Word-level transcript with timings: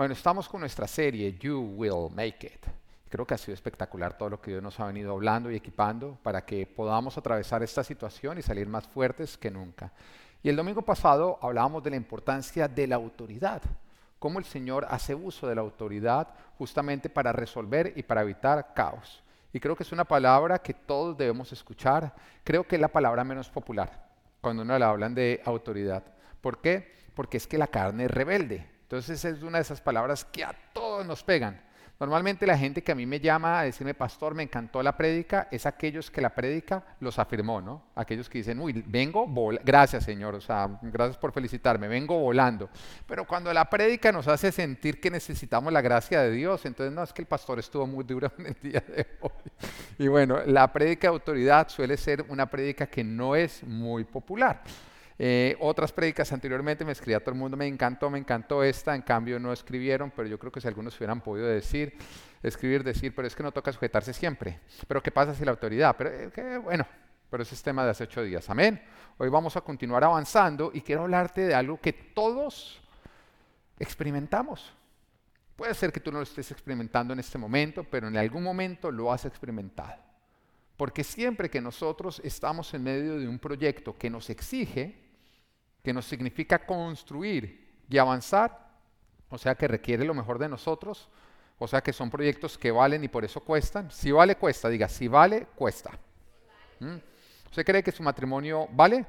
Bueno, 0.00 0.14
estamos 0.14 0.48
con 0.48 0.60
nuestra 0.60 0.86
serie 0.86 1.36
You 1.38 1.74
Will 1.76 2.10
Make 2.16 2.46
It. 2.46 2.66
Creo 3.10 3.26
que 3.26 3.34
ha 3.34 3.36
sido 3.36 3.52
espectacular 3.52 4.16
todo 4.16 4.30
lo 4.30 4.40
que 4.40 4.52
Dios 4.52 4.62
nos 4.62 4.80
ha 4.80 4.86
venido 4.86 5.12
hablando 5.12 5.50
y 5.50 5.56
equipando 5.56 6.16
para 6.22 6.42
que 6.46 6.66
podamos 6.66 7.18
atravesar 7.18 7.62
esta 7.62 7.84
situación 7.84 8.38
y 8.38 8.42
salir 8.42 8.66
más 8.66 8.88
fuertes 8.88 9.36
que 9.36 9.50
nunca. 9.50 9.92
Y 10.42 10.48
el 10.48 10.56
domingo 10.56 10.80
pasado 10.80 11.38
hablábamos 11.42 11.82
de 11.82 11.90
la 11.90 11.96
importancia 11.96 12.66
de 12.66 12.86
la 12.86 12.96
autoridad, 12.96 13.60
cómo 14.18 14.38
el 14.38 14.46
Señor 14.46 14.86
hace 14.88 15.14
uso 15.14 15.46
de 15.46 15.54
la 15.54 15.60
autoridad 15.60 16.28
justamente 16.56 17.10
para 17.10 17.32
resolver 17.32 17.92
y 17.94 18.02
para 18.02 18.22
evitar 18.22 18.72
caos. 18.72 19.22
Y 19.52 19.60
creo 19.60 19.76
que 19.76 19.82
es 19.82 19.92
una 19.92 20.06
palabra 20.06 20.60
que 20.60 20.72
todos 20.72 21.14
debemos 21.14 21.52
escuchar. 21.52 22.14
Creo 22.42 22.66
que 22.66 22.76
es 22.76 22.80
la 22.80 22.88
palabra 22.88 23.22
menos 23.22 23.50
popular 23.50 24.08
cuando 24.40 24.62
uno 24.62 24.78
le 24.78 24.84
hablan 24.86 25.14
de 25.14 25.42
autoridad. 25.44 26.02
¿Por 26.40 26.62
qué? 26.62 26.90
Porque 27.14 27.36
es 27.36 27.46
que 27.46 27.58
la 27.58 27.66
carne 27.66 28.06
es 28.06 28.10
rebelde. 28.10 28.69
Entonces 28.90 29.24
es 29.24 29.40
una 29.44 29.58
de 29.58 29.62
esas 29.62 29.80
palabras 29.80 30.24
que 30.24 30.42
a 30.42 30.52
todos 30.72 31.06
nos 31.06 31.22
pegan. 31.22 31.60
Normalmente 32.00 32.44
la 32.44 32.58
gente 32.58 32.82
que 32.82 32.90
a 32.90 32.96
mí 32.96 33.06
me 33.06 33.20
llama 33.20 33.60
a 33.60 33.62
decirme, 33.62 33.94
pastor, 33.94 34.34
me 34.34 34.42
encantó 34.42 34.82
la 34.82 34.96
prédica, 34.96 35.46
es 35.52 35.64
aquellos 35.64 36.10
que 36.10 36.20
la 36.20 36.34
prédica 36.34 36.82
los 36.98 37.16
afirmó, 37.20 37.60
¿no? 37.60 37.84
Aquellos 37.94 38.28
que 38.28 38.38
dicen, 38.38 38.58
uy, 38.58 38.82
vengo 38.84 39.28
gracias 39.62 40.02
Señor, 40.02 40.34
o 40.34 40.40
sea, 40.40 40.68
gracias 40.82 41.18
por 41.18 41.30
felicitarme, 41.30 41.86
vengo 41.86 42.18
volando. 42.18 42.68
Pero 43.06 43.28
cuando 43.28 43.52
la 43.52 43.70
prédica 43.70 44.10
nos 44.10 44.26
hace 44.26 44.50
sentir 44.50 45.00
que 45.00 45.08
necesitamos 45.08 45.72
la 45.72 45.82
gracia 45.82 46.22
de 46.22 46.32
Dios, 46.32 46.66
entonces 46.66 46.92
no, 46.92 47.04
es 47.04 47.12
que 47.12 47.22
el 47.22 47.28
pastor 47.28 47.60
estuvo 47.60 47.86
muy 47.86 48.02
duro 48.02 48.32
en 48.38 48.46
el 48.46 48.56
día 48.60 48.80
de 48.80 49.06
hoy. 49.20 49.52
Y 50.00 50.08
bueno, 50.08 50.40
la 50.46 50.72
prédica 50.72 51.06
de 51.06 51.12
autoridad 51.12 51.68
suele 51.68 51.96
ser 51.96 52.24
una 52.28 52.46
prédica 52.46 52.88
que 52.88 53.04
no 53.04 53.36
es 53.36 53.62
muy 53.62 54.02
popular. 54.02 54.64
Eh, 55.22 55.54
otras 55.60 55.92
prédicas 55.92 56.32
anteriormente 56.32 56.82
me 56.82 56.92
escribía 56.92 57.20
todo 57.20 57.34
el 57.34 57.38
mundo, 57.38 57.54
me 57.54 57.66
encantó, 57.66 58.08
me 58.08 58.18
encantó 58.18 58.64
esta, 58.64 58.94
en 58.94 59.02
cambio 59.02 59.38
no 59.38 59.52
escribieron, 59.52 60.10
pero 60.16 60.26
yo 60.26 60.38
creo 60.38 60.50
que 60.50 60.62
si 60.62 60.66
algunos 60.66 60.96
hubieran 60.96 61.20
podido 61.20 61.46
decir, 61.46 61.92
escribir, 62.42 62.82
decir, 62.82 63.14
pero 63.14 63.28
es 63.28 63.36
que 63.36 63.42
no 63.42 63.52
toca 63.52 63.70
sujetarse 63.70 64.14
siempre. 64.14 64.60
Pero 64.88 65.02
¿qué 65.02 65.10
pasa 65.10 65.34
si 65.34 65.44
la 65.44 65.50
autoridad? 65.50 65.94
Pero 65.98 66.10
eh, 66.10 66.56
bueno, 66.56 66.86
pero 67.28 67.42
ese 67.42 67.54
es 67.54 67.62
tema 67.62 67.84
de 67.84 67.90
hace 67.90 68.04
ocho 68.04 68.22
días. 68.22 68.48
Amén. 68.48 68.82
Hoy 69.18 69.28
vamos 69.28 69.54
a 69.58 69.60
continuar 69.60 70.02
avanzando 70.04 70.70
y 70.72 70.80
quiero 70.80 71.02
hablarte 71.02 71.42
de 71.42 71.54
algo 71.54 71.78
que 71.78 71.92
todos 71.92 72.80
experimentamos. 73.78 74.72
Puede 75.54 75.74
ser 75.74 75.92
que 75.92 76.00
tú 76.00 76.10
no 76.10 76.20
lo 76.20 76.24
estés 76.24 76.50
experimentando 76.50 77.12
en 77.12 77.20
este 77.20 77.36
momento, 77.36 77.84
pero 77.84 78.08
en 78.08 78.16
algún 78.16 78.42
momento 78.42 78.90
lo 78.90 79.12
has 79.12 79.26
experimentado. 79.26 80.00
Porque 80.78 81.04
siempre 81.04 81.50
que 81.50 81.60
nosotros 81.60 82.22
estamos 82.24 82.72
en 82.72 82.84
medio 82.84 83.18
de 83.18 83.28
un 83.28 83.38
proyecto 83.38 83.98
que 83.98 84.08
nos 84.08 84.30
exige, 84.30 85.09
que 85.82 85.92
nos 85.92 86.04
significa 86.06 86.64
construir 86.64 87.82
y 87.88 87.98
avanzar, 87.98 88.70
o 89.28 89.38
sea 89.38 89.54
que 89.54 89.68
requiere 89.68 90.04
lo 90.04 90.14
mejor 90.14 90.38
de 90.38 90.48
nosotros, 90.48 91.08
o 91.58 91.68
sea 91.68 91.82
que 91.82 91.92
son 91.92 92.10
proyectos 92.10 92.56
que 92.56 92.70
valen 92.70 93.04
y 93.04 93.08
por 93.08 93.24
eso 93.24 93.40
cuestan. 93.40 93.90
Si 93.90 94.10
vale, 94.10 94.36
cuesta, 94.36 94.68
diga, 94.68 94.88
si 94.88 95.08
vale, 95.08 95.46
cuesta. 95.54 95.90
¿Mm? 96.78 96.96
¿Usted 97.46 97.64
cree 97.64 97.82
que 97.82 97.92
su 97.92 98.02
matrimonio 98.02 98.68
vale? 98.72 99.04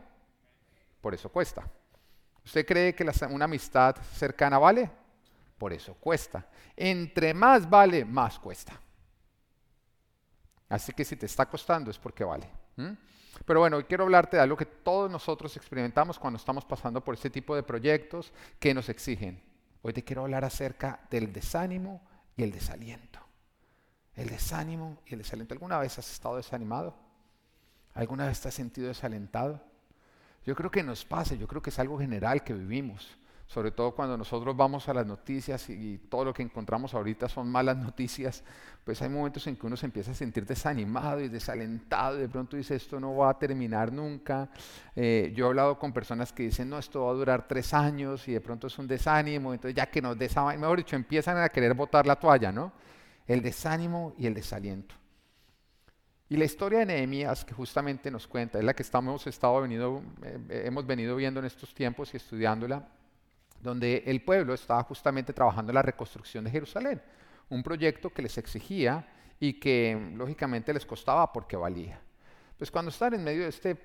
Por 0.99 1.13
eso 1.13 1.29
cuesta. 1.29 1.65
¿Usted 2.43 2.65
cree 2.65 2.95
que 2.95 3.09
una 3.29 3.45
amistad 3.45 3.95
cercana 4.13 4.57
vale? 4.57 4.89
Por 5.57 5.73
eso 5.73 5.93
cuesta. 5.93 6.47
Entre 6.75 7.33
más 7.33 7.69
vale, 7.69 8.03
más 8.03 8.39
cuesta. 8.39 8.73
Así 10.67 10.91
que 10.93 11.05
si 11.05 11.15
te 11.15 11.25
está 11.25 11.45
costando 11.45 11.91
es 11.91 11.97
porque 11.97 12.23
vale. 12.23 12.49
¿Mm? 12.77 12.91
Pero 13.45 13.59
bueno, 13.59 13.77
hoy 13.77 13.83
quiero 13.85 14.03
hablarte 14.03 14.37
de 14.37 14.43
algo 14.43 14.57
que 14.57 14.65
todos 14.65 15.09
nosotros 15.09 15.55
experimentamos 15.57 16.19
cuando 16.19 16.37
estamos 16.37 16.65
pasando 16.65 17.03
por 17.03 17.15
este 17.15 17.29
tipo 17.29 17.55
de 17.55 17.63
proyectos 17.63 18.31
que 18.59 18.73
nos 18.73 18.89
exigen. 18.89 19.41
Hoy 19.81 19.93
te 19.93 20.03
quiero 20.03 20.23
hablar 20.23 20.45
acerca 20.45 20.99
del 21.09 21.33
desánimo 21.33 22.01
y 22.35 22.43
el 22.43 22.51
desaliento. 22.51 23.19
El 24.15 24.29
desánimo 24.29 24.99
y 25.05 25.13
el 25.13 25.19
desaliento. 25.19 25.53
¿Alguna 25.53 25.79
vez 25.79 25.97
has 25.97 26.11
estado 26.11 26.37
desanimado? 26.37 26.95
¿Alguna 27.93 28.27
vez 28.27 28.39
te 28.39 28.49
has 28.49 28.53
sentido 28.53 28.87
desalentado? 28.87 29.61
Yo 30.45 30.55
creo 30.55 30.71
que 30.71 30.83
nos 30.83 31.05
pasa, 31.05 31.35
yo 31.35 31.47
creo 31.47 31.61
que 31.61 31.69
es 31.69 31.79
algo 31.79 31.99
general 31.99 32.43
que 32.43 32.53
vivimos 32.53 33.17
sobre 33.51 33.71
todo 33.71 33.91
cuando 33.91 34.17
nosotros 34.17 34.55
vamos 34.55 34.87
a 34.87 34.93
las 34.93 35.05
noticias 35.05 35.69
y, 35.69 35.97
todo 36.09 36.23
lo 36.23 36.33
que 36.33 36.41
encontramos 36.41 36.93
ahorita 36.93 37.27
son 37.27 37.49
malas 37.49 37.75
noticias, 37.89 38.45
pues 38.85 39.01
hay 39.01 39.09
momentos 39.09 39.45
en 39.45 39.57
que 39.57 39.67
uno 39.67 39.75
se 39.75 39.87
empieza 39.87 40.11
a 40.11 40.13
sentir 40.13 40.45
desanimado 40.45 41.19
y 41.19 41.27
desalentado 41.27 42.17
y 42.17 42.21
de 42.21 42.29
pronto 42.29 42.55
dice 42.55 42.75
esto 42.75 42.97
no 42.97 43.13
va 43.13 43.31
a 43.31 43.37
terminar 43.37 43.91
nunca. 43.91 44.49
Eh, 44.95 45.33
yo 45.35 45.45
he 45.45 45.47
hablado 45.49 45.77
con 45.77 45.91
personas 45.91 46.31
que 46.31 46.43
dicen 46.43 46.69
no, 46.69 46.79
esto 46.79 47.03
va 47.03 47.11
a 47.11 47.13
durar 47.13 47.45
tres 47.45 47.73
años 47.73 48.25
y 48.29 48.31
de 48.31 48.39
pronto 48.39 48.67
es 48.67 48.79
un 48.79 48.87
desánimo, 48.87 49.53
entonces 49.53 49.75
ya 49.75 49.85
que 49.87 50.01
nos 50.01 50.17
desánimo, 50.17 50.61
mejor 50.61 50.77
dicho, 50.77 50.95
empiezan 50.95 51.37
a 51.37 51.49
querer 51.49 51.73
botar 51.73 52.07
la 52.07 52.15
toalla, 52.15 52.53
¿no? 52.53 52.71
El 53.27 53.41
desánimo 53.41 54.13
y 54.17 54.27
el 54.27 54.33
desaliento. 54.33 54.95
Y 56.29 56.37
la 56.37 56.45
historia 56.45 56.79
de 56.79 56.85
Nehemías 56.85 57.43
que 57.43 57.53
justamente 57.53 58.09
nos 58.09 58.27
cuenta, 58.27 58.59
es 58.59 58.63
la 58.63 58.73
que 58.73 58.83
estamos, 58.83 59.27
estado 59.27 59.59
venido, 59.59 60.01
eh, 60.23 60.63
hemos 60.67 60.87
venido 60.87 61.17
viendo 61.17 61.41
en 61.41 61.47
estos 61.47 61.73
tiempos 61.73 62.13
y 62.13 62.17
estudiándola, 62.17 62.87
donde 63.61 64.03
el 64.05 64.23
pueblo 64.23 64.53
estaba 64.53 64.83
justamente 64.83 65.33
trabajando 65.33 65.71
en 65.71 65.75
la 65.75 65.81
reconstrucción 65.81 66.43
de 66.43 66.51
Jerusalén, 66.51 67.01
un 67.49 67.63
proyecto 67.63 68.09
que 68.09 68.21
les 68.21 68.37
exigía 68.37 69.07
y 69.39 69.53
que 69.53 70.13
lógicamente 70.15 70.73
les 70.73 70.85
costaba 70.85 71.31
porque 71.31 71.55
valía. 71.55 71.99
Pues 72.57 72.69
cuando 72.69 72.89
están 72.89 73.13
en 73.13 73.23
medio 73.23 73.43
de 73.43 73.49
este 73.49 73.75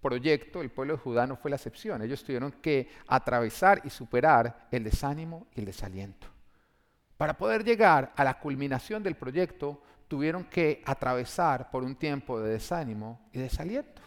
proyecto, 0.00 0.60
el 0.60 0.70
pueblo 0.70 0.94
de 0.94 1.02
Judá 1.02 1.26
no 1.26 1.36
fue 1.36 1.50
la 1.50 1.56
excepción. 1.56 2.02
Ellos 2.02 2.24
tuvieron 2.24 2.52
que 2.52 2.90
atravesar 3.06 3.80
y 3.84 3.90
superar 3.90 4.68
el 4.70 4.84
desánimo 4.84 5.46
y 5.54 5.60
el 5.60 5.66
desaliento. 5.66 6.26
Para 7.16 7.36
poder 7.36 7.62
llegar 7.62 8.12
a 8.16 8.24
la 8.24 8.38
culminación 8.38 9.02
del 9.02 9.14
proyecto, 9.14 9.82
tuvieron 10.08 10.44
que 10.44 10.82
atravesar 10.84 11.70
por 11.70 11.84
un 11.84 11.94
tiempo 11.94 12.40
de 12.40 12.52
desánimo 12.52 13.28
y 13.32 13.38
desaliento. 13.38 14.02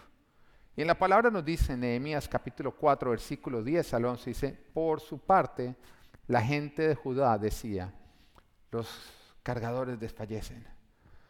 Y 0.76 0.82
en 0.82 0.88
la 0.88 1.00
palabra 1.00 1.30
nos 1.32 1.46
dice 1.46 1.74
en 1.74 1.80
Nehemías 1.80 2.28
capítulo 2.28 2.76
4, 2.76 3.12
versículo 3.12 3.64
10 3.64 3.94
al 3.94 4.06
11, 4.06 4.30
dice, 4.30 4.52
por 4.74 5.00
su 5.00 5.20
parte, 5.20 5.74
la 6.28 6.42
gente 6.42 6.90
de 6.90 6.96
Judá 6.96 7.38
decía, 7.38 7.94
los 8.72 8.90
cargadores 9.42 9.98
desfallecen, 9.98 10.68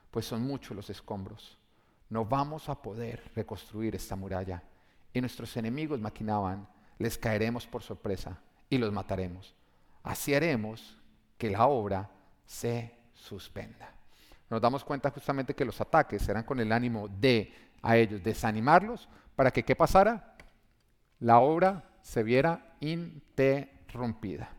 pues 0.10 0.26
son 0.26 0.42
muchos 0.42 0.76
los 0.76 0.90
escombros. 0.90 1.60
No 2.10 2.26
vamos 2.26 2.70
a 2.70 2.82
poder 2.82 3.22
reconstruir 3.36 3.96
esta 3.96 4.16
muralla. 4.16 4.64
Y 5.14 5.22
nuestros 5.22 5.56
enemigos 5.58 6.00
maquinaban, 6.00 6.68
les 6.98 7.18
caeremos 7.18 7.68
por 7.68 7.84
sorpresa 7.84 8.40
y 8.68 8.80
los 8.80 8.92
mataremos. 8.92 9.54
Así 10.02 10.34
haremos 10.34 10.98
que 11.38 11.52
la 11.52 11.68
obra 11.68 12.10
se 12.46 12.98
suspenda. 13.14 13.94
Nos 14.50 14.62
damos 14.62 14.84
cuenta 14.84 15.12
justamente 15.12 15.56
que 15.56 15.66
los 15.66 15.80
ataques 15.82 16.28
eran 16.30 16.44
con 16.44 16.60
el 16.60 16.72
ánimo 16.72 17.08
de 17.08 17.54
a 17.82 17.98
ellos 17.98 18.24
desanimarlos 18.24 19.08
para 19.36 19.52
que 19.52 19.64
qué 19.64 19.76
pasara? 19.76 20.36
La 21.20 21.40
obra 21.40 21.84
se 22.02 22.24
viera 22.24 22.76
interrumpida. 22.80 24.52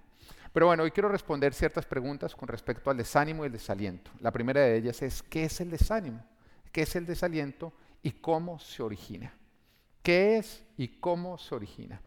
Pero 0.53 0.67
bueno, 0.67 0.83
hoy 0.85 0.91
quiero 0.91 1.09
responder 1.09 1.53
ciertas 1.53 1.85
preguntas 1.85 2.35
con 2.35 2.49
respecto 2.49 2.91
al 2.91 2.97
desánimo 2.97 3.45
y 3.45 3.47
el 3.47 3.53
desaliento. 3.53 4.11
La 4.21 4.33
primera 4.33 4.63
de 4.63 4.77
ellas 4.77 5.03
es, 5.03 5.23
¿qué 5.23 5.45
es 5.45 5.61
el 5.61 5.71
desánimo? 5.71 6.25
¿Qué 6.73 6.83
es 6.83 6.97
el 6.97 7.07
desaliento 7.07 7.73
y 8.03 8.13
cómo 8.13 8.59
se 8.59 8.83
origina? 8.83 9.35
¿Qué 10.03 10.39
es 10.39 10.65
y 10.77 10.89
cómo 10.89 11.37
se 11.37 11.55
origina? 11.55 12.01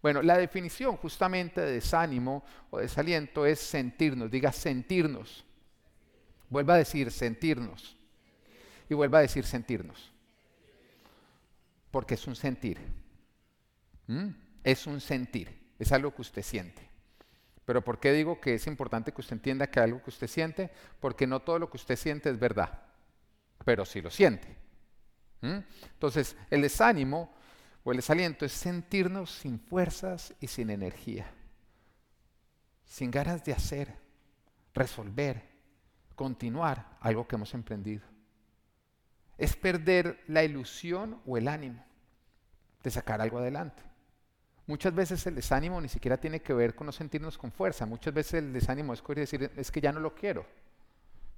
Bueno, 0.00 0.20
la 0.20 0.36
definición 0.36 0.96
justamente 0.96 1.60
de 1.60 1.72
desánimo 1.72 2.44
o 2.70 2.78
desaliento 2.78 3.46
es 3.46 3.60
sentirnos, 3.60 4.30
diga 4.30 4.50
sentirnos. 4.50 5.44
Vuelva 6.50 6.74
a 6.74 6.78
decir 6.78 7.10
sentirnos. 7.12 7.96
Y 8.88 8.94
vuelva 8.94 9.18
a 9.18 9.22
decir 9.22 9.44
sentirnos 9.44 10.11
porque 11.92 12.14
es 12.14 12.26
un 12.26 12.34
sentir. 12.34 12.78
¿Mm? 14.08 14.30
Es 14.64 14.88
un 14.88 15.00
sentir, 15.00 15.74
es 15.78 15.92
algo 15.92 16.12
que 16.12 16.22
usted 16.22 16.42
siente. 16.42 16.90
Pero 17.64 17.84
¿por 17.84 18.00
qué 18.00 18.12
digo 18.12 18.40
que 18.40 18.54
es 18.54 18.66
importante 18.66 19.12
que 19.12 19.20
usted 19.20 19.34
entienda 19.34 19.68
que 19.68 19.78
algo 19.78 20.02
que 20.02 20.10
usted 20.10 20.26
siente? 20.26 20.72
Porque 20.98 21.28
no 21.28 21.40
todo 21.40 21.60
lo 21.60 21.70
que 21.70 21.76
usted 21.76 21.94
siente 21.94 22.30
es 22.30 22.38
verdad, 22.38 22.82
pero 23.64 23.84
sí 23.84 24.00
lo 24.00 24.10
siente. 24.10 24.56
¿Mm? 25.42 25.58
Entonces, 25.92 26.36
el 26.50 26.62
desánimo 26.62 27.32
o 27.84 27.92
el 27.92 27.98
desaliento 27.98 28.44
es 28.44 28.52
sentirnos 28.52 29.30
sin 29.30 29.60
fuerzas 29.60 30.34
y 30.40 30.48
sin 30.48 30.70
energía, 30.70 31.30
sin 32.84 33.10
ganas 33.10 33.44
de 33.44 33.52
hacer, 33.52 33.94
resolver, 34.74 35.42
continuar 36.14 36.96
algo 37.00 37.26
que 37.28 37.36
hemos 37.36 37.54
emprendido 37.54 38.11
es 39.38 39.56
perder 39.56 40.22
la 40.26 40.44
ilusión 40.44 41.20
o 41.26 41.36
el 41.36 41.48
ánimo 41.48 41.84
de 42.82 42.90
sacar 42.90 43.20
algo 43.20 43.38
adelante. 43.38 43.82
Muchas 44.66 44.94
veces 44.94 45.26
el 45.26 45.34
desánimo 45.34 45.80
ni 45.80 45.88
siquiera 45.88 46.16
tiene 46.16 46.40
que 46.40 46.52
ver 46.52 46.74
con 46.74 46.86
no 46.86 46.92
sentirnos 46.92 47.36
con 47.36 47.50
fuerza. 47.50 47.84
Muchas 47.84 48.14
veces 48.14 48.34
el 48.34 48.52
desánimo 48.52 48.94
es 48.94 49.02
decir, 49.04 49.50
es 49.56 49.70
que 49.70 49.80
ya 49.80 49.92
no 49.92 50.00
lo 50.00 50.14
quiero. 50.14 50.46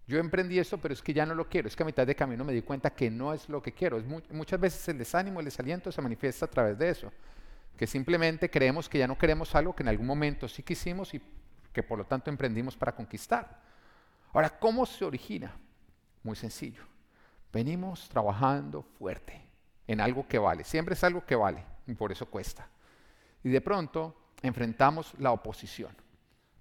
Yo 0.07 0.19
emprendí 0.19 0.59
esto, 0.59 0.77
pero 0.79 0.93
es 0.93 1.01
que 1.01 1.15
ya 1.15 1.25
no 1.25 1.35
lo 1.35 1.49
quiero. 1.49 1.67
Es 1.67 1.75
que 1.75 1.83
a 1.83 1.87
mitad 1.87 2.07
de 2.07 2.15
camino 2.15 2.45
me 2.45 2.53
di 2.53 2.61
cuenta 2.61 2.91
que 2.91 3.11
no 3.11 3.33
es 3.33 3.49
lo 3.49 3.63
que 3.63 3.73
quiero. 3.73 4.03
muchas 4.31 4.61
veces 4.61 4.87
el 4.89 4.99
desánimo, 4.99 5.41
el 5.41 5.47
desaliento 5.47 5.91
se 5.91 6.03
manifiesta 6.03 6.45
a 6.45 6.51
través 6.51 6.79
de 6.79 6.91
eso. 6.91 7.13
Que 7.79 7.87
simplemente 7.87 8.51
creemos 8.51 8.89
que 8.89 8.99
ya 8.99 9.09
no 9.09 9.17
queremos 9.17 9.55
algo 9.55 9.75
que 9.75 9.83
en 9.83 9.89
algún 9.89 10.07
momento 10.07 10.47
sí 10.47 10.63
quisimos 10.63 11.15
y 11.15 11.23
que 11.73 11.83
por 11.83 11.99
lo 11.99 12.05
tanto 12.05 12.31
emprendimos 12.31 12.77
para 12.77 12.95
conquistar. 12.95 13.63
Ahora, 14.33 14.51
¿cómo 14.51 14.85
se 14.85 15.05
origina? 15.05 15.57
Muy 16.23 16.37
sencillo. 16.37 16.94
Venimos 17.55 18.09
trabajando 18.09 18.83
fuerte 18.83 19.41
en 19.87 20.01
algo 20.01 20.27
que 20.27 20.39
vale. 20.39 20.65
Siempre 20.65 20.95
es 20.95 21.05
algo 21.05 21.25
que 21.25 21.37
vale 21.37 21.65
y 21.87 21.95
por 21.95 22.11
eso 22.11 22.27
cuesta. 22.27 22.69
Y 23.45 23.49
de 23.49 23.61
pronto 23.61 24.17
enfrentamos 24.43 25.15
la 25.21 25.31
oposición, 25.31 25.97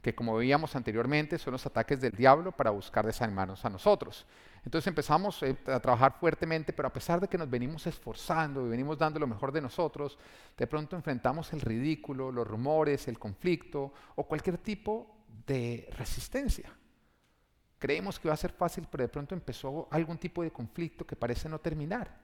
que 0.04 0.14
como 0.14 0.36
veíamos 0.36 0.76
anteriormente 0.76 1.40
son 1.40 1.54
los 1.54 1.66
ataques 1.66 2.00
del 2.00 2.12
diablo 2.12 2.52
para 2.52 2.70
buscar 2.70 3.08
desanimarnos 3.08 3.66
a 3.66 3.72
nosotros. 3.72 4.28
Entonces 4.66 4.86
empezamos 4.86 5.42
eh, 5.42 5.58
a 5.66 5.80
trabajar 5.80 6.14
fuertemente, 6.20 6.74
pero 6.74 6.90
a 6.90 6.94
pesar 6.94 7.20
de 7.20 7.28
que 7.28 7.40
nos 7.40 7.50
venimos 7.50 7.88
esforzando 7.88 8.64
y 8.64 8.70
venimos 8.70 8.96
dando 9.00 9.20
lo 9.20 9.26
mejor 9.26 9.52
de 9.52 9.62
nosotros, 9.62 10.20
de 10.56 10.68
pronto 10.68 10.96
enfrentamos 10.96 11.52
el 11.54 11.62
ridículo, 11.62 12.32
los 12.32 12.48
rumores, 12.48 13.08
el 13.08 13.18
conflicto 13.18 13.94
o 14.16 14.28
cualquier 14.28 14.60
tipo 14.60 15.08
de 15.48 15.90
resistencia. 15.98 16.72
Creemos 17.84 18.18
que 18.18 18.30
va 18.30 18.34
a 18.34 18.38
ser 18.38 18.54
fácil, 18.54 18.88
pero 18.90 19.04
de 19.04 19.10
pronto 19.10 19.36
empezó 19.36 19.90
algún 19.92 20.18
tipo 20.18 20.42
de 20.42 20.52
conflicto 20.52 21.06
que 21.06 21.18
parece 21.18 21.50
no 21.50 21.60
terminar. 21.60 22.18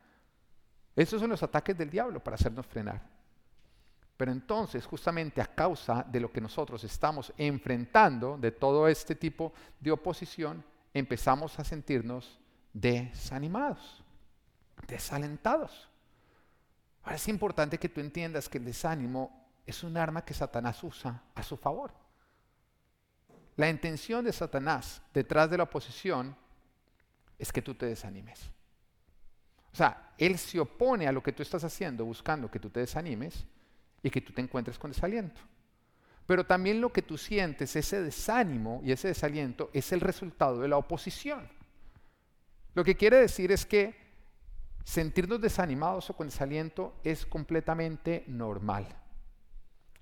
Esos 0.96 1.20
son 1.20 1.32
los 1.32 1.44
ataques 1.44 1.78
del 1.78 1.90
diablo 1.90 2.24
para 2.24 2.36
hacernos 2.36 2.66
frenar. 2.66 3.02
Pero 4.16 4.32
entonces, 4.32 4.86
justamente 4.86 5.42
a 5.42 5.54
causa 5.54 6.06
de 6.10 6.22
lo 6.22 6.32
que 6.32 6.40
nosotros 6.40 6.86
estamos 6.86 7.34
enfrentando, 7.38 8.38
de 8.38 8.54
todo 8.54 8.88
este 8.88 9.16
tipo 9.16 9.52
de 9.82 9.92
oposición, 9.92 10.64
empezamos 10.94 11.60
a 11.60 11.66
sentirnos 11.66 12.40
desanimados, 12.72 14.02
desalentados. 14.88 15.90
Ahora 17.04 17.18
es 17.18 17.28
importante 17.28 17.78
que 17.78 17.90
tú 17.90 18.00
entiendas 18.00 18.48
que 18.48 18.60
el 18.60 18.64
desánimo 18.64 19.46
es 19.66 19.84
un 19.84 19.98
arma 19.98 20.24
que 20.24 20.34
Satanás 20.34 20.82
usa 20.86 21.22
a 21.36 21.44
su 21.44 21.58
favor. 21.58 21.92
La 23.60 23.70
intención 23.70 24.24
de 24.24 24.32
Satanás 24.32 25.02
detrás 25.14 25.50
de 25.50 25.58
la 25.58 25.64
oposición 25.64 26.34
es 27.38 27.52
que 27.52 27.62
tú 27.62 27.76
te 27.76 27.88
desanimes. 27.88 28.50
O 29.74 29.76
sea, 29.76 30.14
él 30.18 30.38
se 30.38 30.62
opone 30.62 31.10
a 31.10 31.12
lo 31.12 31.22
que 31.22 31.34
tú 31.34 31.44
estás 31.44 31.66
haciendo 31.66 32.06
buscando 32.06 32.50
que 32.50 32.62
tú 32.62 32.70
te 32.70 32.80
desanimes 32.80 33.46
y 34.02 34.10
que 34.10 34.22
tú 34.22 34.32
te 34.32 34.40
encuentres 34.40 34.80
con 34.80 34.92
desaliento. 34.92 35.42
Pero 36.26 36.46
también 36.46 36.80
lo 36.80 36.94
que 36.94 37.02
tú 37.02 37.18
sientes, 37.18 37.76
ese 37.76 38.02
desánimo 38.02 38.80
y 38.82 38.94
ese 38.94 39.10
desaliento, 39.10 39.70
es 39.74 39.92
el 39.92 40.00
resultado 40.00 40.62
de 40.62 40.70
la 40.70 40.78
oposición. 40.78 41.46
Lo 42.76 42.86
que 42.86 42.96
quiere 42.96 43.18
decir 43.18 43.52
es 43.52 43.66
que 43.66 43.94
sentirnos 44.86 45.42
desanimados 45.42 46.10
o 46.10 46.16
con 46.16 46.28
desaliento 46.28 46.96
es 47.04 47.26
completamente 47.26 48.24
normal. 48.26 48.88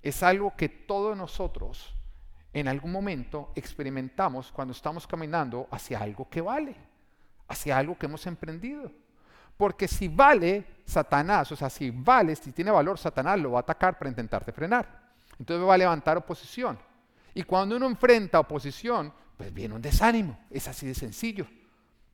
Es 0.00 0.22
algo 0.22 0.54
que 0.56 0.68
todos 0.68 1.16
nosotros 1.16 1.97
en 2.58 2.68
algún 2.68 2.92
momento 2.92 3.52
experimentamos 3.54 4.50
cuando 4.52 4.72
estamos 4.72 5.06
caminando 5.06 5.68
hacia 5.70 5.98
algo 5.98 6.28
que 6.28 6.40
vale, 6.40 6.74
hacia 7.48 7.76
algo 7.76 7.98
que 7.98 8.06
hemos 8.06 8.26
emprendido. 8.26 8.90
Porque 9.56 9.88
si 9.88 10.08
vale 10.08 10.64
Satanás, 10.84 11.50
o 11.52 11.56
sea, 11.56 11.68
si 11.68 11.90
vale, 11.90 12.36
si 12.36 12.52
tiene 12.52 12.70
valor, 12.70 12.98
Satanás 12.98 13.38
lo 13.40 13.52
va 13.52 13.58
a 13.58 13.62
atacar 13.62 13.98
para 13.98 14.08
intentarte 14.08 14.52
frenar. 14.52 15.10
Entonces 15.38 15.66
va 15.66 15.74
a 15.74 15.78
levantar 15.78 16.16
oposición. 16.16 16.78
Y 17.34 17.42
cuando 17.42 17.76
uno 17.76 17.86
enfrenta 17.86 18.40
oposición, 18.40 19.12
pues 19.36 19.52
viene 19.52 19.74
un 19.74 19.82
desánimo. 19.82 20.38
Es 20.50 20.68
así 20.68 20.86
de 20.86 20.94
sencillo. 20.94 21.46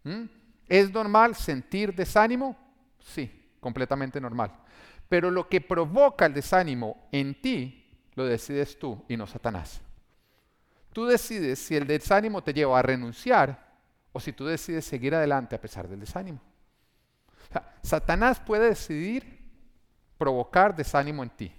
¿Mm? 0.04 0.24
¿Es 0.68 0.92
normal 0.92 1.34
sentir 1.34 1.94
desánimo? 1.94 2.56
Sí, 2.98 3.50
completamente 3.60 4.20
normal. 4.20 4.52
Pero 5.08 5.30
lo 5.30 5.48
que 5.48 5.60
provoca 5.60 6.26
el 6.26 6.34
desánimo 6.34 7.08
en 7.12 7.40
ti, 7.40 8.08
lo 8.14 8.24
decides 8.24 8.78
tú 8.78 9.04
y 9.08 9.16
no 9.16 9.26
Satanás. 9.26 9.80
Tú 10.94 11.06
decides 11.06 11.58
si 11.58 11.74
el 11.74 11.88
desánimo 11.88 12.40
te 12.44 12.54
lleva 12.54 12.78
a 12.78 12.82
renunciar 12.82 13.74
o 14.12 14.20
si 14.20 14.32
tú 14.32 14.46
decides 14.46 14.84
seguir 14.84 15.12
adelante 15.12 15.56
a 15.56 15.60
pesar 15.60 15.88
del 15.88 15.98
desánimo. 15.98 16.40
Satanás 17.82 18.38
puede 18.38 18.68
decidir 18.68 19.42
provocar 20.16 20.76
desánimo 20.76 21.24
en 21.24 21.30
ti. 21.30 21.52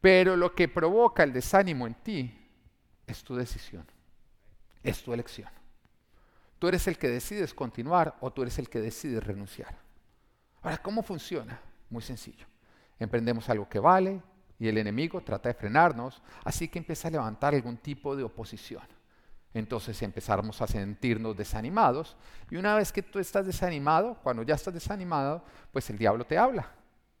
Pero 0.00 0.36
lo 0.36 0.54
que 0.54 0.68
provoca 0.68 1.24
el 1.24 1.32
desánimo 1.32 1.84
en 1.84 1.94
ti 1.94 2.48
es 3.08 3.24
tu 3.24 3.34
decisión, 3.34 3.84
es 4.84 5.02
tu 5.02 5.12
elección. 5.12 5.50
Tú 6.60 6.68
eres 6.68 6.86
el 6.86 6.98
que 6.98 7.08
decides 7.08 7.52
continuar 7.52 8.16
o 8.20 8.32
tú 8.32 8.42
eres 8.42 8.56
el 8.60 8.68
que 8.68 8.80
decides 8.80 9.24
renunciar. 9.24 9.76
Ahora, 10.62 10.78
¿cómo 10.78 11.02
funciona? 11.02 11.60
Muy 11.90 12.02
sencillo. 12.02 12.46
Emprendemos 13.00 13.48
algo 13.48 13.68
que 13.68 13.80
vale 13.80 14.22
y 14.58 14.68
el 14.68 14.78
enemigo 14.78 15.20
trata 15.22 15.48
de 15.48 15.54
frenarnos, 15.54 16.22
así 16.44 16.68
que 16.68 16.78
empieza 16.78 17.08
a 17.08 17.10
levantar 17.10 17.54
algún 17.54 17.76
tipo 17.76 18.16
de 18.16 18.24
oposición. 18.24 18.82
Entonces 19.54 20.00
empezamos 20.02 20.60
a 20.60 20.66
sentirnos 20.66 21.36
desanimados 21.36 22.16
y 22.50 22.56
una 22.56 22.76
vez 22.76 22.92
que 22.92 23.02
tú 23.02 23.18
estás 23.18 23.46
desanimado, 23.46 24.18
cuando 24.22 24.42
ya 24.42 24.54
estás 24.54 24.74
desanimado, 24.74 25.42
pues 25.72 25.88
el 25.88 25.98
diablo 25.98 26.26
te 26.26 26.36
habla, 26.36 26.70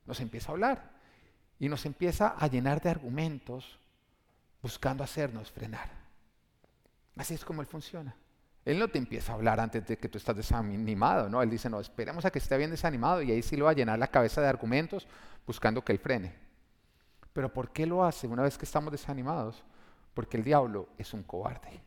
nos 0.04 0.20
empieza 0.20 0.50
a 0.50 0.52
hablar 0.52 0.90
y 1.58 1.68
nos 1.68 1.86
empieza 1.86 2.34
a 2.38 2.46
llenar 2.46 2.82
de 2.82 2.90
argumentos 2.90 3.78
buscando 4.60 5.02
hacernos 5.02 5.50
frenar. 5.50 5.90
Así 7.16 7.34
es 7.34 7.44
como 7.44 7.62
Él 7.62 7.66
funciona. 7.66 8.14
Él 8.66 8.78
no 8.78 8.88
te 8.88 8.98
empieza 8.98 9.32
a 9.32 9.36
hablar 9.36 9.60
antes 9.60 9.86
de 9.86 9.96
que 9.96 10.08
tú 10.08 10.18
estás 10.18 10.36
desanimado, 10.36 11.28
¿no? 11.28 11.40
Él 11.40 11.48
dice, 11.48 11.70
no, 11.70 11.80
esperemos 11.80 12.24
a 12.24 12.30
que 12.30 12.40
esté 12.40 12.58
bien 12.58 12.70
desanimado 12.70 13.22
y 13.22 13.30
ahí 13.30 13.42
sí 13.42 13.56
lo 13.56 13.66
va 13.66 13.70
a 13.70 13.74
llenar 13.74 13.98
la 13.98 14.08
cabeza 14.08 14.40
de 14.40 14.48
argumentos 14.48 15.06
buscando 15.46 15.82
que 15.82 15.92
Él 15.92 16.00
frene. 16.00 16.45
Pero 17.36 17.52
¿por 17.52 17.70
qué 17.70 17.84
lo 17.84 18.02
hace 18.02 18.26
una 18.26 18.44
vez 18.44 18.56
que 18.56 18.64
estamos 18.64 18.90
desanimados? 18.90 19.62
Porque 20.14 20.38
el 20.38 20.42
diablo 20.42 20.88
es 20.96 21.12
un 21.12 21.22
cobarde. 21.22 21.82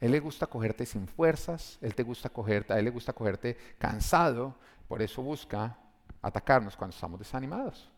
Él 0.00 0.10
le 0.10 0.20
gusta 0.20 0.46
cogerte 0.46 0.86
sin 0.86 1.06
fuerzas, 1.06 1.76
él 1.82 1.94
te 1.94 2.02
gusta 2.02 2.30
cogerte, 2.30 2.72
a 2.72 2.78
él 2.78 2.86
le 2.86 2.90
gusta 2.90 3.12
cogerte 3.12 3.58
cansado, 3.76 4.54
por 4.88 5.02
eso 5.02 5.20
busca 5.20 5.76
atacarnos 6.22 6.78
cuando 6.78 6.94
estamos 6.94 7.18
desanimados. 7.18 7.90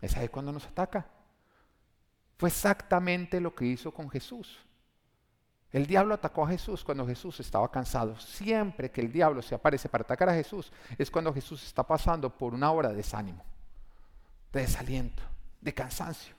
Es 0.00 0.16
ahí 0.16 0.28
cuando 0.28 0.50
nos 0.50 0.64
ataca. 0.64 1.04
Fue 2.38 2.48
exactamente 2.48 3.38
lo 3.38 3.54
que 3.54 3.66
hizo 3.66 3.92
con 3.92 4.08
Jesús. 4.08 4.58
El 5.70 5.86
diablo 5.86 6.14
atacó 6.14 6.46
a 6.46 6.48
Jesús 6.48 6.82
cuando 6.84 7.06
Jesús 7.06 7.38
estaba 7.40 7.70
cansado. 7.70 8.18
Siempre 8.18 8.90
que 8.90 9.02
el 9.02 9.12
diablo 9.12 9.42
se 9.42 9.54
aparece 9.54 9.90
para 9.90 10.04
atacar 10.04 10.30
a 10.30 10.34
Jesús 10.34 10.72
es 10.96 11.10
cuando 11.10 11.34
Jesús 11.34 11.62
está 11.66 11.82
pasando 11.82 12.30
por 12.30 12.54
una 12.54 12.70
hora 12.70 12.88
de 12.88 12.94
desánimo, 12.94 13.44
de 14.54 14.62
desaliento, 14.62 15.22
de 15.66 15.74
cansancio. 15.74 16.34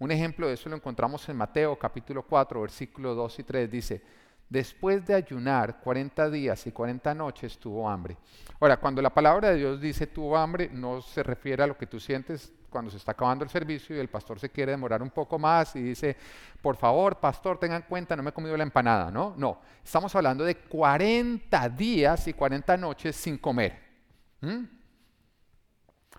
Un 0.00 0.10
ejemplo 0.10 0.48
de 0.48 0.54
eso 0.54 0.68
lo 0.68 0.74
encontramos 0.74 1.28
en 1.28 1.36
Mateo 1.36 1.78
capítulo 1.78 2.24
4, 2.24 2.60
versículos 2.60 3.16
2 3.16 3.38
y 3.38 3.42
3. 3.44 3.70
Dice, 3.70 4.02
después 4.48 5.06
de 5.06 5.14
ayunar 5.14 5.80
40 5.80 6.28
días 6.28 6.66
y 6.66 6.72
40 6.72 7.14
noches 7.14 7.56
tuvo 7.56 7.88
hambre. 7.88 8.16
Ahora, 8.60 8.76
cuando 8.76 9.00
la 9.00 9.14
palabra 9.14 9.50
de 9.50 9.58
Dios 9.58 9.80
dice 9.80 10.08
tuvo 10.08 10.36
hambre, 10.36 10.68
no 10.72 11.00
se 11.00 11.22
refiere 11.22 11.62
a 11.62 11.68
lo 11.68 11.78
que 11.78 11.86
tú 11.86 12.00
sientes 12.00 12.52
cuando 12.68 12.90
se 12.90 12.96
está 12.96 13.12
acabando 13.12 13.44
el 13.44 13.50
servicio 13.50 13.94
y 13.94 14.00
el 14.00 14.08
pastor 14.08 14.40
se 14.40 14.50
quiere 14.50 14.72
demorar 14.72 15.02
un 15.02 15.10
poco 15.10 15.38
más 15.38 15.76
y 15.76 15.82
dice, 15.82 16.16
por 16.60 16.76
favor, 16.76 17.20
pastor, 17.20 17.60
tengan 17.60 17.82
en 17.82 17.88
cuenta, 17.88 18.16
no 18.16 18.24
me 18.24 18.30
he 18.30 18.32
comido 18.32 18.56
la 18.56 18.64
empanada, 18.64 19.08
¿no? 19.12 19.34
No, 19.36 19.60
estamos 19.84 20.12
hablando 20.16 20.44
de 20.44 20.56
40 20.56 21.68
días 21.70 22.26
y 22.26 22.34
40 22.34 22.76
noches 22.76 23.14
sin 23.14 23.38
comer. 23.38 23.86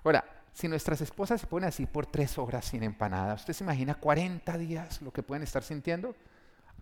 Ahora, 0.04 0.39
si 0.54 0.68
nuestras 0.68 1.02
esposas 1.02 1.42
se 1.42 1.48
ponen 1.48 1.70
así 1.70 1.86
por 1.86 2.06
tres 2.06 2.38
horas 2.38 2.66
sin 2.66 2.84
empanada, 2.84 3.34
¿usted 3.36 3.54
se 3.54 3.64
imagina 3.64 3.96
40 3.96 4.58
días 4.58 5.02
lo 5.02 5.12
que 5.12 5.24
pueden 5.24 5.44
estar 5.44 5.64
sintiendo? 5.64 6.16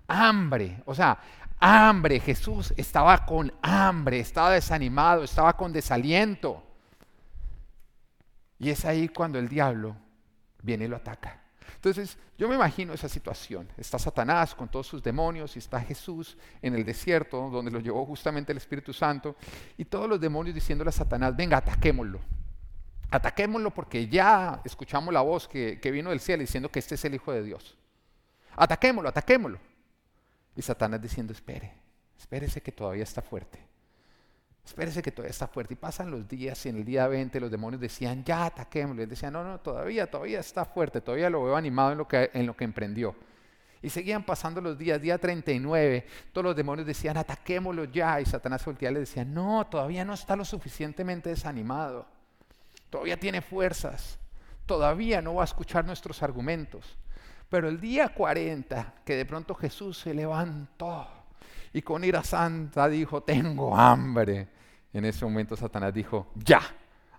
Hambre, 0.07 0.81
o 0.85 0.95
sea, 0.95 1.19
hambre. 1.59 2.19
Jesús 2.19 2.73
estaba 2.77 3.25
con 3.25 3.51
hambre, 3.61 4.19
estaba 4.19 4.51
desanimado, 4.51 5.23
estaba 5.23 5.55
con 5.55 5.73
desaliento. 5.73 6.63
Y 8.59 8.69
es 8.69 8.85
ahí 8.85 9.09
cuando 9.09 9.37
el 9.37 9.47
diablo 9.47 9.95
viene 10.61 10.85
y 10.85 10.87
lo 10.87 10.95
ataca. 10.95 11.41
Entonces, 11.75 12.17
yo 12.37 12.47
me 12.47 12.55
imagino 12.55 12.93
esa 12.93 13.09
situación. 13.09 13.67
Está 13.77 13.99
Satanás 13.99 14.55
con 14.55 14.67
todos 14.67 14.87
sus 14.87 15.03
demonios 15.03 15.55
y 15.55 15.59
está 15.59 15.79
Jesús 15.79 16.37
en 16.61 16.73
el 16.73 16.83
desierto, 16.83 17.49
donde 17.49 17.71
lo 17.71 17.79
llevó 17.79 18.05
justamente 18.05 18.51
el 18.51 18.57
Espíritu 18.57 18.93
Santo, 18.93 19.35
y 19.77 19.85
todos 19.85 20.09
los 20.09 20.19
demonios 20.19 20.55
diciéndole 20.55 20.89
a 20.89 20.93
Satanás, 20.93 21.35
venga, 21.35 21.57
ataquémoslo. 21.57 22.19
Ataquémoslo 23.09 23.71
porque 23.71 24.07
ya 24.07 24.61
escuchamos 24.65 25.13
la 25.13 25.21
voz 25.21 25.47
que, 25.47 25.79
que 25.79 25.91
vino 25.91 26.09
del 26.09 26.19
cielo 26.19 26.41
diciendo 26.41 26.69
que 26.69 26.79
este 26.79 26.95
es 26.95 27.05
el 27.05 27.15
Hijo 27.15 27.31
de 27.31 27.43
Dios. 27.43 27.77
Ataquémoslo, 28.55 29.09
ataquémoslo. 29.09 29.59
Y 30.55 30.61
Satanás 30.61 31.01
diciendo, 31.01 31.31
espere, 31.31 31.71
espérese 32.17 32.61
que 32.61 32.71
todavía 32.71 33.03
está 33.03 33.21
fuerte. 33.21 33.59
Espérese 34.65 35.01
que 35.01 35.11
todavía 35.11 35.31
está 35.31 35.47
fuerte. 35.47 35.75
Y 35.75 35.77
pasan 35.77 36.11
los 36.11 36.27
días 36.27 36.65
y 36.65 36.69
en 36.69 36.77
el 36.77 36.83
día 36.83 37.07
20 37.07 37.39
los 37.39 37.49
demonios 37.49 37.79
decían, 37.79 38.25
ya 38.25 38.47
ataquémoslo. 38.47 39.01
Y 39.01 39.03
él 39.03 39.09
decía, 39.09 39.31
no, 39.31 39.43
no, 39.43 39.59
todavía, 39.59 40.09
todavía 40.11 40.41
está 40.41 40.65
fuerte, 40.65 40.99
todavía 40.99 41.29
lo 41.29 41.45
veo 41.45 41.55
animado 41.55 41.93
en 41.93 41.97
lo 41.99 42.07
que, 42.07 42.29
en 42.33 42.45
lo 42.45 42.57
que 42.57 42.65
emprendió. 42.65 43.15
Y 43.81 43.89
seguían 43.89 44.25
pasando 44.25 44.59
los 44.59 44.77
días, 44.77 44.99
día 45.01 45.17
39, 45.17 46.05
todos 46.33 46.43
los 46.43 46.55
demonios 46.55 46.85
decían, 46.85 47.15
ataquémoslo 47.15 47.85
ya. 47.85 48.19
Y 48.19 48.25
Satanás 48.25 48.65
volteaba 48.65 48.91
y 48.91 48.93
le 48.95 48.99
decía, 49.01 49.23
no, 49.23 49.65
todavía 49.67 50.03
no 50.03 50.13
está 50.13 50.35
lo 50.35 50.43
suficientemente 50.43 51.29
desanimado. 51.29 52.16
Todavía 52.89 53.19
tiene 53.19 53.41
fuerzas. 53.41 54.19
Todavía 54.65 55.21
no 55.21 55.35
va 55.35 55.43
a 55.43 55.45
escuchar 55.45 55.85
nuestros 55.85 56.23
argumentos. 56.23 56.97
Pero 57.49 57.69
el 57.69 57.79
día 57.79 58.09
40, 58.09 58.95
que 59.05 59.15
de 59.15 59.25
pronto 59.25 59.55
Jesús 59.55 59.99
se 59.99 60.13
levantó 60.13 61.07
y 61.73 61.81
con 61.81 62.03
ira 62.03 62.23
santa 62.23 62.87
dijo, 62.87 63.23
tengo 63.23 63.75
hambre. 63.75 64.47
En 64.93 65.05
ese 65.05 65.25
momento 65.25 65.55
Satanás 65.55 65.93
dijo, 65.93 66.31
ya, 66.35 66.61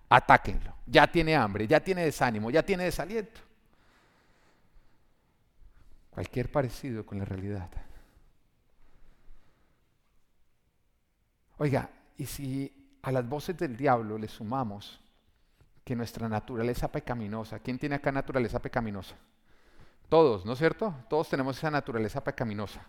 atáquenlo. 0.09 0.75
Ya 0.87 1.07
tiene 1.07 1.37
hambre, 1.37 1.67
ya 1.67 1.81
tiene 1.81 2.05
desánimo, 2.05 2.51
ya 2.51 2.63
tiene 2.63 2.85
desaliento. 2.85 3.41
Cualquier 6.11 6.51
parecido 6.51 7.07
con 7.07 7.19
la 7.19 7.25
realidad. 7.25 7.71
Oiga, 11.59 11.89
y 12.17 12.27
si 12.27 12.99
a 13.03 13.13
las 13.13 13.29
voces 13.29 13.57
del 13.57 13.77
diablo 13.77 14.19
le 14.19 14.29
sumamos 14.29 15.01
que 15.89 15.97
nuestra 15.97 16.29
naturaleza 16.29 16.93
pecaminosa, 16.93 17.61
¿quién 17.61 17.79
tiene 17.79 17.95
acá 17.95 18.13
naturaleza 18.13 18.61
pecaminosa? 18.61 19.17
Todos, 20.11 20.45
¿no 20.45 20.53
es 20.53 20.59
cierto? 20.59 20.95
Todos 21.09 21.31
tenemos 21.31 21.57
esa 21.57 21.71
naturaleza 21.71 22.23
pecaminosa, 22.23 22.87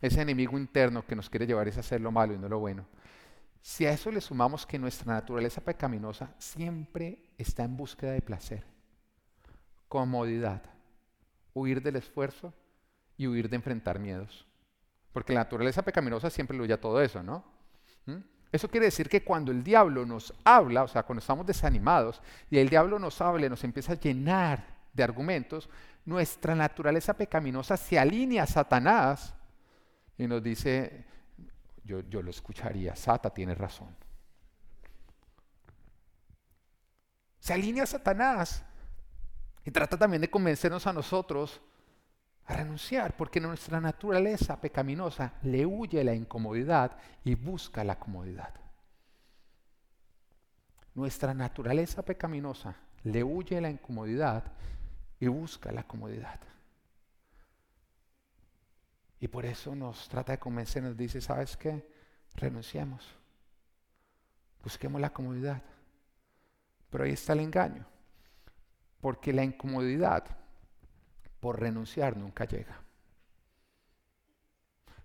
ese 0.00 0.22
enemigo 0.22 0.56
interno 0.56 1.04
que 1.04 1.16
nos 1.16 1.28
quiere 1.28 1.44
llevar 1.44 1.66
a 1.66 1.70
hacer 1.70 2.00
lo 2.00 2.12
malo 2.12 2.32
y 2.32 2.38
no 2.38 2.48
lo 2.48 2.60
bueno. 2.60 2.86
Si 3.60 3.84
a 3.84 3.90
eso 3.90 4.12
le 4.12 4.20
sumamos 4.20 4.64
que 4.64 4.78
nuestra 4.78 5.12
naturaleza 5.12 5.60
pecaminosa 5.60 6.32
siempre 6.38 7.32
está 7.36 7.64
en 7.64 7.76
búsqueda 7.76 8.12
de 8.12 8.22
placer, 8.22 8.64
comodidad, 9.88 10.62
huir 11.52 11.82
del 11.82 11.96
esfuerzo 11.96 12.54
y 13.16 13.26
huir 13.26 13.48
de 13.48 13.56
enfrentar 13.56 13.98
miedos. 13.98 14.46
Porque 15.12 15.32
la 15.32 15.40
naturaleza 15.40 15.82
pecaminosa 15.82 16.30
siempre 16.30 16.60
huye 16.60 16.74
a 16.74 16.80
todo 16.80 17.02
eso, 17.02 17.24
¿no? 17.24 17.44
Eso 18.52 18.68
quiere 18.68 18.86
decir 18.86 19.08
que 19.08 19.22
cuando 19.22 19.52
el 19.52 19.62
diablo 19.62 20.04
nos 20.04 20.34
habla, 20.44 20.82
o 20.82 20.88
sea, 20.88 21.04
cuando 21.04 21.20
estamos 21.20 21.46
desanimados 21.46 22.20
y 22.50 22.58
el 22.58 22.68
diablo 22.68 22.98
nos 22.98 23.20
habla 23.20 23.46
y 23.46 23.48
nos 23.48 23.62
empieza 23.62 23.92
a 23.92 24.00
llenar 24.00 24.66
de 24.92 25.04
argumentos, 25.04 25.68
nuestra 26.04 26.54
naturaleza 26.54 27.14
pecaminosa 27.14 27.76
se 27.76 27.98
alinea 27.98 28.42
a 28.42 28.46
Satanás 28.46 29.34
y 30.18 30.26
nos 30.26 30.42
dice, 30.42 31.04
yo, 31.84 32.00
yo 32.08 32.22
lo 32.22 32.30
escucharía, 32.30 32.96
Sata 32.96 33.30
tiene 33.30 33.54
razón. 33.54 33.94
Se 37.38 37.54
alinea 37.54 37.84
a 37.84 37.86
Satanás 37.86 38.64
y 39.64 39.70
trata 39.70 39.96
también 39.96 40.20
de 40.20 40.30
convencernos 40.30 40.86
a 40.86 40.92
nosotros 40.92 41.60
renunciar, 42.50 43.16
porque 43.16 43.40
nuestra 43.40 43.80
naturaleza 43.80 44.60
pecaminosa 44.60 45.34
le 45.42 45.64
huye 45.64 46.02
la 46.04 46.14
incomodidad 46.14 46.96
y 47.24 47.34
busca 47.34 47.84
la 47.84 47.98
comodidad. 47.98 48.54
Nuestra 50.94 51.32
naturaleza 51.32 52.02
pecaminosa 52.02 52.76
le 53.04 53.24
huye 53.24 53.60
la 53.60 53.70
incomodidad 53.70 54.44
y 55.18 55.28
busca 55.28 55.72
la 55.72 55.84
comodidad. 55.84 56.40
Y 59.20 59.28
por 59.28 59.44
eso 59.44 59.74
nos 59.74 60.08
trata 60.08 60.32
de 60.32 60.38
convencer, 60.38 60.82
nos 60.82 60.96
dice, 60.96 61.20
¿sabes 61.20 61.56
qué? 61.56 61.86
Renunciemos. 62.36 63.14
Busquemos 64.62 65.00
la 65.00 65.12
comodidad. 65.12 65.62
Pero 66.90 67.04
ahí 67.04 67.12
está 67.12 67.34
el 67.34 67.40
engaño. 67.40 67.86
Porque 69.00 69.32
la 69.32 69.44
incomodidad 69.44 70.24
por 71.40 71.58
renunciar 71.58 72.16
nunca 72.16 72.44
llega. 72.44 72.80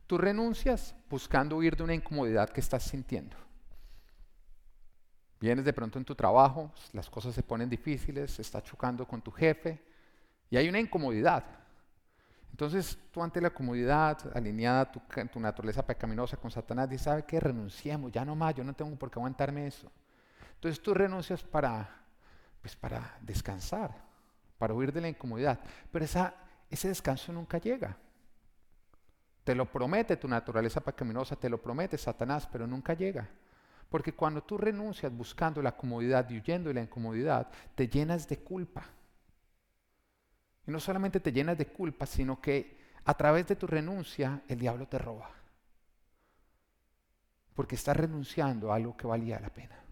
Tú 0.06 0.18
renuncias 0.18 0.94
buscando 1.10 1.58
huir 1.58 1.75
de 1.75 1.84
una 1.84 1.96
incomodidad 1.96 2.50
que 2.50 2.60
estás 2.60 2.84
sintiendo. 2.84 3.36
Vienes 5.39 5.65
de 5.65 5.74
pronto 5.74 5.98
en 5.98 6.06
tu 6.06 6.15
trabajo, 6.15 6.72
las 6.94 7.10
cosas 7.10 7.34
se 7.34 7.44
ponen 7.44 7.70
difíciles, 7.70 8.39
estás 8.39 8.63
chocando 8.63 9.08
con 9.08 9.22
tu 9.22 9.32
jefe 9.32 9.82
y 10.50 10.58
hay 10.58 10.70
una 10.70 10.80
incomodidad. 10.80 11.44
Entonces 12.51 12.98
tú 13.12 13.22
ante 13.22 13.42
la 13.42 13.50
comodidad, 13.50 14.18
alineada 14.34 14.89
tu, 14.92 15.01
tu 15.32 15.39
naturaleza 15.39 15.86
pecaminosa 15.86 16.38
con 16.38 16.51
Satanás, 16.51 16.89
dices, 16.89 17.06
¿sabe 17.06 17.25
qué? 17.25 17.39
Renunciemos, 17.39 18.12
ya 18.12 18.24
no 18.24 18.36
más, 18.36 18.56
yo 18.56 18.63
no 18.63 18.74
tengo 18.74 18.96
por 18.96 19.12
qué 19.12 19.20
aguantarme 19.20 19.68
eso. 19.68 19.92
Entonces 20.54 20.82
tú 20.82 20.94
renuncias 20.94 21.44
para, 21.44 21.89
pues 22.62 22.75
para 22.75 23.18
descansar, 23.22 24.04
para 24.65 24.74
huir 24.74 24.91
de 24.91 25.00
la 25.00 25.10
incomodidad. 25.10 25.60
Pero 25.91 26.05
esa, 26.05 26.34
ese 26.72 26.88
descanso 26.88 27.31
nunca 27.31 27.60
llega. 27.60 27.95
Te 29.43 29.53
lo 29.53 29.72
promete 29.72 30.17
tu 30.17 30.27
naturaleza 30.27 30.81
pecaminosa, 30.81 31.36
te 31.36 31.51
lo 31.51 31.62
promete 31.62 32.00
Satanás, 32.00 32.50
pero 32.51 32.65
nunca 32.65 32.95
llega. 32.95 33.29
Porque 33.91 34.15
cuando 34.15 34.41
tú 34.41 34.57
renuncias 34.57 35.15
buscando 35.15 35.62
la 35.62 35.77
comodidad 35.77 36.27
y 36.31 36.39
huyendo 36.39 36.69
de 36.69 36.74
la 36.74 36.81
incomodidad, 36.81 37.48
te 37.75 37.88
llenas 37.88 38.27
de 38.27 38.39
culpa. 38.39 38.88
Y 40.65 40.72
no 40.72 40.79
solamente 40.79 41.19
te 41.19 41.31
llenas 41.31 41.60
de 41.60 41.67
culpa, 41.67 42.07
sino 42.07 42.41
que 42.41 42.75
a 43.03 43.13
través 43.13 43.45
de 43.45 43.55
tu 43.55 43.67
renuncia 43.67 44.41
el 44.48 44.57
diablo 44.57 44.88
te 44.88 44.98
roba. 44.98 45.29
Porque 47.53 47.75
estás 47.75 47.95
renunciando 47.95 48.72
a 48.72 48.77
algo 48.77 48.98
que 48.98 49.05
valía 49.05 49.39
la 49.39 49.50
pena. 49.50 49.85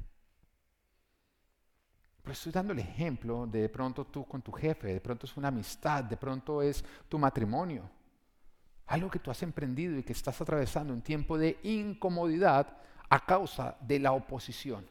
Pero 2.23 2.33
estoy 2.33 2.53
dando 2.53 2.71
el 2.71 2.79
ejemplo 2.79 3.45
de, 3.45 3.63
de 3.63 3.69
pronto 3.69 4.05
tú 4.05 4.25
con 4.25 4.41
tu 4.41 4.51
jefe, 4.53 4.93
de 4.93 5.01
pronto 5.01 5.25
es 5.25 5.35
una 5.35 5.49
amistad, 5.49 6.05
de 6.05 6.15
pronto 6.15 6.61
es 6.61 6.83
tu 7.09 7.19
matrimonio. 7.19 7.89
Algo 8.87 9.11
que 9.11 9.19
tú 9.19 9.29
has 9.29 9.43
emprendido 9.43 9.97
y 9.97 10.03
que 10.03 10.13
estás 10.13 10.39
atravesando 10.39 10.93
un 10.93 11.01
tiempo 11.01 11.37
de 11.37 11.59
incomodidad 11.63 12.77
a 13.09 13.25
causa 13.25 13.75
de 13.81 13.99
la 13.99 14.13
oposición, 14.13 14.87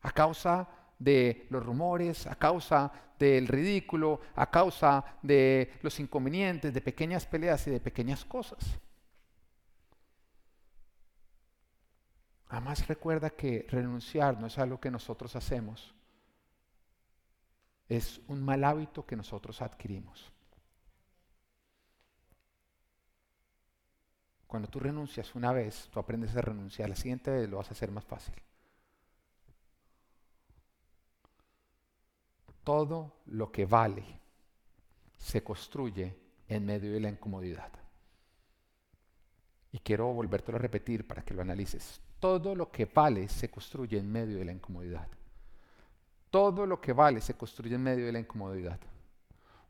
a 0.00 0.10
causa 0.10 0.66
de 0.98 1.46
los 1.50 1.64
rumores, 1.64 2.26
a 2.26 2.36
causa 2.36 2.90
del 3.18 3.46
ridículo, 3.46 4.20
a 4.34 4.50
causa 4.50 5.04
de 5.22 5.74
los 5.82 6.00
inconvenientes, 6.00 6.72
de 6.72 6.80
pequeñas 6.80 7.26
peleas 7.26 7.66
y 7.66 7.70
de 7.70 7.80
pequeñas 7.80 8.24
cosas. 8.24 8.78
Además 12.48 12.86
recuerda 12.88 13.28
que 13.28 13.66
renunciar 13.68 14.40
no 14.40 14.46
es 14.46 14.58
algo 14.58 14.80
que 14.80 14.90
nosotros 14.90 15.36
hacemos, 15.36 15.94
es 17.88 18.20
un 18.28 18.42
mal 18.42 18.64
hábito 18.64 19.06
que 19.06 19.16
nosotros 19.16 19.62
adquirimos. 19.62 20.30
Cuando 24.46 24.68
tú 24.68 24.80
renuncias 24.80 25.34
una 25.34 25.52
vez, 25.52 25.88
tú 25.92 26.00
aprendes 26.00 26.34
a 26.36 26.40
renunciar, 26.40 26.88
la 26.88 26.96
siguiente 26.96 27.30
vez 27.30 27.48
lo 27.48 27.58
vas 27.58 27.68
a 27.68 27.72
hacer 27.72 27.90
más 27.90 28.04
fácil. 28.04 28.34
Todo 32.64 33.20
lo 33.26 33.50
que 33.50 33.66
vale 33.66 34.04
se 35.16 35.42
construye 35.42 36.16
en 36.48 36.64
medio 36.64 36.92
de 36.92 37.00
la 37.00 37.10
incomodidad. 37.10 37.72
Y 39.72 39.78
quiero 39.80 40.12
volvértelo 40.12 40.56
a 40.56 40.60
repetir 40.62 41.06
para 41.06 41.22
que 41.22 41.34
lo 41.34 41.42
analices. 41.42 42.00
Todo 42.18 42.54
lo 42.54 42.70
que 42.70 42.86
vale 42.86 43.28
se 43.28 43.50
construye 43.50 43.98
en 43.98 44.10
medio 44.10 44.38
de 44.38 44.46
la 44.46 44.52
incomodidad. 44.52 45.08
Todo 46.30 46.66
lo 46.66 46.80
que 46.80 46.92
vale 46.92 47.20
se 47.20 47.34
construye 47.34 47.74
en 47.74 47.82
medio 47.82 48.06
de 48.06 48.12
la 48.12 48.18
incomodidad. 48.18 48.78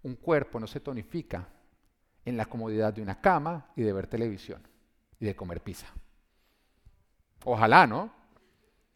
Un 0.03 0.17
cuerpo 0.17 0.59
no 0.59 0.67
se 0.67 0.81
tonifica 0.81 1.47
en 2.25 2.37
la 2.37 2.47
comodidad 2.47 2.93
de 2.93 3.03
una 3.03 3.21
cama 3.21 3.67
y 3.77 3.83
de 3.83 3.93
ver 3.93 4.07
televisión 4.07 4.63
y 5.21 5.27
de 5.27 5.37
comer 5.37 5.63
pizza. 5.63 5.87
Ojalá, 7.45 7.87
¿no? 7.87 8.13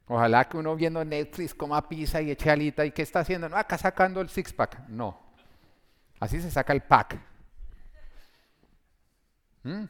Ojalá 0.06 0.48
que 0.48 0.56
uno 0.56 0.74
viendo 0.76 1.04
Netflix 1.04 1.54
coma 1.54 1.88
pizza 1.88 2.20
y 2.20 2.30
eche 2.30 2.50
alita 2.50 2.84
y 2.84 2.90
¿qué 2.90 3.02
está 3.02 3.20
haciendo? 3.20 3.48
No, 3.48 3.56
acá 3.56 3.78
sacando 3.78 4.20
el 4.20 4.28
six 4.28 4.52
pack. 4.52 4.88
No. 4.88 5.18
Así 6.20 6.40
se 6.40 6.50
saca 6.50 6.72
el 6.72 6.82
pack. 6.82 7.18
¿Mm? 9.62 9.84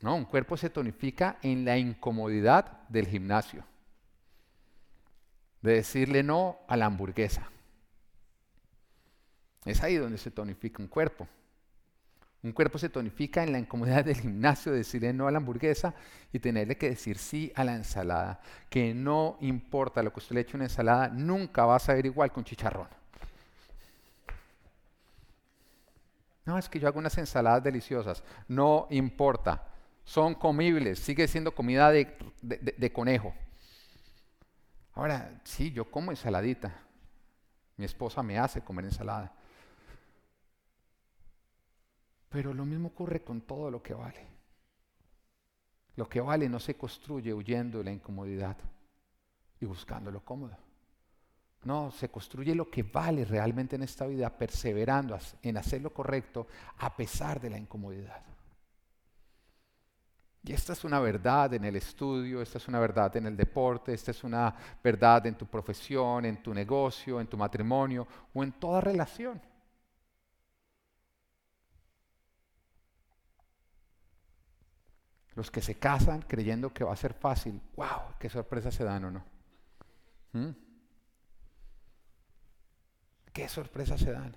No, 0.00 0.14
un 0.16 0.26
cuerpo 0.26 0.56
se 0.56 0.68
tonifica 0.68 1.38
en 1.42 1.64
la 1.64 1.78
incomodidad 1.78 2.86
del 2.88 3.06
gimnasio. 3.06 3.64
De 5.64 5.76
decirle 5.76 6.22
no 6.22 6.58
a 6.68 6.76
la 6.76 6.84
hamburguesa. 6.84 7.48
Es 9.64 9.82
ahí 9.82 9.96
donde 9.96 10.18
se 10.18 10.30
tonifica 10.30 10.82
un 10.82 10.88
cuerpo. 10.88 11.26
Un 12.42 12.52
cuerpo 12.52 12.76
se 12.76 12.90
tonifica 12.90 13.42
en 13.42 13.50
la 13.50 13.58
incomodidad 13.58 14.04
del 14.04 14.20
gimnasio, 14.20 14.72
de 14.72 14.78
decirle 14.78 15.14
no 15.14 15.26
a 15.26 15.30
la 15.30 15.38
hamburguesa 15.38 15.94
y 16.34 16.38
tenerle 16.38 16.76
que 16.76 16.90
decir 16.90 17.16
sí 17.16 17.50
a 17.56 17.64
la 17.64 17.76
ensalada. 17.76 18.42
Que 18.68 18.92
no 18.92 19.38
importa 19.40 20.02
lo 20.02 20.12
que 20.12 20.20
usted 20.20 20.34
le 20.34 20.42
eche 20.42 20.54
una 20.54 20.66
ensalada, 20.66 21.08
nunca 21.08 21.64
va 21.64 21.76
a 21.76 21.78
saber 21.78 22.04
igual 22.04 22.30
con 22.30 22.44
chicharrón. 22.44 22.88
No, 26.44 26.58
es 26.58 26.68
que 26.68 26.78
yo 26.78 26.88
hago 26.88 26.98
unas 26.98 27.16
ensaladas 27.16 27.64
deliciosas. 27.64 28.22
No 28.48 28.86
importa. 28.90 29.66
Son 30.04 30.34
comibles. 30.34 30.98
Sigue 30.98 31.26
siendo 31.26 31.54
comida 31.54 31.90
de 31.90 32.92
conejo. 32.92 33.32
Ahora, 34.94 35.40
sí, 35.44 35.72
yo 35.72 35.90
como 35.90 36.10
ensaladita. 36.10 36.72
Mi 37.76 37.84
esposa 37.84 38.22
me 38.22 38.38
hace 38.38 38.62
comer 38.62 38.84
ensalada. 38.84 39.32
Pero 42.28 42.54
lo 42.54 42.64
mismo 42.64 42.88
ocurre 42.88 43.22
con 43.22 43.40
todo 43.40 43.70
lo 43.70 43.82
que 43.82 43.94
vale. 43.94 44.26
Lo 45.96 46.08
que 46.08 46.20
vale 46.20 46.48
no 46.48 46.58
se 46.58 46.76
construye 46.76 47.32
huyendo 47.32 47.78
de 47.78 47.84
la 47.84 47.92
incomodidad 47.92 48.56
y 49.60 49.66
buscando 49.66 50.10
lo 50.10 50.24
cómodo. 50.24 50.56
No, 51.64 51.90
se 51.90 52.10
construye 52.10 52.54
lo 52.54 52.70
que 52.70 52.82
vale 52.82 53.24
realmente 53.24 53.76
en 53.76 53.82
esta 53.82 54.06
vida, 54.06 54.36
perseverando 54.36 55.18
en 55.42 55.56
hacer 55.56 55.80
lo 55.80 55.94
correcto 55.94 56.46
a 56.78 56.94
pesar 56.94 57.40
de 57.40 57.50
la 57.50 57.58
incomodidad. 57.58 58.22
Y 60.46 60.52
esta 60.52 60.74
es 60.74 60.84
una 60.84 61.00
verdad 61.00 61.54
en 61.54 61.64
el 61.64 61.76
estudio, 61.76 62.42
esta 62.42 62.58
es 62.58 62.68
una 62.68 62.78
verdad 62.78 63.16
en 63.16 63.26
el 63.26 63.36
deporte, 63.36 63.94
esta 63.94 64.10
es 64.10 64.22
una 64.24 64.54
verdad 64.82 65.26
en 65.26 65.36
tu 65.36 65.46
profesión, 65.46 66.26
en 66.26 66.42
tu 66.42 66.52
negocio, 66.52 67.18
en 67.18 67.26
tu 67.26 67.38
matrimonio 67.38 68.06
o 68.34 68.44
en 68.44 68.52
toda 68.52 68.82
relación. 68.82 69.40
Los 75.34 75.50
que 75.50 75.62
se 75.62 75.76
casan 75.76 76.20
creyendo 76.20 76.74
que 76.74 76.84
va 76.84 76.92
a 76.92 76.96
ser 76.96 77.14
fácil, 77.14 77.58
wow, 77.74 78.14
qué 78.18 78.28
sorpresa 78.28 78.70
se 78.70 78.84
dan 78.84 79.04
o 79.06 79.10
no. 79.10 79.24
¿Mm? 80.32 80.50
Qué 83.32 83.48
sorpresa 83.48 83.96
se 83.96 84.12
dan. 84.12 84.36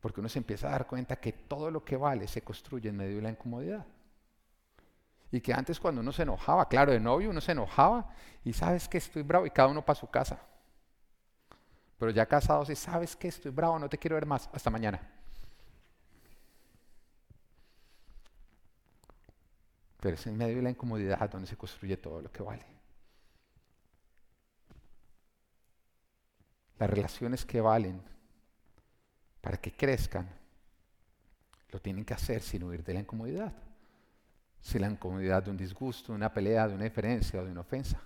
Porque 0.00 0.20
uno 0.20 0.28
se 0.30 0.38
empieza 0.38 0.68
a 0.68 0.70
dar 0.70 0.86
cuenta 0.86 1.16
que 1.16 1.32
todo 1.32 1.70
lo 1.70 1.84
que 1.84 1.98
vale 1.98 2.26
se 2.26 2.40
construye 2.40 2.88
en 2.88 2.96
medio 2.96 3.16
de 3.16 3.22
la 3.22 3.30
incomodidad. 3.30 3.86
Y 5.30 5.40
que 5.40 5.52
antes 5.52 5.80
cuando 5.80 6.00
uno 6.00 6.12
se 6.12 6.22
enojaba, 6.22 6.68
claro, 6.68 6.92
de 6.92 7.00
novio 7.00 7.30
uno 7.30 7.40
se 7.40 7.52
enojaba 7.52 8.08
y 8.44 8.52
sabes 8.52 8.88
que 8.88 8.98
estoy 8.98 9.22
bravo 9.22 9.46
y 9.46 9.50
cada 9.50 9.68
uno 9.68 9.84
para 9.84 9.98
su 9.98 10.08
casa. 10.08 10.40
Pero 11.98 12.10
ya 12.10 12.26
casados 12.26 12.70
y 12.70 12.76
sabes 12.76 13.16
que 13.16 13.28
estoy 13.28 13.50
bravo, 13.50 13.78
no 13.78 13.88
te 13.88 13.98
quiero 13.98 14.14
ver 14.14 14.26
más, 14.26 14.48
hasta 14.52 14.70
mañana. 14.70 15.00
Pero 20.00 20.14
es 20.14 20.26
en 20.26 20.36
medio 20.36 20.56
de 20.56 20.62
la 20.62 20.70
incomodidad 20.70 21.28
donde 21.30 21.48
se 21.48 21.56
construye 21.56 21.96
todo 21.96 22.20
lo 22.20 22.30
que 22.30 22.42
vale. 22.42 22.66
Las 26.78 26.90
relaciones 26.90 27.44
que 27.44 27.60
valen 27.60 28.02
para 29.46 29.58
que 29.58 29.70
crezcan, 29.70 30.28
lo 31.70 31.80
tienen 31.80 32.04
que 32.04 32.14
hacer 32.14 32.42
sin 32.42 32.64
huir 32.64 32.82
de 32.82 32.94
la 32.94 32.98
incomodidad. 32.98 33.52
Sin 34.60 34.80
la 34.80 34.90
incomodidad 34.90 35.42
de 35.42 35.50
un 35.50 35.56
disgusto, 35.56 36.12
de 36.12 36.16
una 36.16 36.32
pelea, 36.32 36.68
de 36.68 36.74
una 36.74 36.84
diferencia 36.84 37.40
o 37.40 37.44
de 37.44 37.52
una 37.52 37.60
ofensa. 37.60 38.00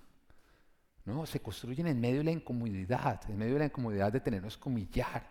No, 1.05 1.25
se 1.27 1.41
construyen 1.41 1.87
en 1.87 2.01
medio 2.01 2.19
de 2.19 2.25
la 2.25 2.31
incomodidad, 2.31 3.23
en 3.29 3.39
medio 3.39 3.55
de 3.55 3.61
la 3.61 3.65
incomodidad 3.67 4.13
de 4.13 4.21
tenernos 4.21 4.57
que 4.59 4.69
humillar, 4.69 5.27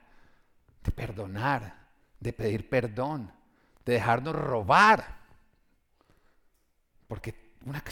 de 0.83 0.91
perdonar, 0.91 1.88
de 2.19 2.33
pedir 2.33 2.67
perdón, 2.69 3.31
de 3.85 3.93
dejarnos 3.93 4.35
robar 4.35 5.19
porque 7.09 7.33
una, 7.65 7.83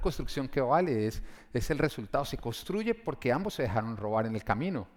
construcción 0.00 0.48
que 0.48 0.62
vale 0.62 1.06
es, 1.06 1.22
es 1.52 1.70
el 1.70 1.78
resultado. 1.78 2.24
Se 2.24 2.38
construye 2.38 2.94
porque 2.94 3.30
ambos 3.30 3.54
se 3.54 3.64
dejaron 3.64 3.98
robar 3.98 4.24
en 4.24 4.34
el 4.34 4.42
camino. 4.42 4.88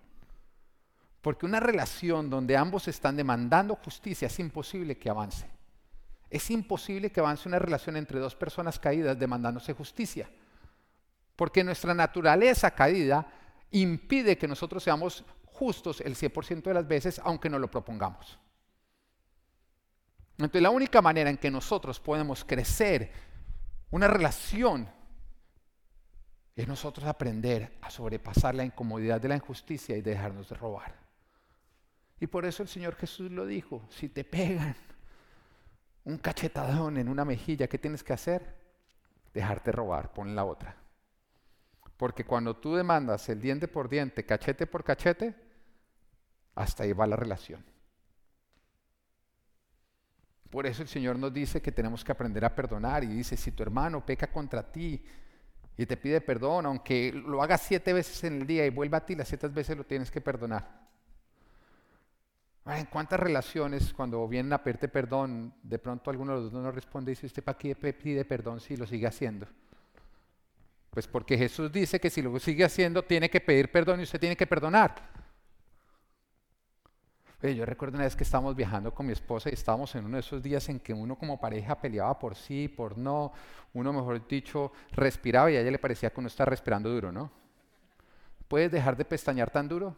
Porque 1.21 1.45
una 1.45 1.59
relación 1.59 2.29
donde 2.29 2.55
ambos 2.55 2.87
están 2.87 3.17
demandando 3.17 3.75
justicia 3.75 4.27
es 4.27 4.39
imposible 4.39 4.97
que 4.97 5.09
avance. 5.09 5.45
Es 6.35 6.51
imposible 6.51 7.13
que 7.13 7.21
avance 7.21 7.47
una 7.47 7.59
relación 7.59 7.95
entre 7.95 8.19
dos 8.19 8.35
personas 8.35 8.77
caídas 8.77 9.17
demandándose 9.17 9.71
justicia. 9.71 10.29
Porque 11.33 11.63
nuestra 11.63 11.93
naturaleza 11.93 12.71
caída 12.71 13.25
impide 13.71 14.37
que 14.37 14.45
nosotros 14.45 14.83
seamos 14.83 15.23
justos 15.45 16.01
el 16.01 16.13
100% 16.13 16.63
de 16.63 16.73
las 16.73 16.85
veces, 16.85 17.21
aunque 17.23 17.49
no 17.49 17.57
lo 17.57 17.71
propongamos. 17.71 18.37
Entonces 20.37 20.61
la 20.61 20.71
única 20.71 21.01
manera 21.01 21.29
en 21.29 21.37
que 21.37 21.49
nosotros 21.49 22.01
podemos 22.01 22.43
crecer 22.43 23.13
una 23.91 24.09
relación, 24.09 24.89
es 26.53 26.67
nosotros 26.67 27.07
aprender 27.07 27.77
a 27.79 27.89
sobrepasar 27.89 28.55
la 28.55 28.65
incomodidad 28.65 29.21
de 29.21 29.29
la 29.29 29.35
injusticia 29.37 29.95
y 29.95 30.01
dejarnos 30.01 30.49
de 30.49 30.55
robar. 30.55 30.99
Y 32.19 32.27
por 32.27 32.45
eso 32.45 32.61
el 32.61 32.67
Señor 32.67 32.95
Jesús 32.95 33.31
lo 33.31 33.45
dijo, 33.45 33.87
si 33.89 34.09
te 34.09 34.25
pegan 34.25 34.75
un 36.05 36.17
cachetadón 36.19 36.97
en 36.97 37.09
una 37.09 37.25
mejilla, 37.25 37.67
¿qué 37.67 37.77
tienes 37.77 38.03
que 38.03 38.13
hacer? 38.13 38.55
Dejarte 39.33 39.71
robar, 39.71 40.13
pon 40.13 40.35
la 40.35 40.45
otra. 40.45 40.75
Porque 41.97 42.25
cuando 42.25 42.55
tú 42.55 42.75
demandas 42.75 43.27
el 43.29 43.41
diente 43.41 43.67
por 43.67 43.89
diente, 43.89 44.25
cachete 44.25 44.67
por 44.67 44.83
cachete, 44.83 45.35
hasta 46.53 46.83
ahí 46.83 46.93
va 46.93 47.07
la 47.07 47.15
relación. 47.15 47.63
Por 50.49 50.67
eso 50.67 50.83
el 50.83 50.87
Señor 50.87 51.17
nos 51.17 51.33
dice 51.33 51.61
que 51.61 51.71
tenemos 51.71 52.03
que 52.03 52.11
aprender 52.11 52.45
a 52.45 52.55
perdonar 52.55 53.03
y 53.03 53.07
dice, 53.07 53.35
si 53.35 53.51
tu 53.51 53.63
hermano 53.63 54.05
peca 54.05 54.31
contra 54.31 54.71
ti 54.71 55.03
y 55.75 55.85
te 55.85 55.97
pide 55.97 56.21
perdón, 56.21 56.67
aunque 56.67 57.11
lo 57.11 57.41
haga 57.41 57.57
siete 57.57 57.91
veces 57.93 58.23
en 58.23 58.41
el 58.41 58.47
día 58.47 58.65
y 58.65 58.69
vuelva 58.69 58.99
a 58.99 59.05
ti, 59.05 59.15
las 59.15 59.27
siete 59.27 59.47
veces 59.47 59.75
lo 59.75 59.83
tienes 59.85 60.11
que 60.11 60.21
perdonar. 60.21 60.84
¿En 62.65 62.85
cuántas 62.85 63.19
relaciones 63.19 63.93
cuando 63.93 64.27
vienen 64.27 64.51
a 64.53 64.63
pedirte 64.63 64.87
perdón, 64.87 65.53
de 65.61 65.77
pronto 65.77 66.09
alguno 66.09 66.35
de 66.35 66.41
los 66.41 66.51
dos 66.51 66.63
no 66.63 66.71
responde 66.71 67.11
y 67.11 67.15
dice, 67.15 67.27
¿usted 67.27 67.43
para 67.43 67.57
qué 67.57 67.75
pide 67.75 68.25
perdón 68.25 68.59
si 68.59 68.75
lo 68.75 68.87
sigue 68.87 69.05
haciendo? 69.05 69.45
Pues 70.89 71.07
porque 71.07 71.37
Jesús 71.37 71.71
dice 71.71 71.99
que 71.99 72.09
si 72.09 72.21
lo 72.21 72.39
sigue 72.39 72.63
haciendo 72.63 73.03
tiene 73.03 73.29
que 73.29 73.39
pedir 73.39 73.71
perdón 73.71 73.99
y 73.99 74.03
usted 74.03 74.19
tiene 74.19 74.35
que 74.35 74.47
perdonar 74.47 74.95
yo 77.53 77.65
recuerdo 77.65 77.95
una 77.95 78.05
vez 78.05 78.15
que 78.15 78.23
estábamos 78.23 78.55
viajando 78.55 78.93
con 78.93 79.05
mi 79.05 79.13
esposa 79.13 79.49
y 79.49 79.53
estábamos 79.53 79.93
en 79.95 80.05
uno 80.05 80.15
de 80.15 80.21
esos 80.21 80.41
días 80.41 80.67
en 80.69 80.79
que 80.79 80.93
uno 80.93 81.15
como 81.17 81.39
pareja 81.39 81.79
peleaba 81.79 82.17
por 82.17 82.35
sí, 82.35 82.67
por 82.67 82.97
no, 82.97 83.33
uno 83.73 83.93
mejor 83.93 84.25
dicho 84.27 84.71
respiraba 84.93 85.51
y 85.51 85.57
a 85.57 85.61
ella 85.61 85.71
le 85.71 85.79
parecía 85.79 86.09
que 86.09 86.19
uno 86.19 86.27
estaba 86.27 86.49
respirando 86.49 86.89
duro, 86.89 87.11
¿no? 87.11 87.29
¿Puedes 88.47 88.71
dejar 88.71 88.95
de 88.95 89.05
pestañear 89.05 89.49
tan 89.51 89.67
duro? 89.67 89.95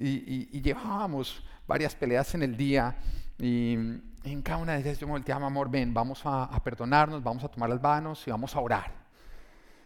Y, 0.00 0.60
llevábamos 0.60 1.42
varias 1.66 1.94
peleas 1.94 2.34
en 2.34 2.42
el 2.42 2.56
día 2.56 2.96
y 3.38 3.74
en 3.74 4.42
cada 4.42 4.58
una 4.58 4.74
de 4.74 4.80
ellas 4.80 4.98
yo 4.98 5.06
me 5.06 5.12
volteaba, 5.12 5.46
amor, 5.46 5.68
ven, 5.70 5.92
vamos 5.92 6.24
a, 6.24 6.44
a 6.44 6.62
perdonarnos, 6.62 7.22
vamos 7.22 7.42
a 7.42 7.48
tomar 7.48 7.68
las 7.68 7.82
manos 7.82 8.26
y 8.26 8.30
vamos 8.30 8.54
a 8.54 8.60
orar. 8.60 8.92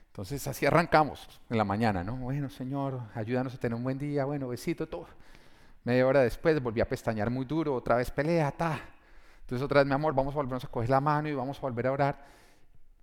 Entonces 0.08 0.46
así 0.46 0.66
arrancamos 0.66 1.40
en 1.48 1.56
la 1.56 1.64
mañana, 1.64 2.04
¿no? 2.04 2.16
Bueno, 2.16 2.50
Señor, 2.50 3.00
ayúdanos 3.14 3.54
a 3.54 3.58
tener 3.58 3.74
un 3.74 3.82
buen 3.82 3.98
día, 3.98 4.26
bueno, 4.26 4.48
besito, 4.48 4.86
todo. 4.86 5.06
Media 5.84 6.06
hora 6.06 6.20
después 6.20 6.62
volví 6.62 6.82
a 6.82 6.88
pestañear 6.88 7.30
muy 7.30 7.46
duro, 7.46 7.74
otra 7.74 7.96
vez 7.96 8.10
pelea, 8.10 8.50
ta. 8.52 8.78
Entonces 9.40 9.64
otra 9.64 9.80
vez, 9.80 9.86
mi 9.86 9.94
amor, 9.94 10.14
vamos 10.14 10.34
a 10.34 10.36
volvernos 10.36 10.64
a 10.64 10.68
coger 10.68 10.90
la 10.90 11.00
mano 11.00 11.28
y 11.28 11.34
vamos 11.34 11.56
a 11.58 11.60
volver 11.62 11.86
a 11.86 11.92
orar. 11.92 12.26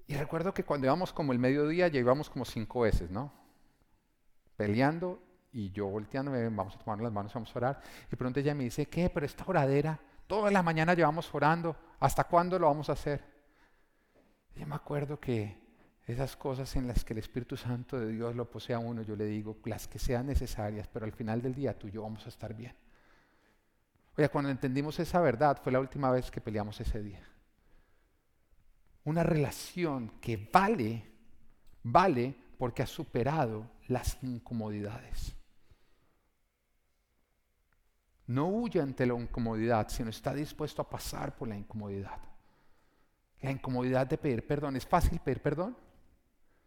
Y 0.05 0.13
recuerdo 0.15 0.53
que 0.53 0.63
cuando 0.63 0.85
íbamos 0.85 1.11
como 1.11 1.33
el 1.33 1.39
mediodía, 1.39 1.87
ya 1.87 1.99
íbamos 1.99 2.29
como 2.29 2.45
cinco 2.45 2.81
veces, 2.81 3.09
¿no? 3.09 3.31
Peleando 4.55 5.19
y 5.51 5.71
yo 5.71 5.87
volteándome, 5.87 6.47
vamos 6.49 6.75
a 6.75 6.79
tomar 6.79 6.99
las 7.01 7.11
manos, 7.11 7.33
vamos 7.33 7.55
a 7.55 7.59
orar. 7.59 7.81
Y 8.11 8.15
pronto 8.15 8.39
ella 8.39 8.53
me 8.53 8.65
dice, 8.65 8.85
¿qué? 8.87 9.09
Pero 9.09 9.25
esta 9.25 9.43
oradera, 9.47 9.99
toda 10.27 10.51
la 10.51 10.61
mañana 10.61 10.93
llevamos 10.93 11.33
orando, 11.33 11.75
¿hasta 11.99 12.23
cuándo 12.25 12.59
lo 12.59 12.67
vamos 12.67 12.89
a 12.89 12.93
hacer? 12.93 13.23
Y 14.55 14.59
yo 14.59 14.67
me 14.67 14.75
acuerdo 14.75 15.19
que 15.19 15.57
esas 16.05 16.35
cosas 16.35 16.75
en 16.75 16.87
las 16.87 17.03
que 17.03 17.13
el 17.13 17.19
Espíritu 17.19 17.55
Santo 17.55 17.99
de 17.99 18.11
Dios 18.11 18.35
lo 18.35 18.49
posee 18.49 18.75
a 18.75 18.79
uno, 18.79 19.01
yo 19.01 19.15
le 19.15 19.25
digo, 19.25 19.57
las 19.65 19.87
que 19.87 19.99
sean 19.99 20.27
necesarias, 20.27 20.87
pero 20.91 21.05
al 21.05 21.11
final 21.11 21.41
del 21.41 21.53
día 21.53 21.77
tú 21.77 21.87
y 21.87 21.91
yo 21.91 22.03
vamos 22.03 22.25
a 22.25 22.29
estar 22.29 22.53
bien. 22.53 22.75
Oye, 24.17 24.27
cuando 24.29 24.49
entendimos 24.49 24.99
esa 24.99 25.21
verdad 25.21 25.59
fue 25.63 25.71
la 25.71 25.79
última 25.79 26.11
vez 26.11 26.29
que 26.31 26.41
peleamos 26.41 26.79
ese 26.81 27.01
día. 27.01 27.23
Una 29.05 29.23
relación 29.23 30.09
que 30.19 30.49
vale, 30.51 31.05
vale 31.83 32.35
porque 32.57 32.83
ha 32.83 32.87
superado 32.87 33.69
las 33.87 34.21
incomodidades. 34.21 35.38
No 38.29 38.45
huye 38.45 38.79
ante 38.79 39.07
la 39.07 39.15
incomodidad, 39.15 39.87
sino 39.89 40.11
está 40.11 40.35
dispuesto 40.35 40.83
a 40.83 40.89
pasar 40.89 41.35
por 41.35 41.47
la 41.47 41.57
incomodidad. 41.57 42.19
La 43.41 43.49
incomodidad 43.49 44.05
de 44.05 44.19
pedir 44.19 44.45
perdón. 44.45 44.75
¿Es 44.75 44.85
fácil 44.85 45.19
pedir 45.19 45.41
perdón? 45.41 45.75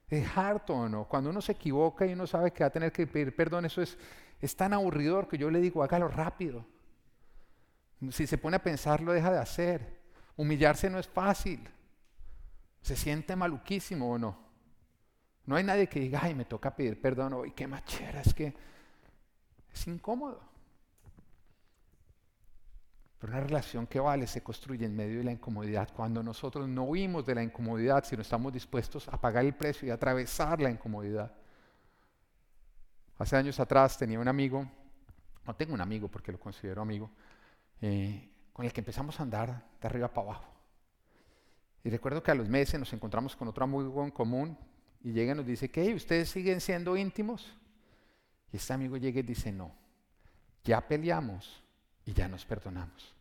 Es 0.09 0.27
harto 0.37 0.75
o 0.75 0.89
no. 0.89 1.05
Cuando 1.05 1.31
uno 1.31 1.41
se 1.41 1.53
equivoca 1.53 2.05
y 2.05 2.15
uno 2.15 2.27
sabe 2.27 2.53
que 2.53 2.65
va 2.65 2.67
a 2.67 2.73
tener 2.73 2.91
que 2.91 3.07
pedir 3.07 3.37
perdón, 3.37 3.65
eso 3.65 3.81
es, 3.81 3.97
es 4.41 4.57
tan 4.57 4.73
aburridor 4.73 5.29
que 5.29 5.39
yo 5.39 5.53
le 5.53 5.61
digo, 5.61 5.85
hágalo 5.85 6.09
rápido. 6.09 6.67
Si 8.11 8.27
se 8.27 8.39
pone 8.39 8.57
a 8.57 8.63
pensar, 8.65 9.01
lo 9.01 9.13
deja 9.13 9.31
de 9.31 9.39
hacer. 9.39 10.01
Humillarse 10.37 10.91
no 10.91 10.99
es 10.99 11.07
fácil. 11.07 11.61
Se 12.81 12.97
siente 12.97 13.37
maluquísimo 13.37 14.11
o 14.11 14.19
no. 14.19 14.37
No 15.47 15.55
hay 15.55 15.63
nadie 15.63 15.89
que 15.89 16.01
diga, 16.01 16.19
ay, 16.25 16.35
me 16.35 16.45
toca 16.45 16.75
pedir 16.75 17.01
perdón 17.01 17.35
hoy, 17.35 17.53
qué 17.53 17.69
machera, 17.69 18.21
es 18.21 18.35
que 18.35 18.53
es 19.73 19.87
incómodo. 19.87 20.52
Pero 23.23 23.35
una 23.35 23.43
relación 23.43 23.87
que 23.87 24.01
vale 24.01 24.27
se 24.27 24.43
construye 24.43 24.85
en 24.85 24.97
medio 24.97 25.19
de 25.19 25.25
la 25.25 25.31
incomodidad. 25.31 25.89
Cuando 25.95 26.25
nosotros 26.25 26.69
no 26.69 26.83
huimos 26.83 27.25
de 27.25 27.37
la 27.37 27.43
incomodidad, 27.45 28.03
sino 28.03 28.21
estamos 28.21 28.53
dispuestos 28.53 29.07
a 29.07 29.17
pagar 29.17 29.45
el 29.45 29.55
precio 29.55 29.87
y 29.87 29.93
a 29.93 29.95
atravesar 29.95 30.61
la 30.61 30.69
incomodidad. 30.69 31.31
Hace 33.19 33.37
años 33.37 33.61
atrás 33.61 33.97
tenía 33.97 34.19
un 34.19 34.27
amigo, 34.27 34.69
no 35.47 35.55
tengo 35.55 35.73
un 35.73 35.81
amigo 35.81 36.09
porque 36.09 36.33
lo 36.33 36.41
considero 36.41 36.83
amigo, 36.83 37.13
eh, 37.81 38.29
con 38.53 38.65
el 38.65 38.73
que 38.73 38.81
empezamos 38.81 39.21
a 39.21 39.23
andar 39.23 39.69
de 39.81 39.87
arriba 39.87 40.09
para 40.09 40.27
abajo. 40.27 40.53
Y 41.85 41.91
recuerdo 41.91 42.25
que 42.25 42.33
a 42.33 42.35
los 42.35 42.49
meses 42.49 42.81
nos 42.81 42.93
encontramos 42.93 43.37
con 43.37 43.47
otro 43.47 43.63
amigo 43.63 44.03
en 44.03 44.11
común 44.11 44.59
y 45.01 45.13
llega 45.13 45.31
y 45.31 45.37
nos 45.37 45.47
dice, 45.47 45.71
¿qué? 45.71 45.95
¿Ustedes 45.95 46.29
siguen 46.29 46.61
siendo 46.61 46.97
íntimos? 46.97 47.57
Y 48.53 48.57
este 48.57 48.73
amigo 48.73 48.97
llega 48.97 49.21
y 49.21 49.23
dice, 49.23 49.53
no, 49.53 49.71
ya 50.65 50.81
peleamos 50.81 51.63
y 52.05 52.13
ya 52.13 52.29
nos 52.29 52.45
perdonamos. 52.45 53.15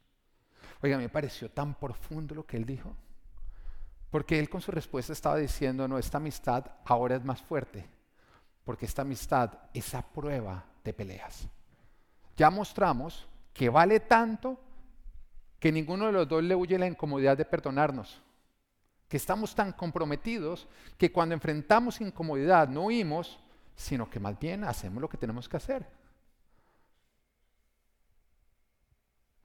Oiga, 0.81 0.97
me 0.97 1.09
pareció 1.09 1.49
tan 1.49 1.75
profundo 1.75 2.35
lo 2.35 2.45
que 2.45 2.57
él 2.57 2.65
dijo. 2.65 2.95
Porque 4.09 4.39
él 4.39 4.49
con 4.49 4.61
su 4.61 4.71
respuesta 4.71 5.13
estaba 5.13 5.37
diciendo, 5.37 5.87
no, 5.87 5.97
esta 5.97 6.17
amistad 6.17 6.65
ahora 6.85 7.15
es 7.15 7.23
más 7.23 7.41
fuerte. 7.41 7.87
Porque 8.65 8.85
esta 8.85 9.03
amistad 9.03 9.51
es 9.73 9.93
a 9.93 10.01
prueba 10.01 10.65
de 10.83 10.93
peleas. 10.93 11.47
Ya 12.35 12.49
mostramos 12.49 13.27
que 13.53 13.69
vale 13.69 13.99
tanto 13.99 14.59
que 15.59 15.71
ninguno 15.71 16.07
de 16.07 16.11
los 16.11 16.27
dos 16.27 16.43
le 16.43 16.55
huye 16.55 16.77
la 16.77 16.87
incomodidad 16.87 17.37
de 17.37 17.45
perdonarnos. 17.45 18.21
Que 19.07 19.17
estamos 19.17 19.53
tan 19.53 19.73
comprometidos 19.73 20.67
que 20.97 21.11
cuando 21.11 21.35
enfrentamos 21.35 22.01
incomodidad 22.01 22.67
no 22.67 22.85
huimos, 22.85 23.39
sino 23.75 24.09
que 24.09 24.19
más 24.19 24.39
bien 24.39 24.63
hacemos 24.63 25.01
lo 25.01 25.09
que 25.09 25.17
tenemos 25.17 25.47
que 25.47 25.57
hacer. 25.57 26.00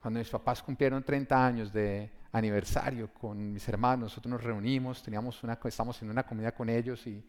Cuando 0.07 0.19
mis 0.19 0.29
papás 0.29 0.63
cumplieron 0.63 1.03
30 1.03 1.45
años 1.45 1.73
de 1.73 2.09
aniversario 2.31 3.13
con 3.13 3.51
mis 3.51 3.67
hermanos, 3.67 4.03
nosotros 4.03 4.31
nos 4.31 4.41
reunimos, 4.41 5.03
teníamos 5.03 5.43
una, 5.43 5.59
estamos 5.65 6.01
en 6.01 6.09
una 6.09 6.23
comida 6.25 6.53
con 6.53 6.69
ellos 6.69 7.05
y 7.07 7.21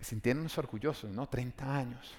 sintiéndonos 0.00 0.58
orgullosos, 0.58 1.08
¿no? 1.08 1.28
30 1.28 1.76
años. 1.76 2.16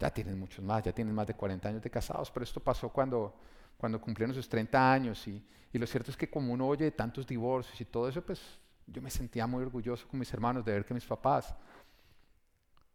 Ya 0.00 0.10
tienen 0.10 0.36
muchos 0.36 0.64
más, 0.64 0.82
ya 0.82 0.92
tienen 0.92 1.14
más 1.14 1.28
de 1.28 1.34
40 1.34 1.68
años 1.68 1.82
de 1.84 1.88
casados, 1.88 2.32
pero 2.32 2.42
esto 2.42 2.58
pasó 2.58 2.88
cuando, 2.88 3.32
cuando 3.76 4.00
cumplieron 4.00 4.34
sus 4.34 4.48
30 4.48 4.92
años 4.92 5.28
y, 5.28 5.40
y 5.72 5.78
lo 5.78 5.86
cierto 5.86 6.10
es 6.10 6.16
que 6.16 6.28
como 6.28 6.52
uno 6.52 6.66
oye 6.66 6.90
tantos 6.90 7.28
divorcios 7.28 7.80
y 7.80 7.84
todo 7.84 8.08
eso, 8.08 8.22
pues 8.22 8.40
yo 8.88 9.00
me 9.00 9.10
sentía 9.10 9.46
muy 9.46 9.62
orgulloso 9.62 10.08
con 10.08 10.18
mis 10.18 10.34
hermanos 10.34 10.64
de 10.64 10.72
ver 10.72 10.84
que 10.84 10.94
mis 10.94 11.06
papás 11.06 11.54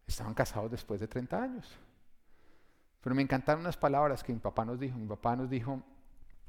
estaban 0.05 0.33
casados 0.33 0.69
después 0.69 0.99
de 0.99 1.07
30 1.07 1.41
años. 1.41 1.79
Pero 3.03 3.15
me 3.15 3.21
encantaron 3.21 3.61
unas 3.61 3.75
palabras 3.75 4.23
que 4.23 4.31
mi 4.31 4.39
papá 4.39 4.63
nos 4.63 4.79
dijo. 4.79 4.97
Mi 4.97 5.07
papá 5.07 5.35
nos 5.35 5.49
dijo, 5.49 5.83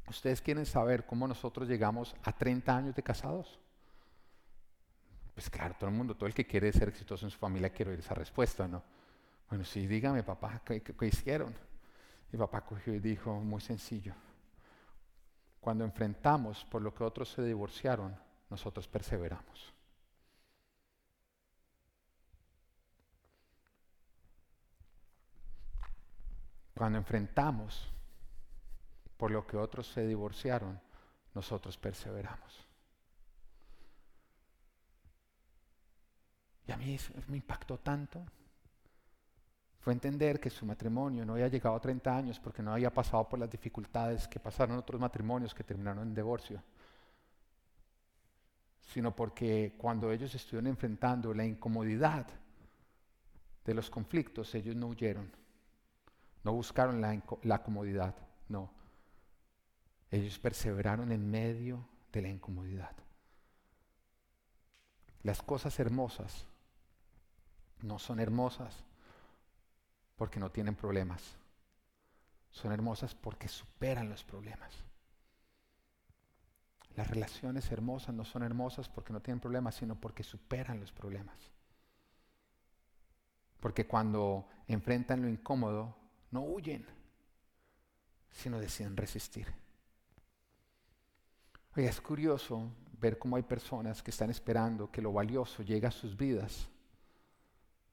¿ustedes 0.09 0.41
quieren 0.41 0.65
saber 0.65 1.05
cómo 1.05 1.27
nosotros 1.27 1.69
llegamos 1.69 2.15
a 2.23 2.33
30 2.33 2.77
años 2.77 2.95
de 2.95 3.03
casados? 3.03 3.59
Pues 5.35 5.51
claro, 5.51 5.75
todo 5.77 5.91
el 5.91 5.97
mundo, 5.97 6.15
todo 6.15 6.29
el 6.29 6.35
que 6.35 6.47
quiere 6.47 6.73
ser 6.73 6.89
exitoso 6.89 7.27
en 7.27 7.31
su 7.31 7.39
familia 7.39 7.71
quiere 7.71 7.91
oír 7.91 7.99
esa 7.99 8.15
respuesta, 8.15 8.69
¿no? 8.69 8.85
Bueno, 9.49 9.65
sí, 9.65 9.89
dígame, 9.89 10.23
papá, 10.23 10.63
¿qué, 10.65 10.81
qué 10.81 11.07
hicieron? 11.07 11.53
Mi 12.31 12.39
papá 12.39 12.61
cogió 12.61 12.95
y 12.95 13.01
dijo, 13.01 13.41
muy 13.41 13.61
sencillo, 13.61 14.15
cuando 15.61 15.85
enfrentamos 15.85 16.65
por 16.67 16.83
lo 16.83 16.95
que 16.95 17.03
otros 17.03 17.31
se 17.33 17.43
divorciaron, 17.43 18.17
nosotros 18.49 18.87
perseveramos. 18.87 19.74
Cuando 26.75 26.99
enfrentamos 26.99 27.89
por 29.17 29.31
lo 29.31 29.47
que 29.47 29.57
otros 29.57 29.87
se 29.87 30.07
divorciaron, 30.07 30.81
nosotros 31.35 31.79
perseveramos. 31.79 32.67
Y 36.67 36.73
a 36.73 36.77
mí 36.77 36.99
me 37.29 37.37
impactó 37.37 37.79
tanto. 37.79 38.25
Fue 39.81 39.93
entender 39.93 40.41
que 40.41 40.51
su 40.51 40.65
matrimonio 40.65 41.25
no 41.25 41.35
había 41.35 41.49
llegado 41.49 41.77
a 41.77 41.81
30 41.81 42.17
años 42.17 42.41
porque 42.41 42.63
no 42.63 42.73
había 42.73 42.93
pasado 42.93 43.29
por 43.29 43.39
las 43.39 43.51
dificultades 43.51 44.27
que 44.27 44.41
pasaron 44.41 44.79
otros 44.79 45.01
matrimonios 45.01 45.55
que 45.55 45.63
terminaron 45.63 46.09
en 46.09 46.15
divorcio, 46.15 46.63
sino 48.81 49.15
porque 49.15 49.75
cuando 49.77 50.11
ellos 50.11 50.35
estuvieron 50.35 50.69
enfrentando 50.69 51.35
la 51.35 51.45
incomodidad 51.45 52.27
de 53.65 53.75
los 53.75 53.91
conflictos, 53.91 54.55
ellos 54.55 54.75
no 54.75 54.87
huyeron 54.89 55.44
no 56.45 56.53
buscaron 56.53 57.01
la, 57.01 57.63
comodidad, 57.63 58.15
no. 58.49 58.71
Ellos 60.11 60.39
perseveraron 60.39 61.11
en 61.11 61.31
medio 61.31 61.89
de 62.13 62.23
la 62.23 62.29
incomodidad. 62.29 62.95
Las 65.23 65.43
cosas 65.43 65.81
hermosas 65.81 66.47
no 67.81 67.99
son 67.99 68.21
hermosas 68.21 68.85
porque 70.17 70.39
no 70.39 70.51
tienen 70.51 70.77
problemas. 70.77 71.39
Son 72.51 72.73
hermosas 72.73 73.15
porque 73.15 73.49
superan 73.49 74.11
los 74.11 74.23
problemas. 74.23 74.85
Las 76.95 77.09
relaciones 77.09 77.73
hermosas 77.73 78.15
no 78.15 78.25
son 78.25 78.43
hermosas 78.43 78.89
porque 78.91 79.15
no 79.15 79.21
tienen 79.21 79.41
problemas, 79.41 79.77
sino 79.77 79.99
porque 79.99 80.23
superan 80.23 80.79
los 80.79 80.93
problemas. 80.93 81.51
Porque 83.59 83.87
cuando 83.87 84.47
enfrentan 84.69 85.23
lo 85.23 85.29
incómodo, 85.29 86.04
no 86.35 86.41
huyen, 86.41 86.85
sino 88.33 88.59
deciden 88.59 88.97
resistir. 88.97 89.47
Oye, 91.77 91.87
es 91.87 92.01
curioso 92.01 92.73
ver 93.01 93.19
cómo 93.21 93.37
hay 93.37 93.45
personas 93.45 94.03
que 94.03 94.11
están 94.11 94.31
esperando 94.31 94.91
que 94.91 95.01
lo 95.01 95.13
valioso 95.13 95.63
llegue 95.63 95.87
a 95.87 95.93
sus 95.93 96.17
vidas 96.17 96.69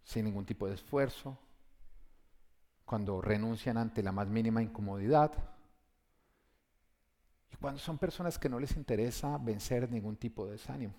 sin 0.04 0.26
ningún 0.26 0.44
tipo 0.44 0.68
de 0.68 0.74
esfuerzo, 0.74 1.38
cuando 2.84 3.22
renuncian 3.22 3.78
ante 3.78 4.02
la 4.02 4.12
más 4.12 4.28
mínima 4.28 4.64
incomodidad, 4.64 5.32
y 7.52 7.56
cuando 7.58 7.80
son 7.80 8.00
personas 8.00 8.40
que 8.40 8.50
no 8.50 8.60
les 8.60 8.76
interesa 8.76 9.38
vencer 9.38 9.88
ningún 9.90 10.18
tipo 10.18 10.48
de 10.48 10.54
desánimo. 10.54 10.96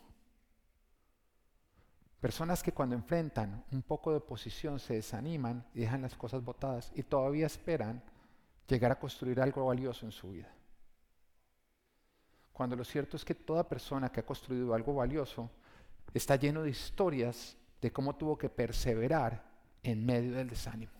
Personas 2.23 2.63
que 2.63 2.71
cuando 2.71 2.95
enfrentan 2.95 3.65
un 3.73 3.83
poco 3.83 4.13
de 4.13 4.19
oposición 4.19 4.79
se 4.79 4.95
desaniman 4.95 5.67
y 5.75 5.81
dejan 5.81 6.03
las 6.03 6.15
cosas 6.15 6.41
botadas 6.45 6.93
y 6.95 7.03
todavía 7.03 7.47
esperan 7.47 8.01
llegar 8.69 8.93
a 8.93 9.01
construir 9.01 9.41
algo 9.41 9.67
valioso 9.67 10.07
en 10.07 10.13
su 10.13 10.31
vida. 10.31 10.49
Cuando 12.53 12.77
lo 12.77 12.85
cierto 12.85 13.17
es 13.17 13.25
que 13.25 13.35
toda 13.35 13.69
persona 13.69 14.13
que 14.13 14.21
ha 14.21 14.25
construido 14.25 14.73
algo 14.73 14.95
valioso 14.95 15.51
está 16.15 16.37
lleno 16.37 16.63
de 16.63 16.71
historias 16.71 17.57
de 17.81 17.91
cómo 17.91 18.15
tuvo 18.15 18.39
que 18.39 18.49
perseverar 18.49 19.43
en 19.83 20.07
medio 20.07 20.37
del 20.37 20.49
desánimo. 20.49 20.93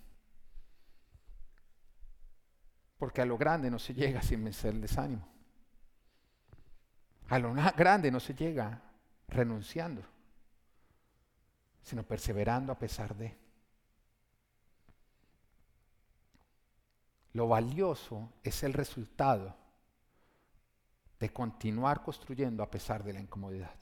Porque 2.99 3.23
a 3.23 3.27
lo 3.27 3.39
grande 3.39 3.71
no 3.71 3.79
se 3.79 3.95
llega 3.95 4.23
sin 4.23 4.43
vencer 4.43 4.75
el 4.75 4.81
desánimo. 4.81 5.29
A 7.29 7.39
lo 7.39 7.55
grande 7.77 8.11
no 8.11 8.19
se 8.19 8.35
llega 8.35 8.83
renunciando 9.29 10.12
sino 11.83 12.03
perseverando 12.05 12.73
a 12.73 12.79
pesar 12.79 13.15
de. 13.17 13.37
Lo 17.33 17.49
valioso 17.49 18.33
es 18.43 18.63
el 18.63 18.73
resultado 18.73 19.57
de 21.19 21.33
continuar 21.33 22.03
construyendo 22.03 22.63
a 22.63 22.71
pesar 22.71 23.03
de 23.03 23.13
la 23.13 23.21
incomodidad. 23.21 23.75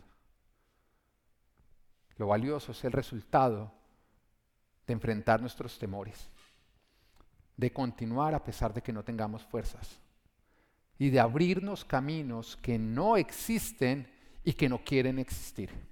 Lo 2.16 2.28
valioso 2.28 2.72
es 2.72 2.84
el 2.84 2.92
resultado 2.92 3.72
de 4.86 4.92
enfrentar 4.92 5.40
nuestros 5.40 5.78
temores, 5.78 6.28
de 7.56 7.72
continuar 7.72 8.34
a 8.34 8.44
pesar 8.44 8.72
de 8.74 8.82
que 8.82 8.92
no 8.92 9.02
tengamos 9.02 9.42
fuerzas 9.44 9.98
y 10.98 11.08
de 11.10 11.18
abrirnos 11.18 11.84
caminos 11.84 12.56
que 12.56 12.78
no 12.78 13.16
existen 13.16 14.10
y 14.44 14.52
que 14.52 14.68
no 14.68 14.84
quieren 14.84 15.18
existir 15.18 15.89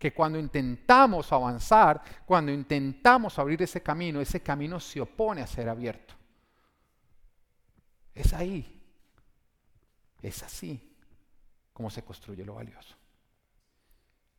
que 0.00 0.14
cuando 0.14 0.38
intentamos 0.38 1.30
avanzar, 1.30 2.02
cuando 2.24 2.50
intentamos 2.50 3.38
abrir 3.38 3.60
ese 3.60 3.82
camino, 3.82 4.22
ese 4.22 4.40
camino 4.40 4.80
se 4.80 4.98
opone 4.98 5.42
a 5.42 5.46
ser 5.46 5.68
abierto. 5.68 6.14
Es 8.14 8.32
ahí, 8.32 8.82
es 10.22 10.42
así 10.42 10.96
como 11.74 11.90
se 11.90 12.02
construye 12.02 12.46
lo 12.46 12.54
valioso. 12.54 12.96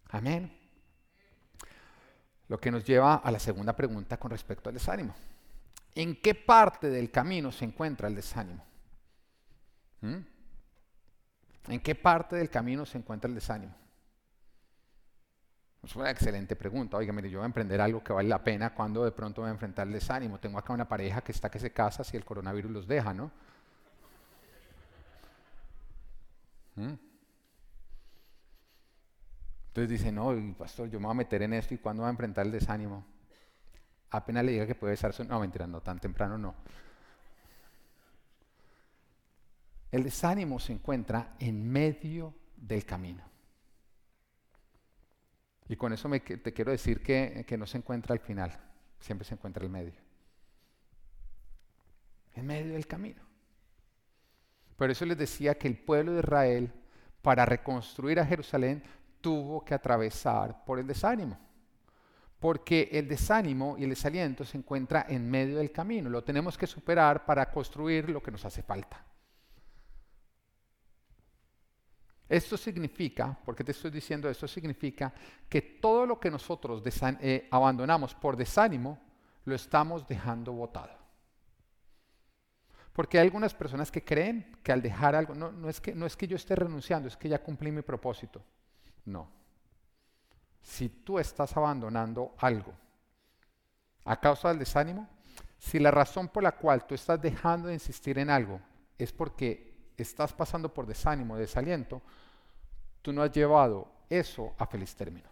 Amén. 0.10 0.52
Lo 2.48 2.60
que 2.60 2.72
nos 2.72 2.84
lleva 2.84 3.18
a 3.18 3.30
la 3.30 3.40
segunda 3.40 3.76
pregunta 3.76 4.18
con 4.18 4.32
respecto 4.32 4.68
al 4.68 4.74
desánimo. 4.74 5.14
¿En 5.94 6.20
qué 6.20 6.34
parte 6.34 6.90
del 6.90 7.12
camino 7.12 7.52
se 7.52 7.66
encuentra 7.66 8.08
el 8.08 8.16
desánimo? 8.16 8.66
¿Mm? 10.02 10.18
¿En 11.68 11.80
qué 11.82 11.94
parte 11.94 12.36
del 12.36 12.50
camino 12.50 12.84
se 12.84 12.98
encuentra 12.98 13.28
el 13.28 13.36
desánimo? 13.36 13.81
Es 15.84 15.96
una 15.96 16.12
excelente 16.12 16.56
pregunta. 16.56 16.98
Oiga, 16.98 17.12
mire, 17.12 17.30
yo 17.30 17.40
voy 17.40 17.46
a 17.46 17.48
emprender 17.48 17.82
algo 17.82 18.04
que 18.04 18.14
vale 18.14 18.30
la 18.30 18.44
pena 18.44 18.74
cuando 18.74 19.04
de 19.04 19.12
pronto 19.12 19.42
voy 19.42 19.50
a 19.50 19.52
enfrentar 19.54 19.88
el 19.88 19.94
desánimo. 19.94 20.40
Tengo 20.40 20.60
acá 20.60 20.74
una 20.74 20.88
pareja 20.88 21.22
que 21.22 21.32
está 21.32 21.50
que 21.50 21.60
se 21.60 21.72
casa 21.72 22.04
si 22.04 22.18
el 22.18 22.24
coronavirus 22.24 22.72
los 22.72 22.88
deja, 22.88 23.14
¿no? 23.14 23.32
¿Mm? 26.76 26.94
Entonces 29.68 29.90
dice, 29.90 30.12
no, 30.12 30.36
pastor, 30.58 30.90
yo 30.90 31.00
me 31.00 31.06
voy 31.06 31.14
a 31.14 31.18
meter 31.18 31.42
en 31.42 31.54
esto 31.54 31.74
y 31.74 31.78
cuándo 31.78 32.04
voy 32.04 32.10
a 32.10 32.12
enfrentar 32.12 32.46
el 32.46 32.52
desánimo. 32.52 33.06
Apenas 34.12 34.44
le 34.44 34.52
diga 34.52 34.68
que 34.68 34.76
puede 34.76 34.94
estar... 34.94 35.14
No, 35.28 35.40
mentira, 35.40 35.66
no, 35.66 35.82
tan 35.82 36.00
temprano 36.00 36.38
no. 36.38 36.56
El 39.92 40.04
desánimo 40.04 40.60
se 40.60 40.74
encuentra 40.74 41.36
en 41.40 41.70
medio 41.70 42.36
del 42.56 42.86
camino. 42.86 43.31
Y 45.72 45.78
con 45.78 45.94
eso 45.94 46.10
te 46.10 46.52
quiero 46.52 46.70
decir 46.70 47.02
que, 47.02 47.46
que 47.48 47.58
no 47.58 47.66
se 47.66 47.78
encuentra 47.78 48.12
al 48.12 48.20
final, 48.20 48.52
siempre 49.00 49.26
se 49.26 49.36
encuentra 49.36 49.64
el 49.64 49.70
medio. 49.70 49.94
En 52.36 52.46
medio 52.46 52.74
del 52.74 52.86
camino. 52.86 53.22
Por 54.76 54.92
eso 54.92 55.06
les 55.06 55.18
decía 55.18 55.58
que 55.58 55.70
el 55.70 55.78
pueblo 55.78 56.12
de 56.12 56.20
Israel, 56.20 56.74
para 57.22 57.46
reconstruir 57.46 58.20
a 58.20 58.26
Jerusalén, 58.26 58.84
tuvo 59.22 59.64
que 59.64 59.74
atravesar 59.74 60.66
por 60.66 60.78
el 60.78 60.88
desánimo. 60.88 61.40
Porque 62.38 62.90
el 62.92 63.08
desánimo 63.08 63.78
y 63.78 63.86
el 63.86 63.92
desaliento 63.92 64.44
se 64.44 64.58
encuentra 64.58 65.06
en 65.08 65.32
medio 65.32 65.60
del 65.60 65.72
camino. 65.72 66.10
Lo 66.10 66.22
tenemos 66.22 66.58
que 66.58 66.68
superar 66.68 67.26
para 67.26 67.50
construir 67.50 68.10
lo 68.10 68.22
que 68.22 68.32
nos 68.32 68.44
hace 68.44 68.62
falta. 68.62 69.06
Esto 72.32 72.56
significa, 72.56 73.38
¿por 73.44 73.54
qué 73.54 73.62
te 73.62 73.74
estoy 73.74 73.92
diciendo 73.92 74.30
esto? 74.30 74.48
Significa 74.48 75.14
que 75.50 75.62
todo 75.62 76.06
lo 76.06 76.18
que 76.18 76.32
nosotros 76.32 76.82
eh, 77.20 77.50
abandonamos 77.52 78.16
por 78.16 78.38
desánimo, 78.38 78.98
lo 79.44 79.54
estamos 79.54 80.08
dejando 80.08 80.54
botado. 80.54 80.98
Porque 82.94 83.20
hay 83.20 83.26
algunas 83.26 83.54
personas 83.54 83.92
que 83.92 84.06
creen 84.06 84.56
que 84.64 84.72
al 84.72 84.82
dejar 84.82 85.14
algo, 85.14 85.36
no, 85.36 85.68
es 85.68 85.82
que, 85.82 85.94
no 85.94 86.06
es 86.06 86.16
que 86.16 86.26
yo 86.26 86.38
esté 86.38 86.56
renunciando, 86.56 87.10
es 87.10 87.18
que 87.18 87.28
ya 87.28 87.44
cumplí 87.44 87.70
mi 87.70 87.82
propósito. 87.82 88.42
No. 89.04 89.28
Si 90.62 90.88
tú 90.88 91.20
estás 91.20 91.58
abandonando 91.58 92.34
algo 92.38 92.74
a 94.06 94.18
causa 94.22 94.48
del 94.48 94.60
desánimo, 94.60 95.10
si 95.58 95.80
la 95.80 95.92
razón 95.92 96.30
por 96.30 96.44
la 96.44 96.54
cual 96.54 96.88
tú 96.88 96.96
estás 96.96 97.22
dejando 97.22 97.68
de 97.68 97.74
insistir 97.74 98.20
en 98.20 98.30
algo 98.30 98.62
es 98.98 99.12
porque 99.12 99.92
estás 99.98 100.32
pasando 100.32 100.74
por 100.74 100.86
desánimo, 100.86 101.36
desaliento, 101.36 102.02
tú 103.02 103.12
no 103.14 103.24
has 103.24 103.32
llevado 103.32 103.92
eso 104.10 104.54
a 104.58 104.66
feliz 104.66 104.96
término. 104.96 105.30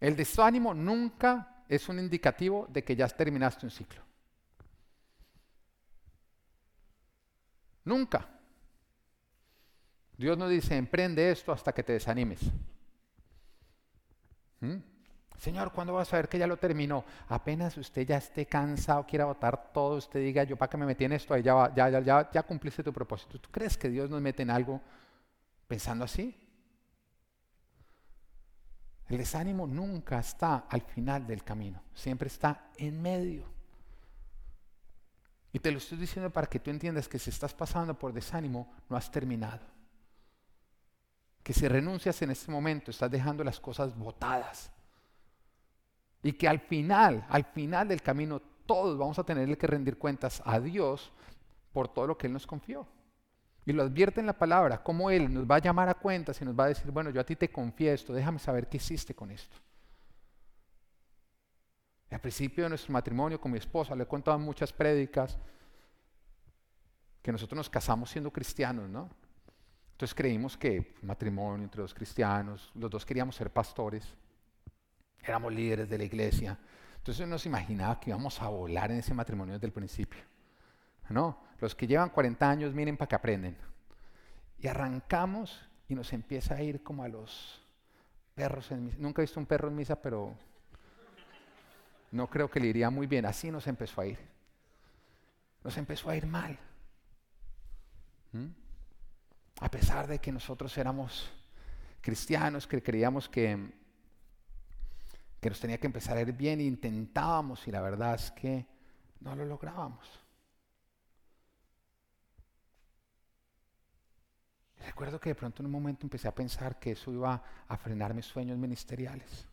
El 0.00 0.16
desánimo 0.16 0.74
nunca 0.74 1.64
es 1.68 1.88
un 1.88 1.98
indicativo 1.98 2.66
de 2.68 2.84
que 2.84 2.94
ya 2.94 3.08
terminaste 3.08 3.66
un 3.66 3.70
ciclo. 3.70 4.02
Nunca. 7.84 8.28
Dios 10.16 10.36
no 10.36 10.48
dice, 10.48 10.76
emprende 10.76 11.30
esto 11.30 11.52
hasta 11.52 11.72
que 11.72 11.82
te 11.82 11.92
desanimes. 11.92 12.40
¿Mm? 14.60 14.76
Señor, 15.38 15.70
¿cuándo 15.72 15.92
vas 15.92 16.12
a 16.12 16.16
ver 16.16 16.28
que 16.28 16.38
ya 16.38 16.46
lo 16.46 16.56
terminó? 16.56 17.04
Apenas 17.28 17.76
usted 17.76 18.06
ya 18.06 18.16
esté 18.16 18.46
cansado, 18.46 19.06
quiera 19.06 19.26
votar 19.26 19.72
todo, 19.72 19.96
usted 19.96 20.20
diga, 20.20 20.44
yo 20.44 20.56
para 20.56 20.70
que 20.70 20.76
me 20.78 20.86
metí 20.86 21.04
en 21.04 21.12
esto, 21.12 21.36
ya, 21.36 21.72
ya, 21.74 21.90
ya, 21.90 22.00
ya, 22.00 22.30
ya 22.30 22.42
cumpliste 22.42 22.82
tu 22.82 22.92
propósito. 22.92 23.38
¿Tú 23.38 23.50
crees 23.50 23.76
que 23.76 23.90
Dios 23.90 24.08
nos 24.08 24.20
mete 24.20 24.42
en 24.42 24.50
algo 24.50 24.80
pensando 25.66 26.04
así? 26.04 26.36
El 29.08 29.18
desánimo 29.18 29.66
nunca 29.66 30.18
está 30.18 30.66
al 30.68 30.82
final 30.82 31.26
del 31.26 31.44
camino, 31.44 31.82
siempre 31.94 32.28
está 32.28 32.70
en 32.76 33.00
medio. 33.00 33.44
Y 35.52 35.58
te 35.58 35.70
lo 35.70 35.78
estoy 35.78 35.96
diciendo 35.96 36.30
para 36.30 36.48
que 36.48 36.58
tú 36.58 36.70
entiendas 36.70 37.08
que 37.08 37.18
si 37.18 37.30
estás 37.30 37.54
pasando 37.54 37.98
por 37.98 38.12
desánimo, 38.12 38.74
no 38.88 38.96
has 38.96 39.10
terminado. 39.10 39.64
Que 41.42 41.52
si 41.52 41.66
renuncias 41.68 42.20
en 42.22 42.32
este 42.32 42.50
momento, 42.50 42.90
estás 42.90 43.10
dejando 43.10 43.44
las 43.44 43.60
cosas 43.60 43.96
botadas 43.96 44.70
y 46.26 46.32
que 46.32 46.48
al 46.48 46.58
final, 46.58 47.24
al 47.28 47.44
final 47.44 47.86
del 47.86 48.02
camino, 48.02 48.42
todos 48.66 48.98
vamos 48.98 49.16
a 49.18 49.24
tener 49.24 49.56
que 49.56 49.66
rendir 49.68 49.96
cuentas 49.96 50.42
a 50.44 50.58
Dios 50.58 51.12
por 51.72 51.86
todo 51.86 52.08
lo 52.08 52.18
que 52.18 52.26
Él 52.26 52.32
nos 52.32 52.46
confió. 52.46 52.84
Y 53.66 53.72
lo 53.72 53.82
advierte 53.82 54.20
en 54.20 54.26
la 54.26 54.32
palabra, 54.32 54.82
cómo 54.82 55.10
Él 55.10 55.32
nos 55.32 55.44
va 55.44 55.56
a 55.56 55.58
llamar 55.58 55.88
a 55.88 55.94
cuentas 55.94 56.40
y 56.40 56.44
nos 56.44 56.58
va 56.58 56.64
a 56.64 56.68
decir, 56.68 56.90
bueno, 56.90 57.10
yo 57.10 57.20
a 57.20 57.24
ti 57.24 57.36
te 57.36 57.50
confío 57.50 57.92
esto, 57.92 58.14
déjame 58.14 58.38
saber 58.38 58.68
qué 58.68 58.78
hiciste 58.78 59.14
con 59.14 59.30
esto. 59.30 59.56
al 62.10 62.20
principio 62.20 62.64
de 62.64 62.70
nuestro 62.70 62.92
matrimonio 62.92 63.40
con 63.40 63.52
mi 63.52 63.58
esposa 63.58 63.94
le 63.94 64.04
he 64.04 64.06
contado 64.06 64.38
muchas 64.38 64.72
prédicas 64.72 65.36
que 67.20 67.32
nosotros 67.32 67.56
nos 67.56 67.68
casamos 67.68 68.08
siendo 68.08 68.32
cristianos, 68.32 68.88
¿no? 68.88 69.10
Entonces 69.90 70.14
creímos 70.14 70.56
que 70.56 70.94
matrimonio 71.02 71.64
entre 71.64 71.82
dos 71.82 71.92
cristianos, 71.92 72.70
los 72.74 72.88
dos 72.88 73.04
queríamos 73.04 73.34
ser 73.34 73.50
pastores 73.50 74.16
éramos 75.28 75.52
líderes 75.52 75.88
de 75.88 75.98
la 75.98 76.04
iglesia. 76.04 76.58
Entonces 76.96 77.26
no 77.26 77.38
se 77.38 77.48
imaginaba 77.48 78.00
que 78.00 78.10
íbamos 78.10 78.40
a 78.40 78.48
volar 78.48 78.90
en 78.90 78.98
ese 78.98 79.14
matrimonio 79.14 79.54
desde 79.54 79.66
el 79.66 79.72
principio. 79.72 80.20
No, 81.08 81.38
los 81.60 81.74
que 81.74 81.86
llevan 81.86 82.10
40 82.10 82.48
años 82.48 82.74
miren 82.74 82.96
para 82.96 83.08
que 83.08 83.14
aprenden. 83.14 83.56
Y 84.58 84.68
arrancamos 84.68 85.68
y 85.88 85.94
nos 85.94 86.12
empieza 86.12 86.54
a 86.54 86.62
ir 86.62 86.82
como 86.82 87.02
a 87.02 87.08
los 87.08 87.62
perros 88.34 88.70
en 88.70 88.84
misa. 88.84 88.96
Nunca 88.98 89.22
he 89.22 89.24
visto 89.24 89.40
un 89.40 89.46
perro 89.46 89.68
en 89.68 89.76
misa, 89.76 90.00
pero 90.00 90.34
no 92.12 92.28
creo 92.28 92.50
que 92.50 92.60
le 92.60 92.68
iría 92.68 92.90
muy 92.90 93.06
bien. 93.06 93.26
Así 93.26 93.50
nos 93.50 93.66
empezó 93.66 94.00
a 94.00 94.06
ir. 94.06 94.18
Nos 95.62 95.76
empezó 95.76 96.10
a 96.10 96.16
ir 96.16 96.26
mal. 96.26 96.58
¿Mm? 98.32 98.46
A 99.60 99.70
pesar 99.70 100.06
de 100.06 100.18
que 100.18 100.32
nosotros 100.32 100.76
éramos 100.76 101.30
cristianos, 102.00 102.66
que 102.66 102.82
creíamos 102.82 103.28
que 103.28 103.72
que 105.40 105.50
nos 105.50 105.60
tenía 105.60 105.78
que 105.78 105.86
empezar 105.86 106.16
a 106.16 106.22
ir 106.22 106.32
bien, 106.32 106.60
intentábamos 106.60 107.68
y 107.68 107.70
la 107.70 107.80
verdad 107.80 108.14
es 108.14 108.32
que 108.32 108.66
no 109.20 109.36
lo 109.36 109.44
lográbamos. 109.44 110.25
Recuerdo 114.86 115.18
que 115.18 115.30
de 115.30 115.34
pronto 115.34 115.62
en 115.62 115.66
un 115.66 115.72
momento 115.72 116.06
empecé 116.06 116.28
a 116.28 116.34
pensar 116.34 116.78
que 116.78 116.92
eso 116.92 117.12
iba 117.12 117.42
a 117.66 117.76
frenar 117.76 118.14
mis 118.14 118.24
sueños 118.24 118.56
ministeriales. 118.56 119.48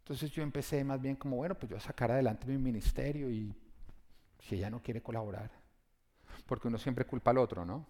Entonces 0.00 0.30
yo 0.30 0.42
empecé 0.42 0.84
más 0.84 1.00
bien 1.00 1.16
como, 1.16 1.36
bueno, 1.36 1.54
pues 1.54 1.70
yo 1.70 1.78
a 1.78 1.80
sacar 1.80 2.10
adelante 2.10 2.46
mi 2.46 2.58
ministerio 2.58 3.30
y 3.30 3.54
si 4.38 4.56
ella 4.56 4.68
no 4.68 4.82
quiere 4.82 5.00
colaborar. 5.02 5.50
Porque 6.46 6.68
uno 6.68 6.76
siempre 6.76 7.06
culpa 7.06 7.30
al 7.30 7.38
otro, 7.38 7.64
¿no? 7.64 7.86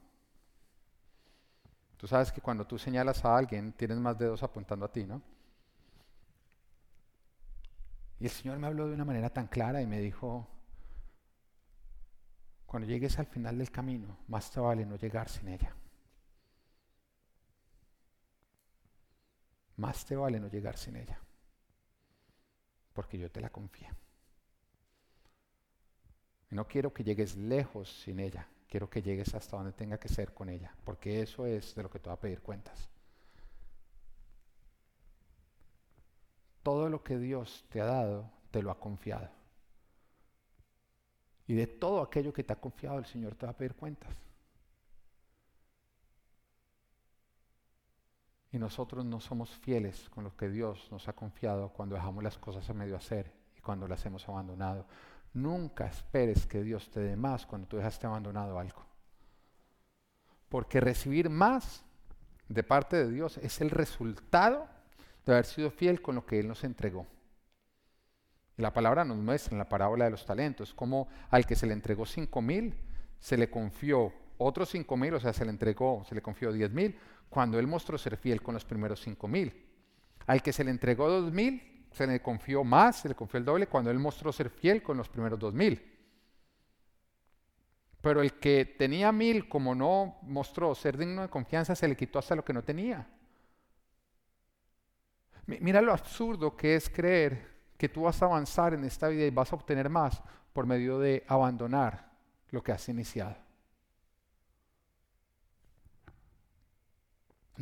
Tú 1.97 2.07
sabes 2.07 2.31
que 2.31 2.41
cuando 2.41 2.67
tú 2.67 2.79
señalas 2.79 3.25
a 3.25 3.37
alguien, 3.37 3.73
tienes 3.73 3.99
más 3.99 4.17
dedos 4.17 4.43
apuntando 4.45 4.85
a 4.85 4.93
ti, 4.93 5.05
¿no? 5.05 5.21
Y 8.21 8.25
el 8.27 8.31
Señor 8.31 8.59
me 8.59 8.69
habló 8.69 8.87
de 8.87 8.95
una 8.95 9.05
manera 9.05 9.31
tan 9.31 9.49
clara 9.49 9.83
y 9.83 9.87
me 9.87 9.99
dijo, 9.99 10.47
cuando 12.67 12.87
llegues 12.87 13.19
al 13.19 13.27
final 13.27 13.59
del 13.59 13.73
camino, 13.73 14.19
más 14.29 14.51
te 14.53 14.61
vale 14.61 14.87
no 14.87 14.95
llegar 14.97 15.29
sin 15.29 15.49
ella. 15.49 15.75
Más 19.83 20.05
te 20.07 20.15
vale 20.17 20.39
no 20.39 20.49
llegar 20.49 20.77
sin 20.79 20.97
ella. 20.97 21.19
Porque 22.93 23.19
yo 23.19 23.31
te 23.31 23.41
la 23.41 23.51
confío. 23.51 23.89
Y 26.51 26.55
no 26.55 26.69
quiero 26.69 26.93
que 26.95 27.03
llegues 27.03 27.37
lejos 27.37 27.89
sin 28.05 28.21
ella. 28.21 28.47
Quiero 28.69 28.89
que 28.89 29.03
llegues 29.03 29.35
hasta 29.35 29.57
donde 29.57 29.73
tenga 29.73 29.99
que 29.99 30.09
ser 30.09 30.33
con 30.33 30.49
ella. 30.49 30.73
Porque 30.85 31.21
eso 31.21 31.47
es 31.47 31.75
de 31.75 31.83
lo 31.83 31.91
que 31.91 31.99
te 31.99 32.09
va 32.09 32.15
a 32.15 32.21
pedir 32.21 32.41
cuentas. 32.41 32.89
todo 36.63 36.89
lo 36.89 37.03
que 37.03 37.19
Dios 37.19 37.65
te 37.69 37.81
ha 37.81 37.87
dado, 37.87 38.31
te 38.51 38.63
lo 38.63 38.71
ha 38.71 38.79
confiado. 38.79 39.29
Y 41.47 41.55
de 41.55 41.67
todo 41.67 42.01
aquello 42.01 42.33
que 42.33 42.45
te 42.45 42.53
ha 42.53 42.61
confiado, 42.61 42.99
el 42.99 43.07
Señor 43.07 43.35
te 43.35 43.47
va 43.47 43.53
a 43.53 43.57
pedir 43.57 43.75
cuentas. 43.75 44.15
Y 48.53 48.59
nosotros 48.59 49.05
no 49.05 49.19
somos 49.19 49.51
fieles 49.57 50.09
con 50.11 50.25
lo 50.25 50.37
que 50.37 50.51
Dios 50.51 50.87
nos 50.91 51.09
ha 51.09 51.15
confiado 51.15 51.71
cuando 51.71 51.95
dejamos 51.95 52.23
las 52.23 52.37
cosas 52.37 52.69
a 52.69 52.75
medio 52.75 52.97
hacer 52.97 53.33
y 53.57 53.61
cuando 53.61 53.89
las 53.89 54.05
hemos 54.05 54.29
abandonado. 54.29 54.87
Nunca 55.33 55.87
esperes 55.87 56.47
que 56.47 56.63
Dios 56.63 56.91
te 56.91 57.01
dé 57.01 57.17
más 57.17 57.47
cuando 57.47 57.67
tú 57.67 57.79
dejaste 57.79 58.07
abandonado 58.07 58.59
algo. 58.59 58.85
Porque 60.51 60.81
recibir 60.81 61.31
más 61.31 61.83
de 62.47 62.63
parte 62.63 62.97
de 62.97 63.11
Dios 63.11 63.39
es 63.39 63.63
el 63.63 63.71
resultado 63.71 64.69
de 65.25 65.33
haber 65.33 65.47
sido 65.47 65.71
fiel 65.71 66.03
con 66.03 66.15
lo 66.15 66.27
que 66.27 66.39
Él 66.39 66.49
nos 66.49 66.63
entregó. 66.63 67.07
Y 68.59 68.63
la 68.63 68.75
palabra 68.75 69.03
nos 69.03 69.17
muestra 69.17 69.53
en 69.53 69.59
la 69.59 69.69
parábola 69.69 70.05
de 70.05 70.11
los 70.11 70.27
talentos 70.27 70.75
como 70.75 71.09
al 71.31 71.47
que 71.47 71.57
se 71.57 71.67
le 71.67 71.73
entregó 71.73 72.05
cinco 72.05 72.43
mil, 72.43 72.75
se 73.19 73.39
le 73.39 73.49
confió 73.49 74.13
otros 74.39 74.71
cinco 74.71 74.97
mil, 74.97 75.15
o 75.15 75.21
sea, 75.21 75.33
se 75.33 75.45
le 75.45 75.51
entregó, 75.51 76.05
se 76.09 76.15
le 76.15 76.23
confió 76.23 76.53
diez 76.53 76.71
mil, 76.71 76.99
cuando 77.29 77.59
Él 77.59 77.67
mostró 77.67 77.97
ser 77.99 78.17
fiel 78.17 78.43
con 78.43 78.55
los 78.55 78.65
primeros 78.65 79.01
cinco 79.01 79.29
mil. 79.29 79.53
Al 80.27 80.43
que 80.43 80.53
se 80.53 80.65
le 80.65 80.71
entregó 80.71 81.09
dos 81.09 81.33
mil, 81.33 81.87
se 81.91 82.07
le 82.07 82.21
confió 82.21 82.65
más, 82.65 83.01
se 83.01 83.09
le 83.09 83.15
confió 83.15 83.39
el 83.39 83.45
doble, 83.45 83.67
cuando 83.67 83.91
Él 83.91 83.99
mostró 83.99 84.33
ser 84.33 84.51
fiel 84.51 84.83
con 84.83 84.97
los 84.97 85.09
primeros 85.09 85.39
dos 85.39 85.53
mil. 85.53 85.91
Pero 88.01 88.21
el 88.21 88.35
que 88.35 88.65
tenía 88.65 89.13
mil, 89.13 89.49
como 89.49 89.75
no 89.75 90.19
mostró 90.23 90.75
ser 90.75 90.97
digno 90.99 91.23
de 91.23 91.29
confianza, 91.29 91.75
se 91.75 91.87
le 91.87 91.97
quitó 91.97 92.19
hasta 92.19 92.35
lo 92.35 92.45
que 92.45 92.53
no 92.53 92.63
tenía. 92.63 93.07
Mira 95.47 95.81
lo 95.81 95.93
absurdo 95.93 96.57
que 96.57 96.77
es 96.77 96.89
creer 96.89 97.51
que 97.77 97.89
tú 97.89 98.03
vas 98.03 98.23
a 98.23 98.27
avanzar 98.27 98.75
en 98.75 98.85
esta 98.85 99.09
vida 99.09 99.25
y 99.25 99.31
vas 99.31 99.53
a 99.53 99.57
obtener 99.57 99.89
más 99.89 100.23
por 100.53 100.67
medio 100.67 100.99
de 100.99 101.25
abandonar 101.27 102.13
lo 102.51 102.63
que 102.63 102.73
has 102.73 102.89
iniciado. 102.89 103.37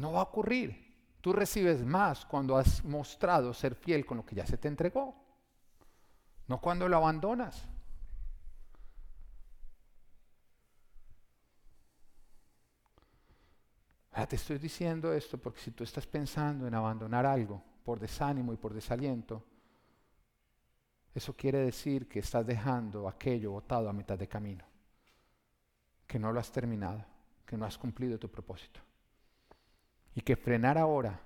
No 0.01 0.13
va 0.13 0.21
a 0.21 0.25
ocurrir. 0.25 0.89
Tú 1.21 1.33
recibes 1.35 1.85
más 1.85 2.25
cuando 2.25 2.57
has 2.57 2.83
mostrado 2.85 3.53
ser 3.53 3.75
fiel 3.75 4.07
con 4.07 4.17
lo 4.17 4.25
que 4.25 4.35
ya 4.35 4.47
se 4.47 4.57
te 4.57 4.69
entregó, 4.69 5.15
no 6.49 6.61
cuando 6.61 6.89
lo 6.89 6.97
abandonas. 6.97 7.69
te 14.27 14.37
estoy 14.37 14.59
diciendo 14.59 15.13
esto 15.13 15.39
porque 15.39 15.61
si 15.61 15.71
tú 15.71 15.83
estás 15.83 16.07
pensando 16.07 16.67
en 16.67 16.75
abandonar 16.75 17.27
algo 17.27 17.63
por 17.83 17.99
desánimo 17.99 18.53
y 18.53 18.57
por 18.57 18.73
desaliento, 18.73 19.43
eso 21.15 21.35
quiere 21.35 21.59
decir 21.59 22.07
que 22.07 22.21
estás 22.21 22.47
dejando 22.47 23.09
aquello 23.09 23.53
botado 23.53 23.89
a 23.89 23.93
mitad 23.93 24.19
de 24.19 24.29
camino, 24.29 24.65
que 26.07 26.19
no 26.19 26.33
lo 26.33 26.39
has 26.39 26.53
terminado, 26.53 27.05
que 27.47 27.57
no 27.57 27.65
has 27.65 27.77
cumplido 27.79 28.19
tu 28.19 28.31
propósito. 28.31 28.81
Y 30.15 30.23
que 30.23 30.37
frenar 30.37 30.77
ahora, 30.77 31.21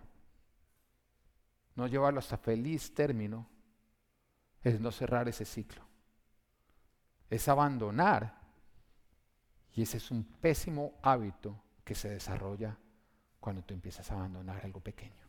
no 1.74 1.86
llevarlo 1.86 2.20
hasta 2.20 2.36
feliz 2.36 2.94
término, 2.94 3.48
es 4.62 4.80
no 4.80 4.90
cerrar 4.90 5.28
ese 5.28 5.44
ciclo. 5.44 5.82
Es 7.28 7.48
abandonar. 7.48 8.40
Y 9.72 9.82
ese 9.82 9.96
es 9.96 10.10
un 10.10 10.24
pésimo 10.24 10.94
hábito 11.02 11.60
que 11.84 11.94
se 11.94 12.08
desarrolla 12.08 12.76
cuando 13.40 13.62
tú 13.62 13.74
empiezas 13.74 14.10
a 14.10 14.14
abandonar 14.14 14.64
algo 14.64 14.80
pequeño. 14.80 15.24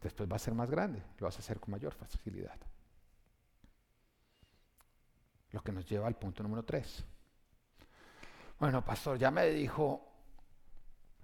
Después 0.00 0.30
va 0.30 0.36
a 0.36 0.40
ser 0.40 0.54
más 0.54 0.70
grande, 0.70 1.02
lo 1.18 1.26
vas 1.26 1.36
a 1.36 1.40
hacer 1.40 1.60
con 1.60 1.72
mayor 1.72 1.92
facilidad. 1.92 2.58
Lo 5.50 5.62
que 5.62 5.72
nos 5.72 5.86
lleva 5.88 6.06
al 6.06 6.16
punto 6.16 6.42
número 6.42 6.64
tres. 6.64 7.04
Bueno, 8.58 8.84
pastor, 8.84 9.18
ya 9.18 9.30
me 9.30 9.46
dijo 9.46 10.07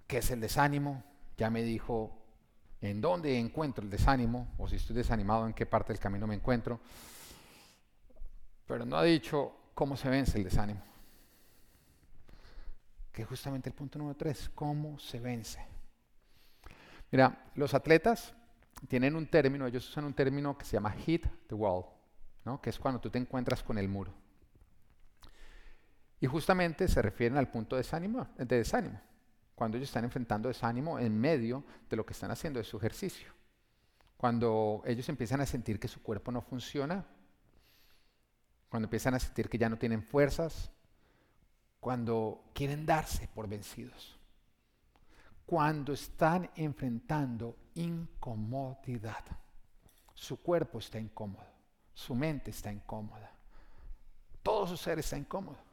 qué 0.07 0.17
es 0.19 0.31
el 0.31 0.41
desánimo, 0.41 1.03
ya 1.37 1.49
me 1.49 1.63
dijo 1.63 2.21
en 2.81 3.01
dónde 3.01 3.39
encuentro 3.39 3.83
el 3.83 3.89
desánimo, 3.89 4.53
o 4.57 4.67
si 4.67 4.75
estoy 4.75 4.95
desanimado, 4.95 5.47
en 5.47 5.53
qué 5.53 5.65
parte 5.65 5.93
del 5.93 5.99
camino 5.99 6.27
me 6.27 6.35
encuentro, 6.35 6.79
pero 8.67 8.85
no 8.85 8.97
ha 8.97 9.03
dicho 9.03 9.55
cómo 9.73 9.97
se 9.97 10.09
vence 10.09 10.37
el 10.37 10.43
desánimo 10.43 10.81
que 13.15 13.21
es 13.21 13.27
justamente 13.29 13.69
el 13.69 13.75
punto 13.75 13.97
número 13.97 14.17
tres, 14.17 14.51
cómo 14.53 14.99
se 14.99 15.21
vence. 15.21 15.65
Mira, 17.11 17.49
los 17.55 17.73
atletas 17.73 18.35
tienen 18.89 19.15
un 19.15 19.27
término, 19.27 19.65
ellos 19.65 19.87
usan 19.89 20.03
un 20.03 20.13
término 20.13 20.57
que 20.57 20.65
se 20.65 20.73
llama 20.73 20.91
hit 20.91 21.25
the 21.47 21.55
wall, 21.55 21.85
¿no? 22.43 22.61
que 22.61 22.69
es 22.69 22.77
cuando 22.77 22.99
tú 22.99 23.09
te 23.09 23.17
encuentras 23.17 23.63
con 23.63 23.77
el 23.77 23.87
muro. 23.87 24.13
Y 26.19 26.27
justamente 26.27 26.89
se 26.89 27.01
refieren 27.01 27.37
al 27.37 27.49
punto 27.49 27.77
de 27.77 27.83
desánimo, 27.83 28.27
de 28.37 28.57
desánimo, 28.57 28.99
cuando 29.55 29.77
ellos 29.77 29.89
están 29.89 30.03
enfrentando 30.03 30.49
desánimo 30.49 30.99
en 30.99 31.17
medio 31.19 31.63
de 31.89 31.95
lo 31.95 32.05
que 32.05 32.13
están 32.13 32.31
haciendo 32.31 32.59
de 32.59 32.65
su 32.65 32.77
ejercicio. 32.77 33.33
Cuando 34.17 34.83
ellos 34.85 35.07
empiezan 35.09 35.41
a 35.41 35.45
sentir 35.45 35.79
que 35.79 35.87
su 35.87 36.01
cuerpo 36.03 36.31
no 36.31 36.41
funciona, 36.41 37.05
cuando 38.69 38.87
empiezan 38.87 39.13
a 39.13 39.19
sentir 39.19 39.49
que 39.49 39.57
ya 39.57 39.69
no 39.69 39.77
tienen 39.77 40.03
fuerzas, 40.03 40.71
cuando 41.79 42.43
quieren 42.53 42.85
darse 42.85 43.27
por 43.29 43.47
vencidos, 43.47 44.19
cuando 45.45 45.93
están 45.93 46.49
enfrentando 46.55 47.55
incomodidad. 47.75 49.23
Su 50.13 50.41
cuerpo 50.41 50.79
está 50.79 50.99
incómodo, 50.99 51.45
su 51.93 52.15
mente 52.15 52.51
está 52.51 52.71
incómoda, 52.71 53.31
todo 54.41 54.65
su 54.65 54.77
ser 54.77 54.99
está 54.99 55.17
incómodo. 55.17 55.64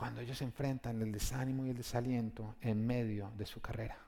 Cuando 0.00 0.22
ellos 0.22 0.40
enfrentan 0.40 1.02
el 1.02 1.12
desánimo 1.12 1.66
y 1.66 1.68
el 1.68 1.76
desaliento 1.76 2.56
en 2.62 2.86
medio 2.86 3.30
de 3.36 3.44
su 3.44 3.60
carrera. 3.60 3.98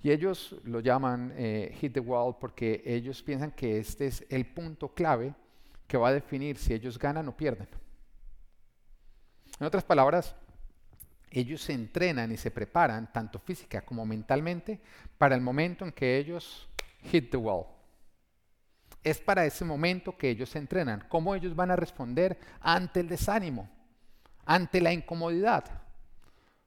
Y 0.00 0.12
ellos 0.12 0.54
lo 0.62 0.78
llaman 0.78 1.34
eh, 1.36 1.76
hit 1.80 1.92
the 1.92 1.98
wall 1.98 2.36
porque 2.38 2.80
ellos 2.86 3.20
piensan 3.20 3.50
que 3.50 3.80
este 3.80 4.06
es 4.06 4.24
el 4.28 4.46
punto 4.46 4.94
clave 4.94 5.34
que 5.88 5.96
va 5.96 6.10
a 6.10 6.12
definir 6.12 6.56
si 6.56 6.72
ellos 6.72 7.00
ganan 7.00 7.26
o 7.26 7.36
pierden. 7.36 7.66
En 9.58 9.66
otras 9.66 9.82
palabras, 9.82 10.36
ellos 11.32 11.60
se 11.60 11.72
entrenan 11.72 12.30
y 12.30 12.36
se 12.36 12.52
preparan, 12.52 13.12
tanto 13.12 13.40
física 13.40 13.80
como 13.80 14.06
mentalmente, 14.06 14.80
para 15.18 15.34
el 15.34 15.40
momento 15.40 15.84
en 15.84 15.90
que 15.90 16.16
ellos 16.16 16.68
hit 17.10 17.28
the 17.32 17.36
wall. 17.36 17.66
Es 19.02 19.18
para 19.18 19.44
ese 19.44 19.64
momento 19.64 20.16
que 20.16 20.30
ellos 20.30 20.50
se 20.50 20.60
entrenan. 20.60 21.06
¿Cómo 21.08 21.34
ellos 21.34 21.56
van 21.56 21.72
a 21.72 21.76
responder 21.76 22.38
ante 22.60 23.00
el 23.00 23.08
desánimo, 23.08 23.68
ante 24.48 24.80
la 24.80 24.92
incomodidad? 24.92 25.64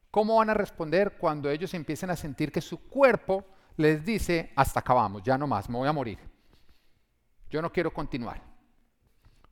¿Cómo 0.10 0.38
van 0.38 0.50
a 0.50 0.54
responder 0.54 1.18
cuando 1.18 1.50
ellos 1.50 1.74
empiecen 1.74 2.12
a 2.12 2.16
sentir 2.16 2.50
que 2.50 2.62
su 2.62 2.88
cuerpo 2.88 3.44
les 3.76 4.06
dice, 4.06 4.54
hasta 4.56 4.80
acabamos, 4.80 5.22
ya 5.24 5.38
no 5.38 5.48
más, 5.48 5.70
me 5.70 5.78
voy 5.78 5.90
a 5.90 5.94
morir? 5.94 6.20
Yo 7.50 7.62
no 7.62 7.70
quiero 7.70 7.94
continuar 7.94 8.52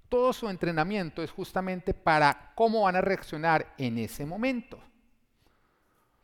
todo 0.10 0.34
su 0.34 0.50
entrenamiento 0.50 1.22
es 1.22 1.32
justamente 1.32 1.94
para 1.94 2.52
cómo 2.56 2.82
van 2.82 2.96
a 2.96 3.02
reaccionar 3.02 3.74
en 3.78 4.00
ese 4.00 4.26
momento. 4.26 4.80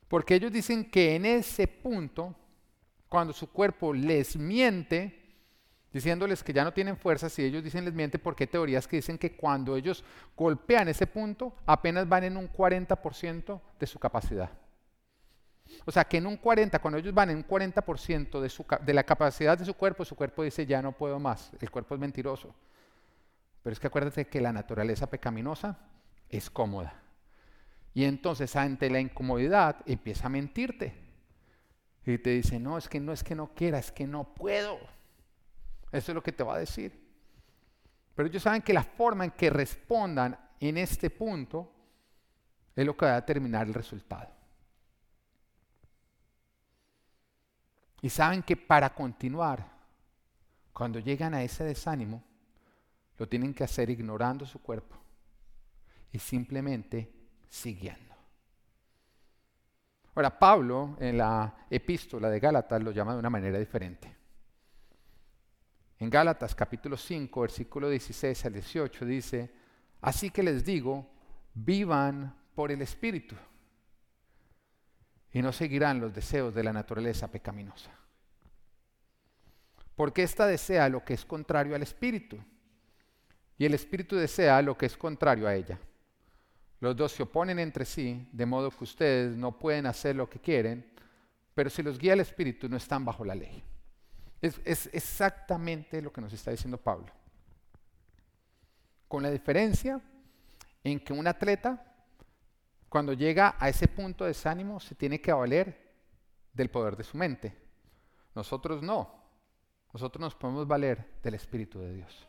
Porque 0.08 0.36
ellos 0.36 0.52
dicen 0.52 0.90
que 0.90 1.16
en 1.16 1.26
ese 1.26 1.68
punto, 1.68 2.36
cuando 3.08 3.32
su 3.32 3.50
cuerpo 3.52 3.94
les 3.94 4.36
miente, 4.36 5.25
diciéndoles 5.96 6.44
que 6.44 6.52
ya 6.52 6.66
no 6.66 6.74
tienen 6.74 6.98
fuerza, 6.98 7.30
si 7.30 7.42
ellos 7.42 7.64
dicen 7.64 7.86
les 7.86 7.94
miente, 7.94 8.20
porque 8.20 8.44
hay 8.44 8.48
teorías 8.48 8.86
que 8.86 8.98
dicen 8.98 9.18
que 9.18 9.34
cuando 9.34 9.78
ellos 9.78 10.04
golpean 10.36 10.90
ese 10.90 11.08
punto, 11.08 11.54
apenas 11.66 12.06
van 12.10 12.26
en 12.26 12.36
un 12.36 12.52
40% 12.52 13.62
de 13.80 13.88
su 13.88 13.98
capacidad. 13.98 14.50
O 15.86 15.92
sea, 15.94 16.04
que 16.04 16.18
en 16.18 16.28
un 16.28 16.36
40, 16.36 16.80
cuando 16.80 16.98
ellos 16.98 17.14
van 17.14 17.30
en 17.30 17.38
un 17.38 17.48
40% 17.48 18.42
de, 18.42 18.50
su, 18.50 18.66
de 18.86 18.94
la 18.94 19.06
capacidad 19.06 19.58
de 19.58 19.64
su 19.64 19.74
cuerpo, 19.74 20.04
su 20.04 20.18
cuerpo 20.18 20.44
dice, 20.44 20.66
ya 20.66 20.82
no 20.82 20.92
puedo 20.92 21.18
más, 21.18 21.54
el 21.62 21.72
cuerpo 21.72 21.96
es 21.96 22.02
mentiroso. 22.02 22.54
Pero 23.64 23.72
es 23.72 23.80
que 23.80 23.88
acuérdate 23.88 24.28
que 24.28 24.42
la 24.42 24.52
naturaleza 24.52 25.10
pecaminosa 25.10 25.80
es 26.28 26.50
cómoda. 26.50 26.94
Y 27.94 28.04
entonces 28.04 28.54
ante 28.58 28.90
la 28.90 29.00
incomodidad 29.00 29.78
empieza 29.86 30.26
a 30.26 30.30
mentirte. 30.30 30.94
Y 32.06 32.18
te 32.18 32.32
dice, 32.32 32.60
no, 32.60 32.78
es 32.78 32.90
que 32.90 33.00
no 33.00 33.14
es 33.14 33.24
que 33.24 33.34
no 33.34 33.54
quiera, 33.56 33.80
es 33.80 33.94
que 33.94 34.06
no 34.06 34.26
puedo. 34.26 34.78
Eso 35.96 36.12
es 36.12 36.16
lo 36.16 36.22
que 36.22 36.34
te 36.34 36.44
va 36.44 36.56
a 36.56 36.60
decir. 36.60 36.92
Pero 38.14 38.28
ellos 38.28 38.44
saben 38.44 38.62
que 38.62 38.74
la 38.74 38.84
forma 38.84 39.24
en 39.24 39.32
que 39.32 39.50
respondan 39.50 40.38
en 40.60 40.78
este 40.78 41.10
punto 41.10 41.72
es 42.76 42.86
lo 42.86 42.98
que 42.98 43.06
va 43.06 43.14
a 43.14 43.22
determinar 43.22 43.66
el 43.66 43.74
resultado. 43.74 44.30
Y 48.02 48.10
saben 48.10 48.44
que 48.44 48.58
para 48.58 48.94
continuar, 48.94 49.66
cuando 50.74 51.00
llegan 51.00 51.34
a 51.34 51.42
ese 51.44 51.64
desánimo, 51.64 52.22
lo 53.18 53.28
tienen 53.30 53.54
que 53.54 53.64
hacer 53.64 53.90
ignorando 53.90 54.46
su 54.46 54.62
cuerpo 54.62 54.98
y 56.12 56.20
simplemente 56.20 57.10
siguiendo. 57.50 58.14
Ahora, 60.14 60.38
Pablo 60.38 60.98
en 61.00 61.18
la 61.18 61.66
epístola 61.70 62.30
de 62.30 62.40
Gálatas 62.42 62.84
lo 62.84 62.92
llama 62.92 63.14
de 63.14 63.20
una 63.20 63.30
manera 63.30 63.58
diferente. 63.58 64.15
En 66.00 66.10
Gálatas 66.10 66.54
capítulo 66.54 66.98
5, 66.98 67.42
versículo 67.42 67.90
16 67.90 68.46
al 68.46 68.54
18 68.54 69.06
dice, 69.06 69.52
así 70.02 70.30
que 70.30 70.44
les 70.44 70.66
digo, 70.66 71.10
vivan 71.54 72.36
por 72.54 72.72
el 72.72 72.82
Espíritu 72.82 73.36
y 75.32 75.42
no 75.42 75.52
seguirán 75.52 76.00
los 76.00 76.14
deseos 76.14 76.54
de 76.54 76.64
la 76.64 76.74
naturaleza 76.74 77.30
pecaminosa. 77.30 77.92
Porque 79.96 80.24
ésta 80.24 80.46
desea 80.46 80.90
lo 80.90 81.04
que 81.06 81.14
es 81.14 81.24
contrario 81.24 81.76
al 81.76 81.84
Espíritu 81.84 82.38
y 83.58 83.66
el 83.66 83.74
espíritu 83.74 84.16
desea 84.16 84.62
lo 84.62 84.78
que 84.78 84.86
es 84.86 84.98
contrario 84.98 85.48
a 85.48 85.56
ella. 85.56 85.80
Los 86.82 86.96
dos 86.96 87.14
se 87.14 87.24
oponen 87.24 87.60
entre 87.60 87.86
sí, 87.86 88.28
de 88.32 88.46
modo 88.46 88.70
que 88.70 88.84
ustedes 88.84 89.36
no 89.38 89.58
pueden 89.58 89.86
hacer 89.86 90.16
lo 90.16 90.30
que 90.30 90.40
quieren, 90.40 90.86
pero 91.54 91.70
si 91.70 91.82
los 91.82 91.98
guía 91.98 92.14
el 92.14 92.20
espíritu 92.20 92.68
no 92.68 92.76
están 92.76 93.06
bajo 93.06 93.24
la 93.24 93.34
ley. 93.34 93.64
Es, 94.46 94.90
exactamente 94.94 96.02
lo 96.02 96.12
que 96.14 96.22
nos 96.22 96.32
está 96.32 96.52
diciendo 96.52 96.78
Pablo. 96.78 97.08
Con 99.08 99.24
la 99.24 99.32
diferencia 99.32 100.00
en 100.84 101.00
que 101.00 101.14
un 101.14 101.26
atleta, 101.26 101.84
cuando 102.90 103.14
llega 103.14 103.56
a 103.58 103.70
ese 103.70 103.88
punto 103.88 104.24
de 104.24 104.30
desánimo, 104.30 104.80
se 104.80 104.94
tiene 104.94 105.20
que 105.20 105.34
valer 105.34 105.94
del 106.54 106.70
poder 106.70 106.96
de 106.96 107.04
su 107.04 107.18
mente. 107.18 107.58
Nosotros 108.36 108.84
no. 108.84 109.24
Nosotros 109.92 110.22
nos 110.22 110.36
podemos 110.36 110.68
valer 110.68 111.20
del 111.24 111.34
Espíritu 111.34 111.80
de 111.80 111.94
Dios. 111.94 112.28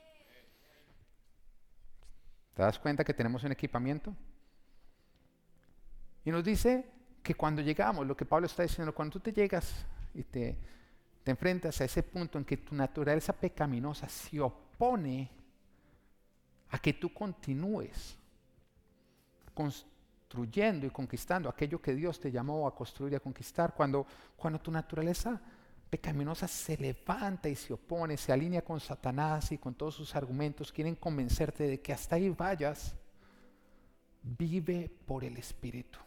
¿Te 2.54 2.62
das 2.62 2.78
cuenta 2.78 3.04
que 3.04 3.12
tenemos 3.12 3.44
un 3.44 3.52
equipamiento? 3.52 4.14
Y 6.24 6.30
nos 6.30 6.42
dice 6.42 6.86
que 7.22 7.34
cuando 7.34 7.60
llegamos, 7.60 8.06
lo 8.06 8.16
que 8.16 8.24
Pablo 8.24 8.46
está 8.46 8.62
diciendo, 8.62 8.94
cuando 8.94 9.12
tú 9.12 9.20
te 9.20 9.32
llegas 9.32 9.84
y 10.14 10.22
te, 10.22 10.56
te 11.26 11.32
enfrentas 11.32 11.80
a 11.80 11.86
ese 11.86 12.04
punto 12.04 12.38
en 12.38 12.44
que 12.44 12.56
tu 12.56 12.72
naturaleza 12.72 13.32
pecaminosa 13.32 14.08
se 14.08 14.40
opone 14.40 15.28
a 16.68 16.78
que 16.78 16.92
tú 16.92 17.12
continúes 17.12 18.16
con 19.52 19.72
construyendo 20.28 20.86
y 20.86 20.90
conquistando 20.90 21.48
aquello 21.48 21.82
que 21.82 21.94
Dios 21.94 22.20
te 22.20 22.30
llamó 22.30 22.68
a 22.68 22.74
construir 22.76 23.14
y 23.14 23.16
a 23.16 23.20
conquistar. 23.20 23.74
Cuando, 23.74 24.06
cuando 24.36 24.60
tu 24.60 24.70
naturaleza 24.70 25.40
pecaminosa 25.88 26.46
se 26.46 26.76
levanta 26.76 27.48
y 27.48 27.56
se 27.56 27.72
opone, 27.72 28.16
se 28.16 28.32
alinea 28.32 28.62
con 28.62 28.78
Satanás 28.78 29.50
y 29.50 29.58
con 29.58 29.74
todos 29.74 29.96
sus 29.96 30.14
argumentos, 30.14 30.70
quieren 30.70 30.94
convencerte 30.94 31.66
de 31.66 31.80
que 31.80 31.92
hasta 31.92 32.14
ahí 32.14 32.28
vayas, 32.28 32.94
vive 34.22 34.90
por 35.06 35.24
el 35.24 35.36
Espíritu. 35.36 35.98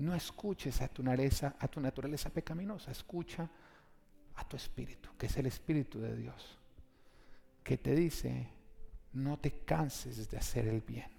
No 0.00 0.14
escuches 0.14 0.80
a 0.80 0.88
tu, 0.88 1.02
naturaleza, 1.02 1.56
a 1.58 1.68
tu 1.68 1.78
naturaleza 1.78 2.30
pecaminosa, 2.30 2.90
escucha 2.90 3.46
a 4.36 4.48
tu 4.48 4.56
espíritu, 4.56 5.10
que 5.18 5.26
es 5.26 5.36
el 5.36 5.44
Espíritu 5.44 6.00
de 6.00 6.16
Dios, 6.16 6.58
que 7.62 7.76
te 7.76 7.94
dice, 7.94 8.48
no 9.12 9.38
te 9.38 9.62
canses 9.62 10.30
de 10.30 10.38
hacer 10.38 10.68
el 10.68 10.80
bien, 10.80 11.10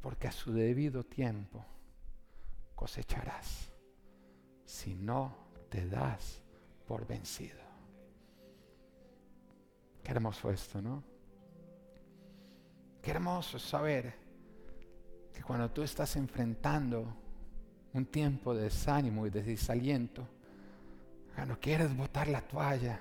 porque 0.00 0.28
a 0.28 0.32
su 0.32 0.52
debido 0.52 1.02
tiempo 1.02 1.64
cosecharás 2.76 3.72
si 4.64 4.94
no 4.94 5.36
te 5.68 5.88
das 5.88 6.40
por 6.86 7.08
vencido. 7.08 7.58
Qué 10.04 10.12
hermoso 10.12 10.48
esto, 10.52 10.80
¿no? 10.80 11.02
Qué 13.02 13.10
hermoso 13.10 13.58
saber 13.58 14.29
que 15.32 15.42
cuando 15.42 15.70
tú 15.70 15.82
estás 15.82 16.16
enfrentando 16.16 17.16
un 17.92 18.06
tiempo 18.06 18.54
de 18.54 18.64
desánimo 18.64 19.26
y 19.26 19.30
de 19.30 19.42
desaliento, 19.42 20.26
cuando 21.34 21.58
quieres 21.58 21.96
botar 21.96 22.28
la 22.28 22.40
toalla 22.40 23.00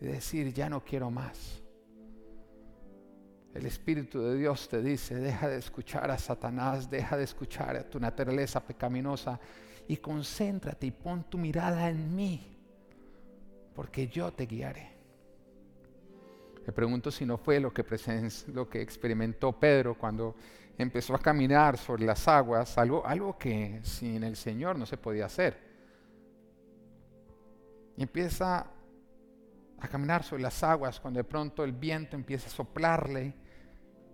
y 0.00 0.06
decir, 0.06 0.52
ya 0.52 0.68
no 0.68 0.84
quiero 0.84 1.10
más, 1.10 1.62
el 3.54 3.66
Espíritu 3.66 4.20
de 4.20 4.36
Dios 4.36 4.68
te 4.68 4.82
dice, 4.82 5.16
deja 5.16 5.48
de 5.48 5.58
escuchar 5.58 6.10
a 6.10 6.18
Satanás, 6.18 6.88
deja 6.88 7.16
de 7.16 7.24
escuchar 7.24 7.76
a 7.76 7.82
tu 7.82 7.98
naturaleza 7.98 8.64
pecaminosa 8.64 9.40
y 9.88 9.96
concéntrate 9.96 10.86
y 10.86 10.90
pon 10.90 11.24
tu 11.24 11.38
mirada 11.38 11.88
en 11.88 12.14
mí, 12.14 12.56
porque 13.74 14.06
yo 14.06 14.32
te 14.32 14.46
guiaré. 14.46 14.92
Me 16.66 16.72
pregunto 16.72 17.10
si 17.10 17.24
no 17.24 17.38
fue 17.38 17.58
lo 17.58 17.72
que, 17.72 17.84
lo 18.48 18.68
que 18.68 18.82
experimentó 18.82 19.58
Pedro 19.58 19.96
cuando 19.96 20.36
empezó 20.78 21.14
a 21.14 21.18
caminar 21.18 21.76
sobre 21.76 22.04
las 22.04 22.26
aguas, 22.28 22.78
algo, 22.78 23.04
algo 23.04 23.36
que 23.36 23.80
sin 23.82 24.22
el 24.22 24.36
Señor 24.36 24.78
no 24.78 24.86
se 24.86 24.96
podía 24.96 25.26
hacer. 25.26 25.58
Y 27.96 28.02
empieza 28.02 28.66
a 29.80 29.88
caminar 29.88 30.22
sobre 30.22 30.42
las 30.42 30.62
aguas 30.62 31.00
cuando 31.00 31.18
de 31.18 31.24
pronto 31.24 31.64
el 31.64 31.72
viento 31.72 32.16
empieza 32.16 32.46
a 32.46 32.50
soplarle 32.50 33.34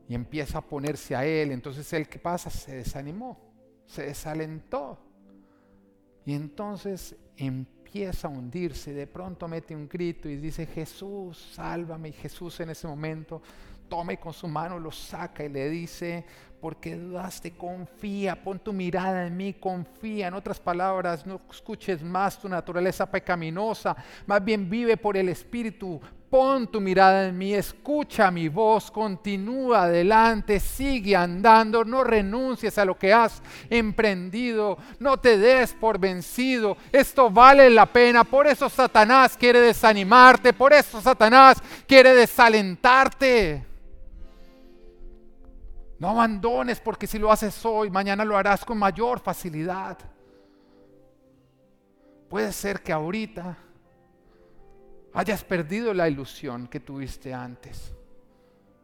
y 0.08 0.14
empieza 0.14 0.58
a 0.58 0.62
ponerse 0.62 1.14
a 1.14 1.24
él. 1.24 1.52
Entonces 1.52 1.90
él, 1.92 2.08
¿qué 2.08 2.18
pasa? 2.18 2.48
Se 2.48 2.76
desanimó, 2.76 3.38
se 3.86 4.04
desalentó. 4.06 4.98
Y 6.24 6.32
entonces 6.32 7.14
empieza 7.36 8.28
a 8.28 8.30
hundirse, 8.30 8.94
de 8.94 9.06
pronto 9.06 9.46
mete 9.48 9.76
un 9.76 9.88
grito 9.88 10.28
y 10.28 10.36
dice, 10.36 10.66
Jesús, 10.66 11.52
sálvame. 11.54 12.08
Y 12.08 12.12
Jesús 12.12 12.58
en 12.60 12.70
ese 12.70 12.86
momento 12.86 13.42
toma 13.94 14.12
y 14.12 14.16
con 14.16 14.32
su 14.32 14.48
mano 14.48 14.76
lo 14.76 14.90
saca 14.90 15.44
y 15.44 15.48
le 15.48 15.70
dice, 15.70 16.24
porque 16.60 16.96
dudaste, 16.96 17.52
confía, 17.52 18.42
pon 18.42 18.58
tu 18.58 18.72
mirada 18.72 19.24
en 19.24 19.36
mí, 19.36 19.52
confía. 19.52 20.26
En 20.26 20.34
otras 20.34 20.58
palabras, 20.58 21.24
no 21.24 21.40
escuches 21.48 22.02
más 22.02 22.36
tu 22.40 22.48
naturaleza 22.48 23.08
pecaminosa, 23.08 23.94
más 24.26 24.44
bien 24.44 24.68
vive 24.68 24.96
por 24.96 25.16
el 25.16 25.28
Espíritu, 25.28 26.00
pon 26.28 26.66
tu 26.66 26.80
mirada 26.80 27.28
en 27.28 27.38
mí, 27.38 27.54
escucha 27.54 28.32
mi 28.32 28.48
voz, 28.48 28.90
continúa 28.90 29.84
adelante, 29.84 30.58
sigue 30.58 31.14
andando, 31.14 31.84
no 31.84 32.02
renuncies 32.02 32.76
a 32.78 32.84
lo 32.84 32.98
que 32.98 33.12
has 33.12 33.40
emprendido, 33.70 34.76
no 34.98 35.18
te 35.18 35.38
des 35.38 35.72
por 35.72 36.00
vencido, 36.00 36.76
esto 36.90 37.30
vale 37.30 37.70
la 37.70 37.86
pena, 37.86 38.24
por 38.24 38.48
eso 38.48 38.68
Satanás 38.68 39.36
quiere 39.36 39.60
desanimarte, 39.60 40.52
por 40.52 40.72
eso 40.72 41.00
Satanás 41.00 41.62
quiere 41.86 42.12
desalentarte. 42.12 43.73
No 46.04 46.10
abandones 46.10 46.80
porque 46.80 47.06
si 47.06 47.18
lo 47.18 47.32
haces 47.32 47.64
hoy, 47.64 47.88
mañana 47.88 48.26
lo 48.26 48.36
harás 48.36 48.62
con 48.62 48.76
mayor 48.76 49.20
facilidad. 49.20 49.96
Puede 52.28 52.52
ser 52.52 52.82
que 52.82 52.92
ahorita 52.92 53.56
hayas 55.14 55.42
perdido 55.44 55.94
la 55.94 56.06
ilusión 56.06 56.68
que 56.68 56.78
tuviste 56.78 57.32
antes. 57.32 57.94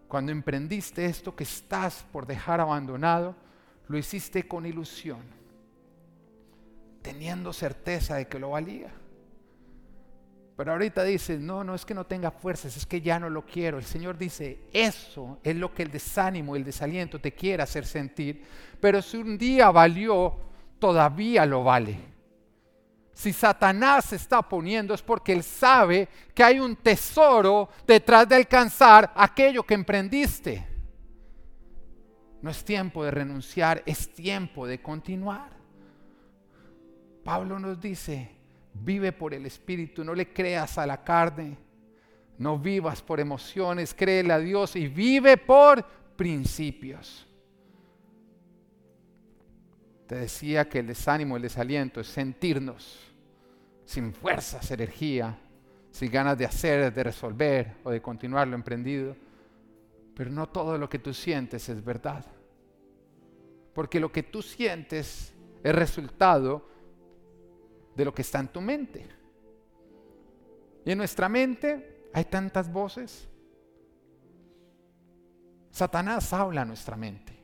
Cuando 0.08 0.32
emprendiste 0.32 1.04
esto 1.04 1.36
que 1.36 1.44
estás 1.44 2.06
por 2.10 2.26
dejar 2.26 2.58
abandonado, 2.58 3.36
lo 3.86 3.98
hiciste 3.98 4.48
con 4.48 4.64
ilusión, 4.64 5.20
teniendo 7.02 7.52
certeza 7.52 8.14
de 8.14 8.28
que 8.28 8.38
lo 8.38 8.52
valía. 8.52 8.94
Pero 10.60 10.72
ahorita 10.72 11.04
dices, 11.04 11.40
no, 11.40 11.64
no 11.64 11.74
es 11.74 11.86
que 11.86 11.94
no 11.94 12.04
tenga 12.04 12.30
fuerzas, 12.30 12.76
es 12.76 12.84
que 12.84 13.00
ya 13.00 13.18
no 13.18 13.30
lo 13.30 13.46
quiero. 13.46 13.78
El 13.78 13.84
Señor 13.86 14.18
dice, 14.18 14.58
eso 14.74 15.38
es 15.42 15.56
lo 15.56 15.72
que 15.72 15.82
el 15.82 15.90
desánimo, 15.90 16.54
el 16.54 16.64
desaliento 16.64 17.18
te 17.18 17.32
quiere 17.32 17.62
hacer 17.62 17.86
sentir. 17.86 18.44
Pero 18.78 19.00
si 19.00 19.16
un 19.16 19.38
día 19.38 19.70
valió, 19.70 20.36
todavía 20.78 21.46
lo 21.46 21.64
vale. 21.64 21.98
Si 23.14 23.32
Satanás 23.32 24.04
se 24.04 24.16
está 24.16 24.42
poniendo 24.42 24.92
es 24.92 25.00
porque 25.00 25.32
él 25.32 25.42
sabe 25.42 26.10
que 26.34 26.44
hay 26.44 26.60
un 26.60 26.76
tesoro 26.76 27.70
detrás 27.86 28.28
de 28.28 28.34
alcanzar 28.34 29.14
aquello 29.16 29.62
que 29.62 29.72
emprendiste. 29.72 30.68
No 32.42 32.50
es 32.50 32.62
tiempo 32.62 33.02
de 33.02 33.12
renunciar, 33.12 33.82
es 33.86 34.12
tiempo 34.12 34.66
de 34.66 34.82
continuar. 34.82 35.52
Pablo 37.24 37.58
nos 37.58 37.80
dice, 37.80 38.39
vive 38.74 39.12
por 39.12 39.34
el 39.34 39.46
Espíritu, 39.46 40.04
no 40.04 40.14
le 40.14 40.32
creas 40.32 40.78
a 40.78 40.86
la 40.86 41.02
carne, 41.02 41.56
no 42.38 42.58
vivas 42.58 43.02
por 43.02 43.20
emociones, 43.20 43.94
créele 43.94 44.32
a 44.32 44.38
Dios 44.38 44.76
y 44.76 44.88
vive 44.88 45.36
por 45.36 45.84
principios. 46.16 47.26
Te 50.06 50.16
decía 50.16 50.68
que 50.68 50.80
el 50.80 50.88
desánimo, 50.88 51.36
el 51.36 51.42
desaliento 51.42 52.00
es 52.00 52.08
sentirnos 52.08 52.98
sin 53.84 54.12
fuerzas, 54.12 54.70
energía, 54.70 55.38
sin 55.90 56.10
ganas 56.10 56.38
de 56.38 56.46
hacer, 56.46 56.92
de 56.92 57.02
resolver 57.02 57.76
o 57.84 57.90
de 57.90 58.00
continuar 58.00 58.48
lo 58.48 58.54
emprendido. 58.54 59.16
Pero 60.14 60.30
no 60.30 60.48
todo 60.48 60.78
lo 60.78 60.88
que 60.88 60.98
tú 60.98 61.12
sientes 61.12 61.68
es 61.68 61.84
verdad. 61.84 62.24
Porque 63.74 64.00
lo 64.00 64.10
que 64.10 64.22
tú 64.22 64.42
sientes 64.42 65.34
es 65.62 65.74
resultado 65.74 66.68
de 68.00 68.06
lo 68.06 68.14
que 68.14 68.22
está 68.22 68.40
en 68.40 68.48
tu 68.48 68.62
mente. 68.62 69.06
Y 70.86 70.90
en 70.90 70.96
nuestra 70.96 71.28
mente 71.28 72.08
hay 72.14 72.24
tantas 72.24 72.72
voces. 72.72 73.28
Satanás 75.70 76.32
habla 76.32 76.62
a 76.62 76.64
nuestra 76.64 76.96
mente. 76.96 77.38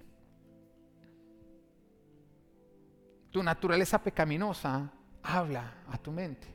Tu 3.31 3.43
naturaleza 3.43 4.03
pecaminosa 4.03 4.91
habla 5.23 5.85
a 5.91 5.99
tu 5.99 6.11
mente. 6.11 6.47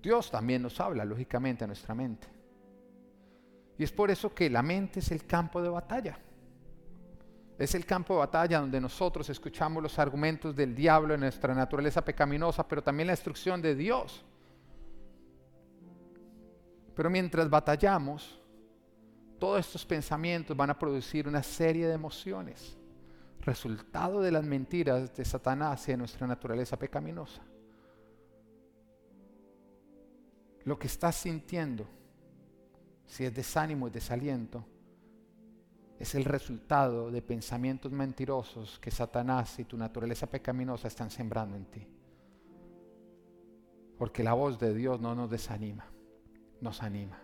Dios 0.00 0.30
también 0.30 0.62
nos 0.62 0.80
habla, 0.80 1.04
lógicamente, 1.04 1.64
a 1.64 1.66
nuestra 1.66 1.94
mente. 1.94 2.28
Y 3.76 3.84
es 3.84 3.92
por 3.92 4.10
eso 4.10 4.34
que 4.34 4.48
la 4.48 4.62
mente 4.62 5.00
es 5.00 5.10
el 5.10 5.26
campo 5.26 5.60
de 5.60 5.68
batalla. 5.68 6.18
Es 7.60 7.74
el 7.74 7.84
campo 7.84 8.14
de 8.14 8.20
batalla 8.20 8.58
donde 8.58 8.80
nosotros 8.80 9.28
escuchamos 9.28 9.82
los 9.82 9.98
argumentos 9.98 10.56
del 10.56 10.74
diablo 10.74 11.12
en 11.12 11.20
nuestra 11.20 11.54
naturaleza 11.54 12.02
pecaminosa, 12.02 12.66
pero 12.66 12.82
también 12.82 13.08
la 13.08 13.12
instrucción 13.12 13.60
de 13.60 13.74
Dios. 13.74 14.24
Pero 16.94 17.10
mientras 17.10 17.50
batallamos, 17.50 18.40
todos 19.38 19.60
estos 19.60 19.84
pensamientos 19.84 20.56
van 20.56 20.70
a 20.70 20.78
producir 20.78 21.28
una 21.28 21.42
serie 21.42 21.86
de 21.86 21.92
emociones 21.92 22.78
resultado 23.42 24.22
de 24.22 24.32
las 24.32 24.44
mentiras 24.44 25.14
de 25.14 25.24
Satanás 25.26 25.86
y 25.86 25.90
de 25.90 25.98
nuestra 25.98 26.26
naturaleza 26.26 26.78
pecaminosa. 26.78 27.42
Lo 30.64 30.78
que 30.78 30.86
estás 30.86 31.14
sintiendo, 31.16 31.86
si 33.04 33.26
es 33.26 33.34
desánimo 33.34 33.86
y 33.86 33.90
desaliento, 33.90 34.64
es 36.00 36.14
el 36.14 36.24
resultado 36.24 37.10
de 37.10 37.20
pensamientos 37.20 37.92
mentirosos 37.92 38.78
que 38.78 38.90
Satanás 38.90 39.58
y 39.58 39.64
tu 39.64 39.76
naturaleza 39.76 40.26
pecaminosa 40.26 40.88
están 40.88 41.10
sembrando 41.10 41.56
en 41.56 41.66
ti. 41.66 41.86
Porque 43.98 44.24
la 44.24 44.32
voz 44.32 44.58
de 44.58 44.72
Dios 44.72 44.98
no 44.98 45.14
nos 45.14 45.28
desanima, 45.28 45.84
nos 46.62 46.82
anima, 46.82 47.18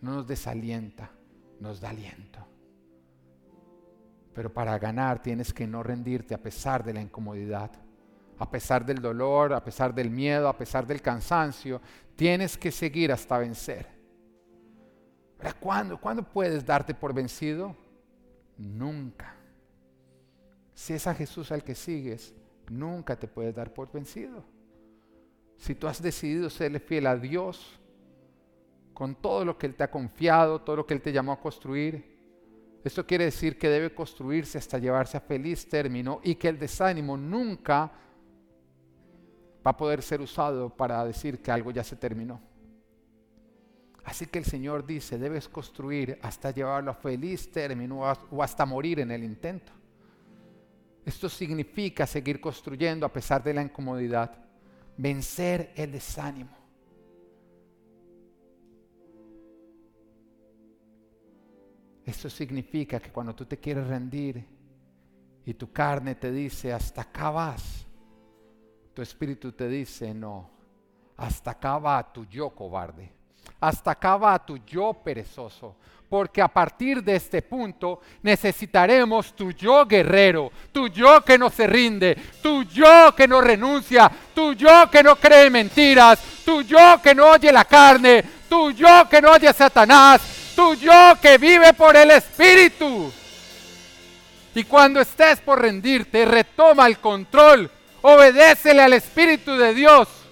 no 0.00 0.14
nos 0.14 0.28
desalienta, 0.28 1.10
nos 1.58 1.80
da 1.80 1.90
aliento. 1.90 2.38
Pero 4.32 4.54
para 4.54 4.78
ganar 4.78 5.20
tienes 5.20 5.52
que 5.52 5.66
no 5.66 5.82
rendirte 5.82 6.34
a 6.34 6.42
pesar 6.42 6.84
de 6.84 6.94
la 6.94 7.00
incomodidad, 7.00 7.72
a 8.38 8.48
pesar 8.48 8.86
del 8.86 9.00
dolor, 9.00 9.52
a 9.52 9.64
pesar 9.64 9.92
del 9.92 10.08
miedo, 10.10 10.48
a 10.48 10.56
pesar 10.56 10.86
del 10.86 11.02
cansancio. 11.02 11.80
Tienes 12.14 12.56
que 12.56 12.70
seguir 12.70 13.10
hasta 13.10 13.38
vencer. 13.38 13.88
¿Cuándo? 15.58 16.00
¿Cuándo 16.00 16.22
puedes 16.22 16.64
darte 16.64 16.94
por 16.94 17.12
vencido? 17.12 17.74
Nunca. 18.58 19.34
Si 20.74 20.92
es 20.92 21.06
a 21.06 21.14
Jesús 21.14 21.52
al 21.52 21.62
que 21.62 21.74
sigues, 21.74 22.34
nunca 22.68 23.16
te 23.16 23.28
puedes 23.28 23.54
dar 23.54 23.72
por 23.72 23.90
vencido. 23.92 24.44
Si 25.56 25.74
tú 25.74 25.86
has 25.86 26.02
decidido 26.02 26.50
serle 26.50 26.80
fiel 26.80 27.06
a 27.06 27.16
Dios 27.16 27.78
con 28.92 29.14
todo 29.14 29.44
lo 29.44 29.56
que 29.56 29.66
Él 29.66 29.74
te 29.74 29.84
ha 29.84 29.90
confiado, 29.90 30.60
todo 30.60 30.76
lo 30.76 30.86
que 30.86 30.94
Él 30.94 31.02
te 31.02 31.12
llamó 31.12 31.32
a 31.32 31.40
construir, 31.40 32.14
esto 32.84 33.06
quiere 33.06 33.24
decir 33.24 33.58
que 33.58 33.68
debe 33.68 33.94
construirse 33.94 34.58
hasta 34.58 34.78
llevarse 34.78 35.16
a 35.16 35.20
feliz 35.20 35.68
término 35.68 36.20
y 36.22 36.34
que 36.34 36.48
el 36.48 36.58
desánimo 36.58 37.16
nunca 37.16 37.90
va 39.66 39.70
a 39.70 39.76
poder 39.76 40.02
ser 40.02 40.20
usado 40.20 40.68
para 40.68 41.02
decir 41.04 41.40
que 41.40 41.50
algo 41.50 41.70
ya 41.70 41.82
se 41.82 41.96
terminó. 41.96 42.40
Así 44.04 44.26
que 44.26 44.38
el 44.38 44.44
Señor 44.44 44.84
dice, 44.84 45.18
debes 45.18 45.48
construir 45.48 46.18
hasta 46.22 46.50
llevarlo 46.50 46.90
a 46.90 46.94
feliz 46.94 47.50
término 47.50 48.00
o 48.30 48.42
hasta 48.42 48.66
morir 48.66 49.00
en 49.00 49.10
el 49.10 49.24
intento. 49.24 49.72
Esto 51.04 51.28
significa 51.28 52.06
seguir 52.06 52.40
construyendo 52.40 53.06
a 53.06 53.12
pesar 53.12 53.42
de 53.42 53.54
la 53.54 53.62
incomodidad, 53.62 54.38
vencer 54.96 55.72
el 55.74 55.92
desánimo. 55.92 56.64
Esto 62.04 62.28
significa 62.28 63.00
que 63.00 63.10
cuando 63.10 63.34
tú 63.34 63.46
te 63.46 63.58
quieres 63.58 63.86
rendir 63.86 64.44
y 65.46 65.54
tu 65.54 65.72
carne 65.72 66.14
te 66.14 66.30
dice, 66.30 66.72
hasta 66.72 67.02
acá 67.02 67.30
vas, 67.30 67.86
tu 68.92 69.00
espíritu 69.00 69.52
te 69.52 69.68
dice, 69.68 70.12
no, 70.12 70.50
hasta 71.16 71.52
acá 71.52 71.78
va 71.78 72.12
tu 72.12 72.26
yo 72.26 72.50
cobarde, 72.50 73.10
hasta 73.60 73.92
acá 73.92 74.16
va 74.16 74.38
tu 74.38 74.58
yo 74.66 74.92
perezoso, 74.92 75.76
porque 76.08 76.42
a 76.42 76.48
partir 76.48 77.02
de 77.02 77.16
este 77.16 77.42
punto 77.42 78.00
necesitaremos 78.22 79.34
tu 79.34 79.52
yo 79.52 79.86
guerrero, 79.86 80.52
tu 80.70 80.88
yo 80.88 81.22
que 81.22 81.38
no 81.38 81.50
se 81.50 81.66
rinde, 81.66 82.16
tu 82.42 82.62
yo 82.64 83.14
que 83.16 83.26
no 83.26 83.40
renuncia, 83.40 84.10
tu 84.34 84.52
yo 84.52 84.90
que 84.90 85.02
no 85.02 85.16
cree 85.16 85.50
mentiras, 85.50 86.20
tu 86.44 86.62
yo 86.62 87.00
que 87.02 87.14
no 87.14 87.30
oye 87.30 87.50
la 87.50 87.64
carne, 87.64 88.22
tu 88.48 88.70
yo 88.72 89.08
que 89.08 89.20
no 89.20 89.32
oye 89.32 89.48
a 89.48 89.52
Satanás, 89.52 90.52
tu 90.54 90.74
yo 90.74 91.18
que 91.20 91.38
vive 91.38 91.72
por 91.72 91.96
el 91.96 92.10
Espíritu. 92.10 93.12
Y 94.54 94.64
cuando 94.64 95.00
estés 95.00 95.40
por 95.40 95.60
rendirte, 95.60 96.24
retoma 96.24 96.86
el 96.86 96.98
control, 96.98 97.70
obedécele 98.02 98.82
al 98.82 98.92
Espíritu 98.92 99.56
de 99.56 99.74
Dios. 99.74 100.23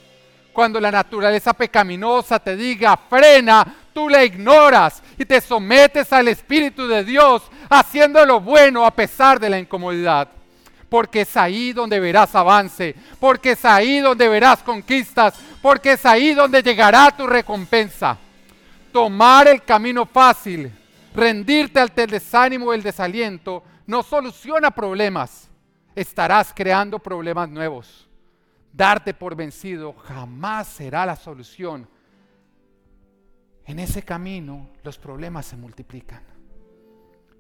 Cuando 0.53 0.79
la 0.81 0.91
naturaleza 0.91 1.53
pecaminosa 1.53 2.39
te 2.39 2.57
diga 2.57 2.97
frena, 2.97 3.77
tú 3.93 4.09
la 4.09 4.25
ignoras 4.25 5.03
y 5.19 5.25
te 5.25 5.41
sometes 5.41 6.13
al 6.13 6.29
Espíritu 6.29 6.87
de 6.87 7.05
Dios, 7.05 7.43
haciendo 7.71 8.25
lo 8.27 8.41
bueno 8.41 8.85
a 8.85 8.91
pesar 8.91 9.41
de 9.41 9.51
la 9.51 9.59
incomodidad. 9.59 10.29
Porque 10.89 11.23
es 11.23 11.37
ahí 11.37 11.73
donde 11.73 11.99
verás 12.01 12.35
avance, 12.35 12.95
porque 13.19 13.53
es 13.53 13.65
ahí 13.65 14.01
donde 14.01 14.29
verás 14.29 14.63
conquistas, 14.63 15.35
porque 15.63 15.93
es 15.93 16.05
ahí 16.05 16.35
donde 16.35 16.63
llegará 16.63 17.11
tu 17.11 17.27
recompensa 17.27 18.19
tomar 18.93 19.49
el 19.49 19.63
camino 19.65 20.07
fácil, 20.07 20.71
rendirte 21.15 21.81
al 21.81 21.89
desánimo 21.89 22.73
y 22.73 22.77
el 22.77 22.83
desaliento, 22.83 23.65
no 23.87 24.03
soluciona 24.03 24.71
problemas. 24.71 25.49
Estarás 25.97 26.53
creando 26.55 26.99
problemas 26.99 27.49
nuevos. 27.49 28.09
Darte 28.73 29.13
por 29.13 29.37
vencido 29.37 29.93
jamás 29.93 30.69
será 30.69 31.05
la 31.05 31.17
solución. 31.17 31.87
En 33.67 33.79
ese 33.79 34.03
camino 34.03 34.71
los 34.83 34.99
problemas 34.99 35.47
se 35.47 35.57
multiplican. 35.57 36.23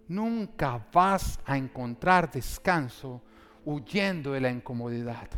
Nunca 0.09 0.87
vas 0.93 1.41
a 1.47 1.57
encontrar 1.57 2.31
descanso 2.31 3.23
huyendo 3.65 4.33
de 4.33 4.41
la 4.41 4.51
incomodidad. 4.51 5.29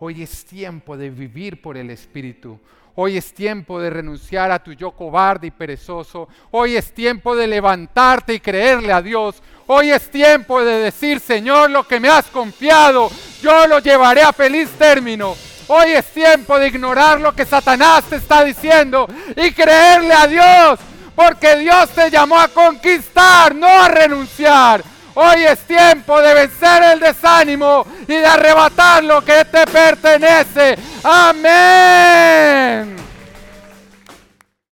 Hoy 0.00 0.22
es 0.22 0.44
tiempo 0.44 0.96
de 0.96 1.10
vivir 1.10 1.62
por 1.62 1.76
el 1.76 1.90
Espíritu. 1.90 2.58
Hoy 2.94 3.16
es 3.16 3.32
tiempo 3.32 3.80
de 3.80 3.88
renunciar 3.88 4.50
a 4.50 4.62
tu 4.62 4.74
yo 4.74 4.90
cobarde 4.90 5.46
y 5.46 5.50
perezoso. 5.50 6.28
Hoy 6.50 6.76
es 6.76 6.92
tiempo 6.92 7.34
de 7.34 7.46
levantarte 7.46 8.34
y 8.34 8.40
creerle 8.40 8.92
a 8.92 9.00
Dios. 9.00 9.42
Hoy 9.66 9.90
es 9.90 10.10
tiempo 10.10 10.62
de 10.62 10.74
decir, 10.74 11.18
Señor, 11.18 11.70
lo 11.70 11.88
que 11.88 11.98
me 11.98 12.10
has 12.10 12.26
confiado, 12.26 13.10
yo 13.40 13.66
lo 13.66 13.78
llevaré 13.78 14.20
a 14.20 14.34
feliz 14.34 14.68
término. 14.78 15.34
Hoy 15.68 15.92
es 15.92 16.04
tiempo 16.12 16.58
de 16.58 16.68
ignorar 16.68 17.18
lo 17.18 17.34
que 17.34 17.46
Satanás 17.46 18.04
te 18.04 18.16
está 18.16 18.44
diciendo 18.44 19.08
y 19.36 19.52
creerle 19.52 20.12
a 20.12 20.26
Dios, 20.26 20.80
porque 21.16 21.56
Dios 21.56 21.88
te 21.90 22.10
llamó 22.10 22.38
a 22.38 22.48
conquistar, 22.48 23.54
no 23.54 23.68
a 23.68 23.88
renunciar. 23.88 24.91
Hoy 25.14 25.44
es 25.44 25.60
tiempo 25.60 26.20
de 26.20 26.34
vencer 26.34 26.82
el 26.84 27.00
desánimo 27.00 27.86
y 28.08 28.14
de 28.14 28.26
arrebatar 28.26 29.04
lo 29.04 29.22
que 29.22 29.44
te 29.44 29.66
pertenece. 29.66 30.78
Amén. 31.02 32.96